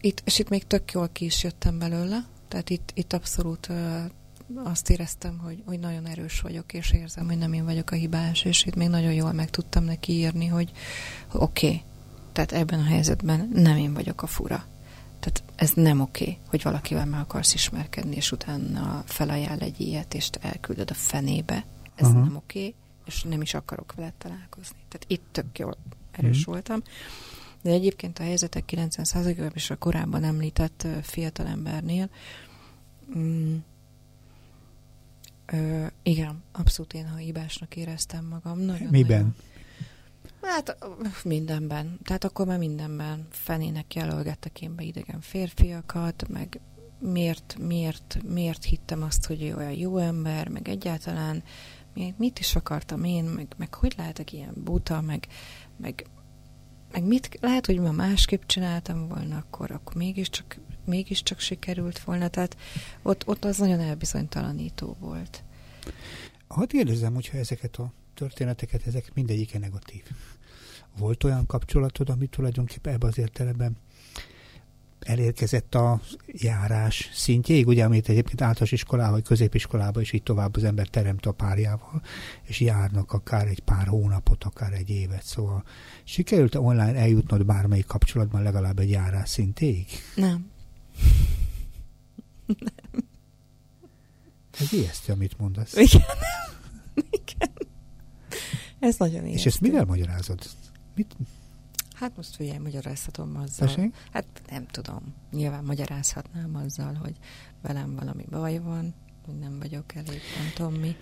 Itt, 0.00 0.22
és 0.24 0.38
itt 0.38 0.48
még 0.48 0.66
tök 0.66 0.92
jól 0.92 1.08
ki 1.08 1.24
is 1.24 1.42
jöttem 1.42 1.78
belőle. 1.78 2.26
Tehát 2.48 2.70
itt, 2.70 2.90
itt 2.94 3.12
abszolút 3.12 3.68
azt 4.54 4.90
éreztem, 4.90 5.38
hogy, 5.38 5.62
hogy 5.66 5.78
nagyon 5.78 6.06
erős 6.06 6.40
vagyok, 6.40 6.72
és 6.72 6.92
érzem, 6.92 7.26
hogy 7.26 7.38
nem 7.38 7.52
én 7.52 7.64
vagyok 7.64 7.90
a 7.90 7.94
hibás, 7.94 8.42
és 8.42 8.64
itt 8.64 8.74
még 8.74 8.88
nagyon 8.88 9.12
jól 9.12 9.32
meg 9.32 9.50
tudtam 9.50 9.84
neki 9.84 10.12
írni, 10.12 10.46
hogy 10.46 10.72
oké, 11.32 11.66
okay, 11.66 11.82
tehát 12.32 12.52
ebben 12.52 12.78
a 12.78 12.84
helyzetben 12.84 13.50
nem 13.52 13.76
én 13.76 13.94
vagyok 13.94 14.22
a 14.22 14.26
fura. 14.26 14.64
Tehát 15.20 15.42
ez 15.56 15.72
nem 15.72 16.00
oké, 16.00 16.22
okay, 16.22 16.38
hogy 16.46 16.62
valakivel 16.62 17.06
meg 17.06 17.20
akarsz 17.20 17.54
ismerkedni, 17.54 18.16
és 18.16 18.32
utána 18.32 19.02
felajánl 19.06 19.60
egy 19.60 19.80
ilyet, 19.80 20.14
és 20.14 20.30
te 20.30 20.38
elküldöd 20.40 20.90
a 20.90 20.94
fenébe. 20.94 21.64
Ez 21.94 22.06
Aha. 22.06 22.18
nem 22.18 22.36
oké, 22.36 22.58
okay, 22.58 22.74
és 23.04 23.22
nem 23.22 23.40
is 23.40 23.54
akarok 23.54 23.92
veled 23.96 24.12
találkozni. 24.18 24.78
Tehát 24.88 25.04
itt 25.06 25.24
tök 25.32 25.58
jól 25.58 25.76
erős 26.10 26.38
mm. 26.38 26.52
voltam. 26.52 26.82
De 27.62 27.70
egyébként 27.70 28.18
a 28.18 28.22
helyzetek 28.22 28.64
90%-ában 28.66 29.52
és 29.54 29.70
a 29.70 29.76
korábban 29.76 30.24
említett 30.24 30.86
fiatalembernél 31.02 32.10
mm, 33.16 33.56
Ö, 35.52 35.86
igen, 36.02 36.42
abszolút 36.52 36.94
én, 36.94 37.08
ha 37.08 37.16
hibásnak 37.16 37.76
éreztem 37.76 38.24
magam. 38.24 38.58
Nagyon, 38.58 38.88
Miben? 38.88 39.18
Nagyon. 39.18 39.34
Hát 40.52 40.76
mindenben. 41.24 41.98
Tehát 42.04 42.24
akkor 42.24 42.46
már 42.46 42.58
mindenben 42.58 43.26
fenének 43.30 43.94
jelölgettek 43.94 44.60
én 44.60 44.74
be 44.74 44.82
idegen 44.82 45.20
férfiakat, 45.20 46.28
meg 46.28 46.60
miért, 46.98 47.56
miért, 47.58 48.18
miért 48.28 48.64
hittem 48.64 49.02
azt, 49.02 49.26
hogy 49.26 49.42
ő 49.42 49.56
olyan 49.56 49.72
jó 49.72 49.96
ember, 49.96 50.48
meg 50.48 50.68
egyáltalán 50.68 51.42
mit 52.16 52.38
is 52.38 52.56
akartam 52.56 53.04
én, 53.04 53.24
meg, 53.24 53.46
meg 53.56 53.74
hogy 53.74 53.94
lehetek 53.96 54.32
ilyen 54.32 54.54
buta, 54.56 55.00
meg, 55.00 55.26
meg, 55.76 56.06
meg 56.92 57.04
mit, 57.04 57.38
lehet, 57.40 57.66
hogy 57.66 57.78
ma 57.78 57.90
másképp 57.90 58.42
csináltam 58.46 59.08
volna, 59.08 59.36
akkor, 59.36 59.70
akkor 59.70 59.94
mégiscsak 59.94 60.58
mégiscsak 60.84 61.38
sikerült 61.38 61.98
volna, 61.98 62.28
tehát 62.28 62.56
ott, 63.02 63.26
ott 63.26 63.44
az 63.44 63.58
nagyon 63.58 63.80
elbizonytalanító 63.80 64.96
volt. 65.00 65.42
Hadd 66.46 66.68
kérdezem, 66.68 67.14
hogyha 67.14 67.38
ezeket 67.38 67.76
a 67.76 67.92
történeteket, 68.14 68.86
ezek 68.86 69.10
mindegyike 69.14 69.58
negatív. 69.58 70.02
Volt 70.98 71.24
olyan 71.24 71.46
kapcsolatod, 71.46 72.08
ami 72.08 72.26
tulajdonképpen 72.26 72.92
ebben 72.94 73.08
az 73.08 73.18
értelemben 73.18 73.76
elérkezett 75.00 75.74
a 75.74 76.00
járás 76.26 77.10
szintjéig, 77.14 77.66
ugye, 77.66 77.84
amit 77.84 78.08
egyébként 78.08 78.40
általános 78.40 78.72
iskolában, 78.72 79.12
vagy 79.12 79.22
középiskolában 79.22 80.02
is 80.02 80.12
így 80.12 80.22
tovább 80.22 80.56
az 80.56 80.64
ember 80.64 80.86
teremt 80.86 81.26
a 81.26 81.32
párjával, 81.32 82.02
és 82.42 82.60
járnak 82.60 83.12
akár 83.12 83.46
egy 83.46 83.60
pár 83.60 83.86
hónapot, 83.86 84.44
akár 84.44 84.72
egy 84.72 84.90
évet, 84.90 85.22
szóval 85.22 85.64
sikerült 86.04 86.54
online 86.54 86.94
eljutnod 86.94 87.44
bármelyik 87.44 87.86
kapcsolatban 87.86 88.42
legalább 88.42 88.78
egy 88.78 88.90
járás 88.90 89.28
szintéig? 89.28 89.86
Nem. 90.14 90.50
Ez 94.60 94.72
ijesztő, 94.72 95.12
amit 95.12 95.38
mondasz. 95.38 95.74
Igen. 95.76 96.02
Igen. 96.94 97.50
Ez 98.78 98.96
nagyon 98.98 99.26
ijesztő. 99.26 99.38
És 99.38 99.46
ezt 99.46 99.60
mivel 99.60 99.84
magyarázod? 99.84 100.40
Mit? 100.94 101.16
Hát 102.00 102.16
most 102.16 102.36
figyelj, 102.36 102.58
magyarázhatom 102.58 103.36
azzal. 103.36 103.66
Tessék? 103.66 103.94
Hát 104.12 104.26
nem 104.50 104.66
tudom. 104.66 105.14
Nyilván 105.32 105.64
magyarázhatnám 105.64 106.56
azzal, 106.56 106.94
hogy 106.94 107.14
velem 107.62 107.94
valami 107.94 108.24
baj 108.30 108.58
van, 108.58 108.94
hogy 109.24 109.38
nem 109.38 109.58
vagyok 109.58 109.94
elég, 109.94 110.20
nem 110.38 110.52
tudom 110.54 110.74
mi. 110.74 110.96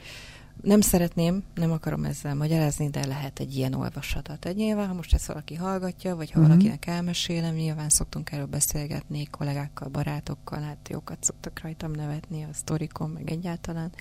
Nem 0.63 0.81
szeretném, 0.81 1.43
nem 1.55 1.71
akarom 1.71 2.05
ezzel 2.05 2.35
magyarázni, 2.35 2.89
de 2.89 3.07
lehet 3.07 3.39
egy 3.39 3.57
ilyen 3.57 3.75
olvasatot. 3.75 4.45
Egy 4.45 4.57
nyilván, 4.57 4.87
ha 4.87 4.95
most 4.95 5.15
ezt 5.15 5.27
valaki 5.27 5.55
hallgatja, 5.55 6.17
vagy 6.17 6.31
ha 6.31 6.41
uh-huh. 6.41 6.55
valakinek 6.55 6.87
elmesélem, 6.87 7.55
nyilván 7.55 7.89
szoktunk 7.89 8.33
erről 8.33 8.47
beszélgetni 8.47 9.27
kollégákkal, 9.27 9.89
barátokkal, 9.89 10.61
hát 10.61 10.89
jókat 10.89 11.25
szoktak 11.25 11.61
rajtam 11.61 11.91
nevetni 11.91 12.43
a 12.43 12.53
sztorikon, 12.53 13.11
meg 13.11 13.31
egyáltalán. 13.31 13.93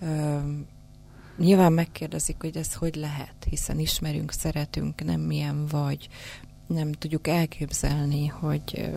Ö, 0.00 0.38
nyilván 1.38 1.72
megkérdezik, 1.72 2.36
hogy 2.38 2.56
ez 2.56 2.74
hogy 2.74 2.94
lehet, 2.94 3.46
hiszen 3.50 3.78
ismerünk, 3.78 4.32
szeretünk, 4.32 5.04
nem 5.04 5.20
milyen 5.20 5.66
vagy, 5.66 6.08
nem 6.66 6.92
tudjuk 6.92 7.26
elképzelni, 7.26 8.26
hogy 8.26 8.90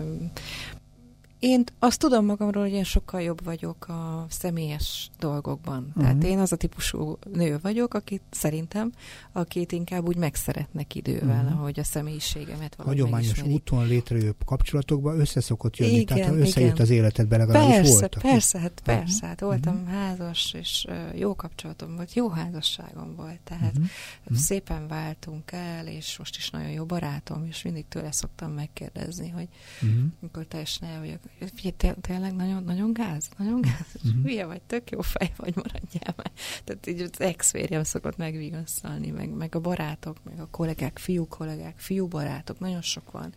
én 1.42 1.64
azt 1.80 2.00
tudom 2.00 2.26
magamról, 2.26 2.64
hogy 2.64 2.72
én 2.72 2.84
sokkal 2.84 3.22
jobb 3.22 3.44
vagyok 3.44 3.88
a 3.88 4.26
személyes 4.30 5.10
dolgokban. 5.20 5.86
Uh-huh. 5.88 6.04
Tehát 6.04 6.24
én 6.24 6.40
az 6.40 6.52
a 6.52 6.56
típusú 6.56 7.18
nő 7.34 7.60
vagyok, 7.62 7.94
akit 7.94 8.22
szerintem, 8.30 8.92
akit 9.32 9.72
inkább 9.72 10.08
úgy 10.08 10.16
megszeretnek 10.16 10.96
idővel, 10.96 11.44
uh-huh. 11.44 11.60
ahogy 11.60 11.80
a 11.80 11.84
személyiségemet 11.84 12.76
valahogy 12.76 13.00
Hagyományos 13.00 13.28
megismerik. 13.28 13.56
úton 13.56 13.88
létrejövő 13.88 14.36
kapcsolatokban 14.46 15.20
összeszokott 15.20 15.78
jönni, 15.78 16.00
igen, 16.00 16.18
tehát 16.18 16.36
összejött 16.36 16.72
igen. 16.72 16.82
az 16.86 16.90
életedbe 16.90 17.38
legalábbis 17.38 17.76
persze, 17.76 17.92
voltak. 17.92 18.22
Persze, 18.22 18.60
hát 18.60 18.82
persze, 18.84 19.14
uh-huh. 19.14 19.30
hát 19.30 19.40
voltam 19.40 19.76
uh-huh. 19.76 19.90
házas, 19.90 20.54
és 20.54 20.88
jó 21.16 21.36
kapcsolatom 21.36 21.96
volt, 21.96 22.14
jó 22.14 22.30
házasságom 22.30 23.16
volt, 23.16 23.40
tehát 23.44 23.78
uh-huh. 23.78 24.38
szépen 24.38 24.88
váltunk 24.88 25.52
el, 25.52 25.88
és 25.88 26.18
most 26.18 26.38
is 26.38 26.50
nagyon 26.50 26.70
jó 26.70 26.86
barátom, 26.86 27.46
és 27.46 27.62
mindig 27.62 27.86
tőle 27.88 28.12
szoktam 28.12 28.52
megkérdezni, 28.52 29.30
hogy 29.30 29.48
uh-huh. 29.82 30.04
mikor 30.20 30.46
teljesen 30.46 30.90
el 30.90 31.00
vagyok, 31.00 31.20
figyelj, 31.56 31.94
tényleg 32.02 32.36
nagyon, 32.36 32.64
nagyon 32.64 32.94
gáz, 32.94 33.30
nagyon 33.38 33.62
gáz, 33.62 33.88
uh-huh. 33.96 34.24
hülye 34.24 34.46
vagy, 34.46 34.62
tök 34.62 34.90
jó 34.90 35.02
fej 35.02 35.32
vagy, 35.36 35.56
maradjál 35.56 36.14
már. 36.16 36.32
Tehát 36.64 36.88
így 36.88 37.02
az 37.02 37.22
ex-férjem 37.22 37.84
szokott 37.84 38.18
megvigasztalni, 38.18 39.10
meg, 39.10 39.30
meg 39.30 39.56
a 39.56 39.60
barátok, 39.60 40.18
meg 40.24 40.40
a 40.40 40.48
kollégák, 40.52 40.98
fiú 40.98 41.28
kollégák, 41.28 41.78
fiú 41.78 42.08
barátok, 42.08 42.60
nagyon 42.60 42.82
sok 42.82 43.12
van. 43.12 43.34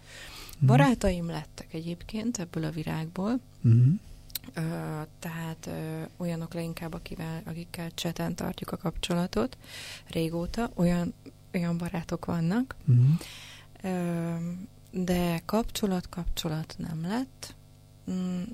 Uh-huh. 0.54 0.68
Barátaim 0.68 1.26
lettek 1.26 1.74
egyébként 1.74 2.38
ebből 2.38 2.64
a 2.64 2.70
virágból, 2.70 3.40
uh-huh. 3.62 3.86
Ö, 4.54 4.60
tehát 5.18 5.66
ö, 5.66 6.02
olyanok 6.16 6.54
leginkább, 6.54 6.94
akivel, 6.94 7.42
akikkel 7.44 7.90
cseten 7.94 8.34
tartjuk 8.34 8.70
a 8.70 8.76
kapcsolatot 8.76 9.56
régóta, 10.06 10.70
olyan, 10.74 11.14
olyan 11.54 11.78
barátok 11.78 12.24
vannak, 12.24 12.76
uh-huh. 12.86 13.04
ö, 13.82 14.34
de 14.90 15.42
kapcsolat-kapcsolat 15.44 16.74
nem 16.78 17.02
lett, 17.02 17.54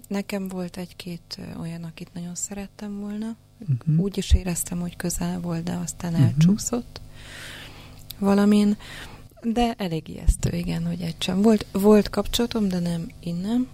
nekem 0.09 0.49
volt 0.49 0.77
egy-két 0.77 1.39
olyan, 1.61 1.85
akit 1.85 2.15
nagyon 2.15 2.35
szerettem 2.35 3.01
volna. 3.01 3.37
Uh-huh. 3.59 3.99
Úgy 3.99 4.19
is 4.19 4.33
éreztem, 4.33 4.81
hogy 4.81 4.97
közel 4.97 5.41
volt, 5.41 5.63
de 5.63 5.73
aztán 5.73 6.13
uh-huh. 6.13 6.27
elcsúszott 6.27 7.01
valamin. 8.19 8.77
De 9.43 9.75
elég 9.77 10.09
ijesztő, 10.09 10.57
igen, 10.57 10.87
hogy 10.87 11.01
egy 11.01 11.23
sem. 11.23 11.43
Volt, 11.43 11.67
volt 11.73 12.11
kapcsolatom, 12.11 12.69
de 12.69 12.79
nem 12.79 13.09
innen. 13.21 13.69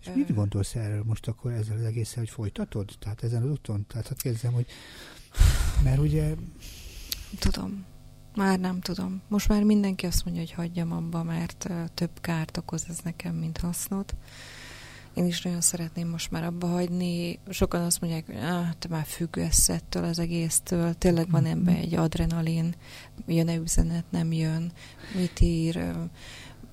És 0.00 0.10
mit 0.14 0.34
gondolsz 0.34 0.74
erről 0.74 1.02
most 1.06 1.28
akkor 1.28 1.52
ezzel 1.52 1.76
az 1.76 1.84
egészen, 1.84 2.18
hogy 2.18 2.30
folytatod? 2.30 2.90
Tehát 2.98 3.22
ezen 3.22 3.42
az 3.42 3.50
úton? 3.50 3.86
Tehát 3.86 4.08
hát 4.08 4.22
kérdezem, 4.22 4.52
hogy 4.52 4.66
mert 5.84 5.98
ugye... 5.98 6.34
Tudom. 7.38 7.84
Már 8.34 8.58
nem 8.58 8.80
tudom. 8.80 9.22
Most 9.28 9.48
már 9.48 9.62
mindenki 9.62 10.06
azt 10.06 10.24
mondja, 10.24 10.42
hogy 10.42 10.52
hagyjam 10.52 10.92
abba, 10.92 11.22
mert 11.22 11.70
több 11.94 12.20
kárt 12.20 12.56
okoz 12.56 12.84
ez 12.88 12.98
nekem, 13.04 13.34
mint 13.34 13.58
hasznot. 13.58 14.14
Én 15.14 15.26
is 15.26 15.42
nagyon 15.42 15.60
szeretném 15.60 16.08
most 16.08 16.30
már 16.30 16.44
abba 16.44 16.66
hagyni. 16.66 17.38
Sokan 17.48 17.82
azt 17.82 18.00
mondják, 18.00 18.26
hogy 18.26 18.36
ah, 18.36 18.72
te 18.78 18.88
már 18.88 19.04
függesz 19.04 19.68
ettől 19.68 20.04
az 20.04 20.18
egésztől. 20.18 20.94
Tényleg 20.94 21.30
van 21.30 21.42
mhm. 21.42 21.50
ebben 21.50 21.74
egy 21.74 21.94
adrenalin, 21.94 22.74
jön-e 23.26 23.54
üzenet, 23.54 24.04
nem 24.10 24.32
jön, 24.32 24.72
mit 25.14 25.40
ír, 25.40 25.94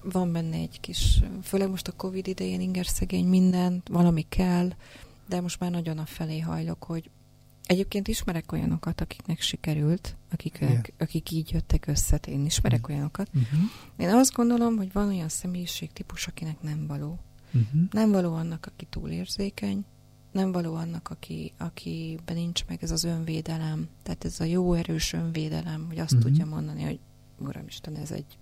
van 0.03 0.31
benne 0.31 0.55
egy 0.55 0.79
kis, 0.79 1.19
főleg 1.43 1.69
most 1.69 1.87
a 1.87 1.91
Covid 1.91 2.27
idején 2.27 2.61
inger 2.61 2.85
szegény 2.85 3.27
minden, 3.27 3.81
valami 3.89 4.25
kell, 4.29 4.69
de 5.27 5.41
most 5.41 5.59
már 5.59 5.71
nagyon 5.71 5.97
a 5.97 6.05
felé 6.05 6.39
hajlok, 6.39 6.83
hogy 6.83 7.09
Egyébként 7.69 8.07
ismerek 8.07 8.51
olyanokat, 8.51 9.01
akiknek 9.01 9.41
sikerült, 9.41 10.15
akik, 10.31 10.57
yeah. 10.59 10.81
akik 10.97 11.31
így 11.31 11.51
jöttek 11.51 11.87
össze, 11.87 12.19
én 12.27 12.45
ismerek 12.45 12.79
uh-huh. 12.79 12.95
olyanokat. 12.95 13.29
Uh-huh. 13.33 13.59
Én 13.97 14.09
azt 14.09 14.33
gondolom, 14.33 14.77
hogy 14.77 14.91
van 14.91 15.07
olyan 15.07 15.29
személyiségtípus, 15.29 16.27
akinek 16.27 16.61
nem 16.61 16.87
való. 16.87 17.19
Uh-huh. 17.53 17.81
Nem 17.91 18.11
való 18.11 18.33
annak, 18.33 18.65
aki 18.65 18.85
túlérzékeny, 18.85 19.85
nem 20.31 20.51
való 20.51 20.75
annak, 20.75 21.09
aki, 21.09 21.53
akiben 21.57 22.35
nincs 22.35 22.65
meg 22.65 22.83
ez 22.83 22.91
az 22.91 23.03
önvédelem, 23.03 23.87
tehát 24.03 24.25
ez 24.25 24.39
a 24.39 24.43
jó 24.43 24.73
erős 24.73 25.13
önvédelem, 25.13 25.85
hogy 25.87 25.99
azt 25.99 26.13
uh-huh. 26.13 26.29
tudja 26.29 26.45
mondani, 26.45 26.83
hogy 26.83 26.99
Uramisten, 27.37 27.95
ez 27.95 28.11
egy 28.11 28.37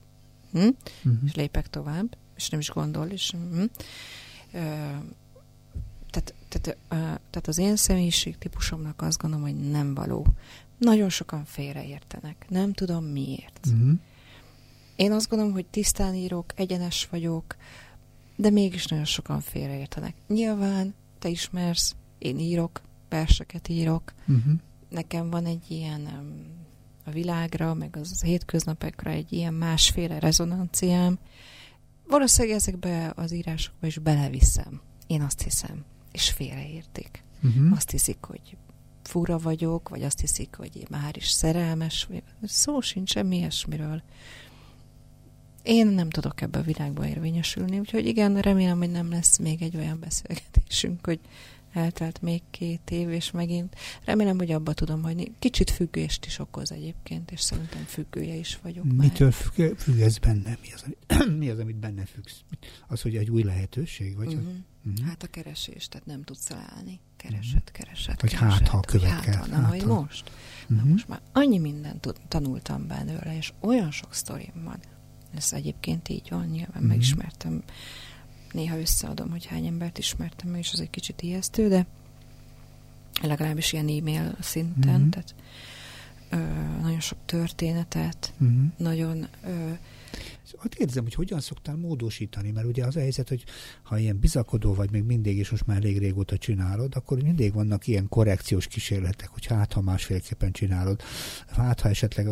hm? 0.51 0.57
uh-huh. 0.57 1.23
és 1.25 1.35
lépek 1.35 1.69
tovább, 1.69 2.17
és 2.35 2.49
nem 2.49 2.59
is 2.59 2.69
gondol, 2.69 3.07
és 3.07 3.31
hm? 3.31 3.63
Tehát, 6.09 6.33
tehát, 6.49 6.77
tehát 7.29 7.47
az 7.47 7.57
én 7.57 7.75
személyiség 7.75 8.37
típusomnak 8.37 9.01
azt 9.01 9.17
gondolom, 9.17 9.45
hogy 9.45 9.69
nem 9.69 9.93
való. 9.93 10.25
Nagyon 10.77 11.09
sokan 11.09 11.45
félreértenek. 11.45 12.45
Nem 12.49 12.73
tudom 12.73 13.05
miért. 13.05 13.67
Uh-huh. 13.71 13.99
Én 14.95 15.11
azt 15.11 15.29
gondolom, 15.29 15.53
hogy 15.53 15.65
tisztán 15.65 16.15
írok, 16.15 16.45
egyenes 16.55 17.07
vagyok, 17.11 17.55
de 18.35 18.49
mégis 18.49 18.85
nagyon 18.85 19.05
sokan 19.05 19.41
félreértenek. 19.41 20.15
Nyilván 20.27 20.93
te 21.19 21.29
ismersz, 21.29 21.95
én 22.17 22.39
írok, 22.39 22.81
verseket 23.09 23.67
írok, 23.67 24.13
uh-huh. 24.27 24.53
nekem 24.89 25.29
van 25.29 25.45
egy 25.45 25.71
ilyen 25.71 26.01
um, 26.01 26.57
a 27.05 27.11
világra, 27.11 27.73
meg 27.73 27.95
az, 28.01 28.21
hétköznapekra 28.21 29.09
egy 29.09 29.33
ilyen 29.33 29.53
másféle 29.53 30.19
rezonanciám. 30.19 31.19
Valószínűleg 32.07 32.57
ezekbe 32.57 33.13
az 33.15 33.33
írásokba 33.33 33.87
is 33.87 33.97
beleviszem. 33.97 34.81
Én 35.07 35.21
azt 35.21 35.41
hiszem 35.41 35.85
és 36.17 36.29
félreértik. 36.29 37.23
Uh-huh. 37.43 37.71
Azt 37.71 37.91
hiszik, 37.91 38.17
hogy 38.21 38.57
fura 39.03 39.37
vagyok, 39.37 39.89
vagy 39.89 40.03
azt 40.03 40.19
hiszik, 40.19 40.55
hogy 40.55 40.75
én 40.75 40.87
már 40.89 41.17
is 41.17 41.29
szerelmes. 41.29 42.07
Szó 42.43 42.81
sincs 42.81 43.09
semmi 43.09 43.37
ilyesmiről. 43.37 44.01
Én 45.63 45.87
nem 45.87 46.09
tudok 46.09 46.41
ebbe 46.41 46.59
a 46.59 46.61
világba 46.61 47.07
érvényesülni, 47.07 47.79
úgyhogy 47.79 48.05
igen, 48.05 48.39
remélem, 48.39 48.77
hogy 48.77 48.91
nem 48.91 49.09
lesz 49.09 49.37
még 49.37 49.61
egy 49.61 49.77
olyan 49.77 49.99
beszélgetésünk, 49.99 51.05
hogy 51.05 51.19
eltelt 51.73 52.21
még 52.21 52.41
két 52.51 52.91
év, 52.91 53.09
és 53.09 53.31
megint 53.31 53.75
remélem, 54.05 54.37
hogy 54.37 54.51
abba 54.51 54.73
tudom 54.73 55.03
hagyni. 55.03 55.31
Kicsit 55.39 55.71
függést 55.71 56.25
is 56.25 56.39
okoz 56.39 56.71
egyébként, 56.71 57.31
és 57.31 57.41
szerintem 57.41 57.83
függője 57.83 58.35
is 58.35 58.59
vagyok. 58.61 58.85
Mitől 58.85 59.31
függ, 59.31 59.77
függ 59.77 59.99
ez 59.99 60.17
benne? 60.17 60.57
Mi 60.61 60.67
az, 60.73 60.85
mi 61.39 61.49
az, 61.49 61.59
amit 61.59 61.75
benne 61.75 62.05
függsz? 62.05 62.41
Az, 62.87 63.01
hogy 63.01 63.15
egy 63.15 63.29
új 63.29 63.43
lehetőség? 63.43 64.15
Vagy 64.15 64.27
uh-huh. 64.27 64.43
hogy? 64.43 64.55
Uh-huh. 64.91 65.07
Hát 65.07 65.23
a 65.23 65.27
keresés, 65.27 65.87
tehát 65.87 66.07
nem 66.07 66.23
tudsz 66.23 66.43
találni. 66.43 66.99
Keresed, 67.17 67.71
keresed, 67.71 68.21
Vagy 68.21 68.35
keresed. 68.35 68.59
hát, 68.59 68.67
ha 68.67 68.79
követkel. 68.79 69.35
Hát, 69.35 69.47
na, 69.47 69.55
hát, 69.55 69.85
most. 69.85 70.31
Uh-huh. 70.63 70.77
Na, 70.77 70.91
most 70.91 71.07
már 71.07 71.21
annyi 71.31 71.57
mindent 71.57 72.13
tanultam 72.27 72.87
belőle, 72.87 73.37
és 73.37 73.53
olyan 73.59 73.91
sok 73.91 74.13
sztorim 74.13 74.63
van. 74.63 74.79
Ez 75.35 75.53
egyébként 75.53 76.09
így 76.09 76.29
van, 76.29 76.45
nyilván 76.45 76.69
uh-huh. 76.69 76.87
megismertem. 76.87 77.63
Néha 78.51 78.79
összeadom, 78.79 79.29
hogy 79.29 79.45
hány 79.45 79.65
embert 79.65 79.97
ismertem 79.97 80.55
és 80.55 80.73
az 80.73 80.79
egy 80.79 80.89
kicsit 80.89 81.21
ijesztő, 81.21 81.67
de 81.67 81.85
legalábbis 83.21 83.73
ilyen 83.73 83.87
e-mail 83.87 84.35
szinten, 84.39 84.95
uh-huh. 84.95 85.09
tehát 85.09 85.35
ö, 86.29 86.37
nagyon 86.81 86.99
sok 86.99 87.17
történetet, 87.25 88.33
uh-huh. 88.39 88.71
nagyon 88.77 89.27
ö, 89.43 89.71
ott 90.63 90.75
érzem, 90.75 91.03
hogy 91.03 91.13
hogyan 91.13 91.39
szoktál 91.39 91.75
módosítani, 91.75 92.51
mert 92.51 92.67
ugye 92.67 92.85
az 92.85 92.95
a 92.95 92.99
helyzet, 92.99 93.29
hogy 93.29 93.43
ha 93.83 93.97
ilyen 93.97 94.19
bizakodó 94.19 94.73
vagy 94.73 94.91
még 94.91 95.03
mindig, 95.03 95.37
és 95.37 95.49
most 95.49 95.65
már 95.65 95.77
elég 95.77 95.97
régóta 95.97 96.37
csinálod, 96.37 96.95
akkor 96.95 97.21
mindig 97.21 97.53
vannak 97.53 97.87
ilyen 97.87 98.09
korrekciós 98.09 98.67
kísérletek, 98.67 99.27
hogy 99.27 99.45
hát, 99.45 99.73
ha 99.73 99.81
másféleképpen 99.81 100.51
csinálod, 100.51 101.01
hát, 101.47 101.81
ha 101.81 101.89
esetleg 101.89 102.27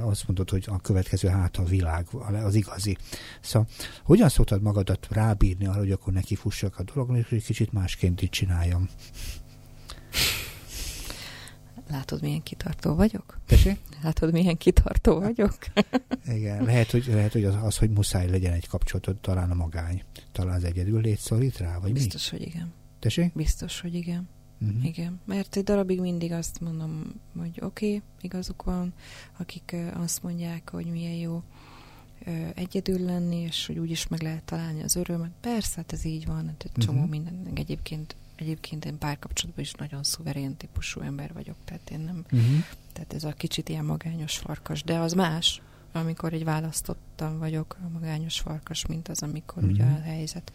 azt 0.00 0.26
mondod, 0.26 0.50
hogy 0.50 0.64
a 0.66 0.80
következő 0.80 1.28
hát 1.28 1.56
a 1.56 1.64
világ, 1.64 2.06
az 2.44 2.54
igazi. 2.54 2.96
Szóval 3.40 3.68
hogyan 4.04 4.28
szoktad 4.28 4.62
magadat 4.62 5.06
rábírni 5.10 5.66
arra, 5.66 5.78
hogy 5.78 5.92
akkor 5.92 6.12
neki 6.12 6.34
fussak 6.34 6.78
a 6.78 6.82
dolog, 6.82 7.16
és 7.16 7.30
egy 7.30 7.44
kicsit 7.44 7.72
másként 7.72 8.22
így 8.22 8.30
csináljam? 8.30 8.88
Látod, 11.90 12.22
milyen 12.22 12.42
kitartó 12.42 12.94
vagyok? 12.94 13.38
Tessék? 13.46 13.78
Látod, 14.02 14.32
milyen 14.32 14.56
kitartó 14.56 15.18
vagyok? 15.18 15.56
Igen, 16.36 16.64
lehet, 16.64 16.90
hogy, 16.90 17.06
lehet, 17.06 17.32
hogy 17.32 17.44
az, 17.44 17.54
az, 17.62 17.76
hogy 17.76 17.90
muszáj 17.90 18.30
legyen 18.30 18.52
egy 18.52 18.68
kapcsolatod, 18.68 19.16
talán 19.16 19.50
a 19.50 19.54
magány, 19.54 20.02
talán 20.32 20.54
az 20.54 20.64
egyedül 20.64 21.00
lét 21.00 21.18
szorít 21.18 21.58
rá, 21.58 21.78
vagy 21.78 21.92
Biztos, 21.92 22.30
mi? 22.30 22.38
hogy 22.38 22.46
igen. 22.46 22.72
Tessék? 22.98 23.32
Biztos, 23.32 23.80
hogy 23.80 23.94
igen. 23.94 24.28
Uh-huh. 24.60 24.84
Igen, 24.84 25.20
mert 25.24 25.56
egy 25.56 25.64
darabig 25.64 26.00
mindig 26.00 26.32
azt 26.32 26.60
mondom, 26.60 27.14
hogy 27.38 27.58
oké, 27.60 27.86
okay, 27.86 28.02
igazuk 28.20 28.62
van, 28.62 28.94
akik 29.38 29.76
azt 29.94 30.22
mondják, 30.22 30.70
hogy 30.70 30.86
milyen 30.86 31.14
jó 31.14 31.42
egyedül 32.54 33.04
lenni, 33.04 33.36
és 33.36 33.66
hogy 33.66 33.78
úgyis 33.78 34.08
meg 34.08 34.22
lehet 34.22 34.44
találni 34.44 34.82
az 34.82 34.96
örömet. 34.96 35.30
Persze, 35.40 35.72
hát 35.76 35.92
ez 35.92 36.04
így 36.04 36.26
van, 36.26 36.46
hát 36.46 36.64
egy 36.64 36.84
csomó 36.84 36.96
uh-huh. 36.96 37.10
minden. 37.10 37.48
Egyébként, 37.54 38.16
egyébként 38.40 38.84
én 38.84 38.98
párkapcsolatban 38.98 39.64
is 39.64 39.72
nagyon 39.72 40.02
szuverén 40.02 40.56
típusú 40.56 41.00
ember 41.00 41.32
vagyok, 41.32 41.56
tehát 41.64 41.90
én 41.90 42.00
nem, 42.00 42.24
uh-huh. 42.24 42.64
tehát 42.92 43.12
ez 43.12 43.24
a 43.24 43.32
kicsit 43.32 43.68
ilyen 43.68 43.84
magányos 43.84 44.38
farkas, 44.38 44.82
de 44.82 44.98
az 44.98 45.12
más, 45.12 45.62
amikor 45.92 46.32
egy 46.32 46.44
választottan 46.44 47.38
vagyok 47.38 47.76
a 47.84 47.88
magányos 47.88 48.40
farkas, 48.40 48.86
mint 48.86 49.08
az, 49.08 49.22
amikor 49.22 49.62
uh-huh. 49.62 49.70
ugye 49.70 49.84
a 49.84 50.00
helyzet, 50.00 50.52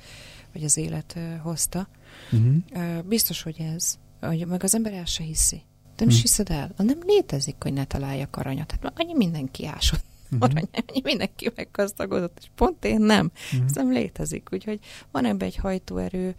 vagy 0.53 0.63
az 0.63 0.77
élet 0.77 1.13
uh, 1.17 1.37
hozta. 1.37 1.87
Uh-huh. 2.31 2.55
Uh, 2.71 3.03
biztos, 3.03 3.41
hogy 3.41 3.59
ez, 3.59 3.97
hogy 4.19 4.47
meg 4.47 4.63
az 4.63 4.75
ember 4.75 4.93
el 4.93 5.05
se 5.05 5.23
hiszi. 5.23 5.61
Nem 5.97 6.07
is 6.07 6.21
hiszed 6.21 6.49
el? 6.49 6.71
Nem 6.77 6.99
létezik, 7.05 7.55
hogy 7.59 7.73
ne 7.73 7.85
találjak 7.85 8.35
aranyat. 8.35 8.71
Hát 8.71 8.99
annyi 8.99 9.13
mindenki 9.13 9.65
ásott 9.65 10.03
uh-huh. 10.31 10.49
arany, 10.49 10.67
annyi 10.71 11.01
mindenki 11.03 11.51
meggazdagodott, 11.55 12.37
és 12.41 12.47
pont 12.55 12.85
én 12.85 13.01
nem. 13.01 13.31
Uh-huh. 13.51 13.65
Ez 13.65 13.75
nem 13.75 13.91
létezik. 13.91 14.49
Úgyhogy 14.51 14.79
van 15.11 15.25
ebbe 15.25 15.45
egy 15.45 15.55
hajtóerő, 15.55 16.35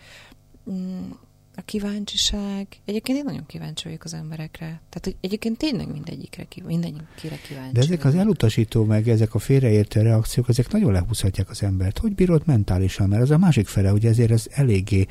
mm, 0.70 1.10
a 1.56 1.62
kíváncsiság. 1.64 2.66
Egyébként 2.84 3.18
én 3.18 3.24
nagyon 3.24 3.46
kíváncsi 3.46 3.84
vagyok 3.84 4.04
az 4.04 4.14
emberekre. 4.14 4.66
Tehát 4.66 5.00
hogy 5.02 5.16
egyébként 5.20 5.58
tényleg 5.58 5.92
mindegyikre, 5.92 6.46
mindenkire 6.64 7.36
kíváncsi. 7.48 7.72
De 7.72 7.80
ezek 7.80 8.04
az 8.04 8.14
elutasító, 8.14 8.84
meg 8.84 9.08
ezek 9.08 9.34
a 9.34 9.38
félreértő 9.38 10.00
reakciók, 10.00 10.48
ezek 10.48 10.72
nagyon 10.72 10.92
lehúzhatják 10.92 11.50
az 11.50 11.62
embert. 11.62 11.98
Hogy 11.98 12.14
bírod 12.14 12.42
mentálisan? 12.44 13.08
Mert 13.08 13.22
az 13.22 13.30
a 13.30 13.38
másik 13.38 13.66
fele, 13.66 13.88
hogy 13.88 14.06
ezért 14.06 14.30
ez 14.30 14.46
eléggé, 14.50 15.06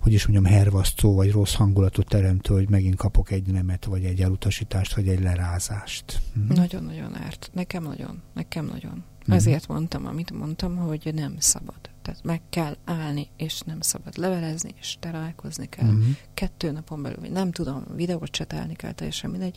hogy 0.00 0.12
is 0.12 0.26
mondjam, 0.26 0.52
hervasztó, 0.52 1.14
vagy 1.14 1.30
rossz 1.30 1.54
hangulatot 1.54 2.08
teremtő, 2.08 2.54
hogy 2.54 2.68
megint 2.68 2.96
kapok 2.96 3.30
egy 3.30 3.46
nemet, 3.46 3.84
vagy 3.84 4.04
egy 4.04 4.20
elutasítást, 4.20 4.94
vagy 4.94 5.08
egy 5.08 5.22
lerázást. 5.22 6.20
Hm. 6.34 6.54
Nagyon-nagyon 6.54 7.16
árt. 7.16 7.50
Nekem 7.52 7.82
nagyon. 7.82 8.22
Nekem 8.34 8.66
nagyon. 8.66 9.04
Uh-huh. 9.20 9.34
Ezért 9.34 9.68
mondtam, 9.68 10.06
amit 10.06 10.30
mondtam, 10.30 10.76
hogy 10.76 11.10
nem 11.14 11.34
szabad. 11.38 11.78
Tehát 12.08 12.24
meg 12.24 12.40
kell 12.48 12.76
állni, 12.84 13.28
és 13.36 13.60
nem 13.60 13.80
szabad 13.80 14.16
levelezni, 14.16 14.74
és 14.80 14.96
találkozni 15.00 15.68
kell. 15.68 15.88
Uh-huh. 15.88 16.04
Kettő 16.34 16.70
napon 16.70 17.02
belül, 17.02 17.20
vagy 17.20 17.30
nem 17.30 17.52
tudom, 17.52 17.84
videót 17.94 18.30
csetálni 18.30 18.74
kell, 18.74 18.92
teljesen 18.92 19.30
mindegy. 19.30 19.56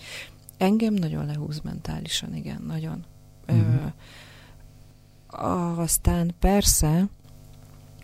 Engem 0.58 0.94
nagyon 0.94 1.26
lehúz 1.26 1.60
mentálisan, 1.60 2.36
igen, 2.36 2.62
nagyon. 2.68 3.06
Uh-huh. 3.48 3.92
Ö, 5.32 5.82
aztán 5.82 6.34
persze 6.40 7.10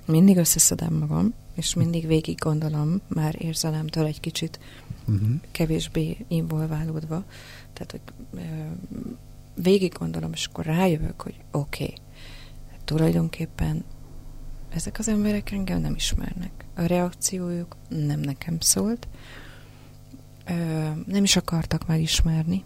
mindig 0.05 0.37
összeszedem 0.37 0.93
magam, 0.93 1.33
és 1.53 1.73
mindig 1.73 2.07
végig 2.07 2.37
gondolom, 2.37 3.01
már 3.07 3.35
érzelemtől 3.37 4.05
egy 4.05 4.19
kicsit 4.19 4.59
uh-huh. 5.07 5.29
kevésbé 5.51 6.25
involválódva, 6.27 7.23
tehát, 7.73 7.91
hogy 7.91 8.01
ö, 8.33 8.41
végig 9.61 9.93
gondolom, 9.93 10.31
és 10.33 10.45
akkor 10.45 10.65
rájövök, 10.65 11.21
hogy 11.21 11.35
oké, 11.51 11.83
okay, 11.83 11.95
tulajdonképpen 12.85 13.83
ezek 14.69 14.99
az 14.99 15.07
emberek 15.07 15.51
engem 15.51 15.81
nem 15.81 15.95
ismernek. 15.95 16.65
A 16.75 16.81
reakciójuk 16.81 17.75
nem 17.89 18.19
nekem 18.19 18.59
szólt, 18.59 19.07
nem 21.05 21.23
is 21.23 21.35
akartak 21.35 21.87
megismerni. 21.87 22.63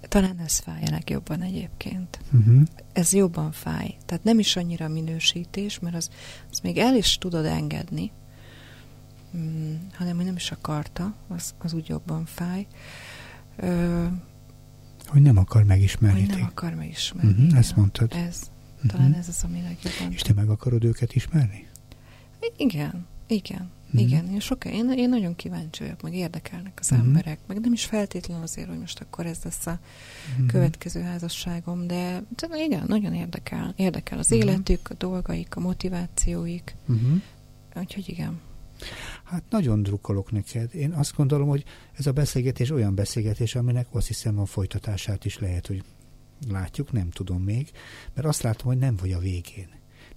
Talán 0.00 0.38
ez 0.38 0.58
fáj 0.58 0.82
a 0.86 0.90
legjobban 0.90 1.42
egyébként. 1.42 2.20
Uh-huh. 2.32 2.62
Ez 2.92 3.12
jobban 3.12 3.52
fáj. 3.52 3.96
Tehát 4.06 4.24
nem 4.24 4.38
is 4.38 4.56
annyira 4.56 4.88
minősítés, 4.88 5.78
mert 5.78 5.94
az, 5.94 6.10
az 6.50 6.58
még 6.58 6.78
el 6.78 6.94
is 6.96 7.18
tudod 7.18 7.44
engedni, 7.44 8.10
mm, 9.36 9.74
hanem 9.92 10.16
hogy 10.16 10.24
nem 10.24 10.36
is 10.36 10.50
akarta, 10.50 11.14
az, 11.28 11.54
az 11.58 11.72
úgy 11.72 11.88
jobban 11.88 12.24
fáj. 12.24 12.66
Ö, 13.56 14.06
hogy 15.06 15.22
nem 15.22 15.36
akar 15.36 15.64
megismerni. 15.64 16.20
Hogy 16.20 16.28
nem 16.28 16.46
akar 16.50 16.74
megismerni. 16.74 17.30
Uh-huh, 17.30 17.58
ezt 17.58 17.76
mondtad. 17.76 18.12
Ez. 18.12 18.50
Uh-huh. 18.84 18.90
Talán 18.90 19.14
ez 19.14 19.28
az, 19.28 19.44
ami 19.44 19.62
legjobban. 19.62 20.12
És 20.12 20.20
te 20.20 20.32
meg 20.32 20.48
akarod 20.48 20.84
őket 20.84 21.14
ismerni? 21.14 21.66
Igen, 22.56 23.06
igen. 23.26 23.70
Uh-huh. 23.86 24.00
Igen, 24.00 24.28
én, 24.28 24.40
soká, 24.40 24.70
én, 24.70 24.92
én 24.96 25.08
nagyon 25.08 25.36
kíváncsi 25.36 25.82
vagyok, 25.82 26.02
meg 26.02 26.14
érdekelnek 26.14 26.78
az 26.80 26.90
uh-huh. 26.90 27.06
emberek, 27.06 27.38
meg 27.46 27.60
nem 27.60 27.72
is 27.72 27.84
feltétlenül 27.84 28.42
azért, 28.42 28.68
hogy 28.68 28.78
most 28.78 29.00
akkor 29.00 29.26
ez 29.26 29.38
lesz 29.44 29.66
a 29.66 29.78
uh-huh. 30.30 30.46
következő 30.46 31.00
házasságom, 31.00 31.86
de, 31.86 32.22
de 32.36 32.64
igen, 32.64 32.84
nagyon 32.86 33.14
érdekel. 33.14 33.74
Érdekel 33.76 34.18
az 34.18 34.32
uh-huh. 34.32 34.48
életük, 34.48 34.90
a 34.90 34.94
dolgaik, 34.94 35.56
a 35.56 35.60
motivációik. 35.60 36.74
Uh-huh. 36.88 37.22
Úgyhogy 37.74 38.08
igen. 38.08 38.40
Hát 39.24 39.42
nagyon 39.50 39.82
drukkolok 39.82 40.32
neked. 40.32 40.74
Én 40.74 40.92
azt 40.92 41.16
gondolom, 41.16 41.48
hogy 41.48 41.64
ez 41.92 42.06
a 42.06 42.12
beszélgetés 42.12 42.70
olyan 42.70 42.94
beszélgetés, 42.94 43.54
aminek 43.54 43.86
azt 43.90 44.06
hiszem 44.06 44.38
a 44.38 44.46
folytatását 44.46 45.24
is 45.24 45.38
lehet, 45.38 45.66
hogy 45.66 45.82
látjuk, 46.48 46.92
nem 46.92 47.10
tudom 47.10 47.42
még, 47.42 47.70
mert 48.14 48.26
azt 48.26 48.42
látom, 48.42 48.66
hogy 48.66 48.78
nem 48.78 48.96
vagy 48.96 49.12
a 49.12 49.18
végén. 49.18 49.68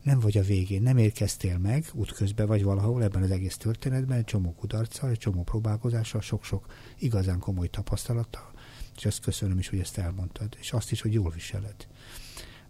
Nem 0.02 0.20
vagy 0.20 0.38
a 0.38 0.44
végén, 0.44 0.82
nem 0.82 0.98
érkeztél 0.98 1.58
meg, 1.58 1.86
útközben 1.94 2.48
vagy 2.48 2.64
valahol 2.64 3.04
ebben 3.04 3.24
az 3.24 3.32
egész 3.32 3.58
történetben, 3.58 4.18
egy 4.18 4.24
csomó 4.24 4.54
kudarccal, 4.54 5.10
egy 5.10 5.18
csomó 5.18 5.44
próbálkozással, 5.44 6.22
sok-sok 6.22 6.74
igazán 7.00 7.40
komoly 7.40 7.68
tapasztalattal, 7.68 8.52
és 8.98 9.06
azt 9.06 9.20
köszönöm 9.20 9.60
is, 9.60 9.70
hogy 9.70 9.80
ezt 9.80 9.98
elmondtad, 9.98 10.56
és 10.60 10.72
azt 10.72 10.92
is, 10.92 11.02
hogy 11.02 11.14
jól 11.14 11.32
viseled. 11.32 11.88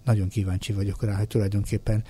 Nagyon 0.04 0.28
kíváncsi 0.28 0.74
vagyok 0.74 1.04
rá, 1.04 1.18
hogy 1.18 1.28
tulajdonképpen, 1.28 2.04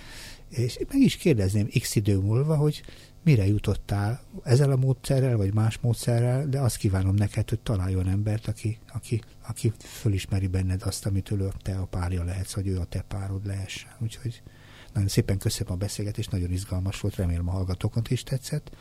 és 0.50 0.80
meg 0.88 1.02
is 1.02 1.16
kérdezném 1.16 1.68
x 1.80 1.96
idő 1.96 2.20
múlva, 2.20 2.56
hogy 2.56 2.84
mire 3.24 3.48
jutottál 3.48 4.22
ezzel 4.43 4.72
a 4.72 4.76
módszerrel, 4.76 5.38
vagy 5.38 5.54
más 5.54 5.78
módszerrel, 5.78 6.48
de 6.48 6.60
azt 6.60 6.78
kívánom 6.78 7.16
neked, 7.16 7.50
hogy 7.50 7.60
találjon 7.60 8.08
embert, 8.08 8.48
aki, 8.48 8.80
aki, 8.93 9.22
aki 9.48 9.74
fölismeri 9.78 10.48
benned 10.48 10.82
azt, 10.84 11.06
amitől 11.06 11.52
te 11.62 11.76
a 11.78 11.86
párja 11.86 12.24
lehetsz, 12.24 12.54
vagy 12.54 12.68
ő 12.68 12.80
a 12.80 12.86
te 12.86 13.02
párod 13.02 13.46
lehessen. 13.46 13.91
Úgyhogy 14.00 14.41
nagyon 14.93 15.10
szépen 15.10 15.38
köszönöm 15.38 15.74
a 15.74 15.76
beszélgetést, 15.76 16.32
nagyon 16.32 16.52
izgalmas 16.52 17.00
volt, 17.00 17.16
remélem 17.16 17.50
a 17.50 17.52
hallgatókon 17.52 18.04
is 18.08 18.24
tetszett, 18.24 18.76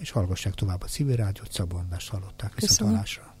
és 0.00 0.10
hallgassák 0.10 0.54
tovább 0.54 0.82
a 0.82 0.86
civil 0.86 1.16
rádiót, 1.16 1.52
Szabó 1.52 1.80
hallották. 2.08 2.60
Viszont 2.60 3.35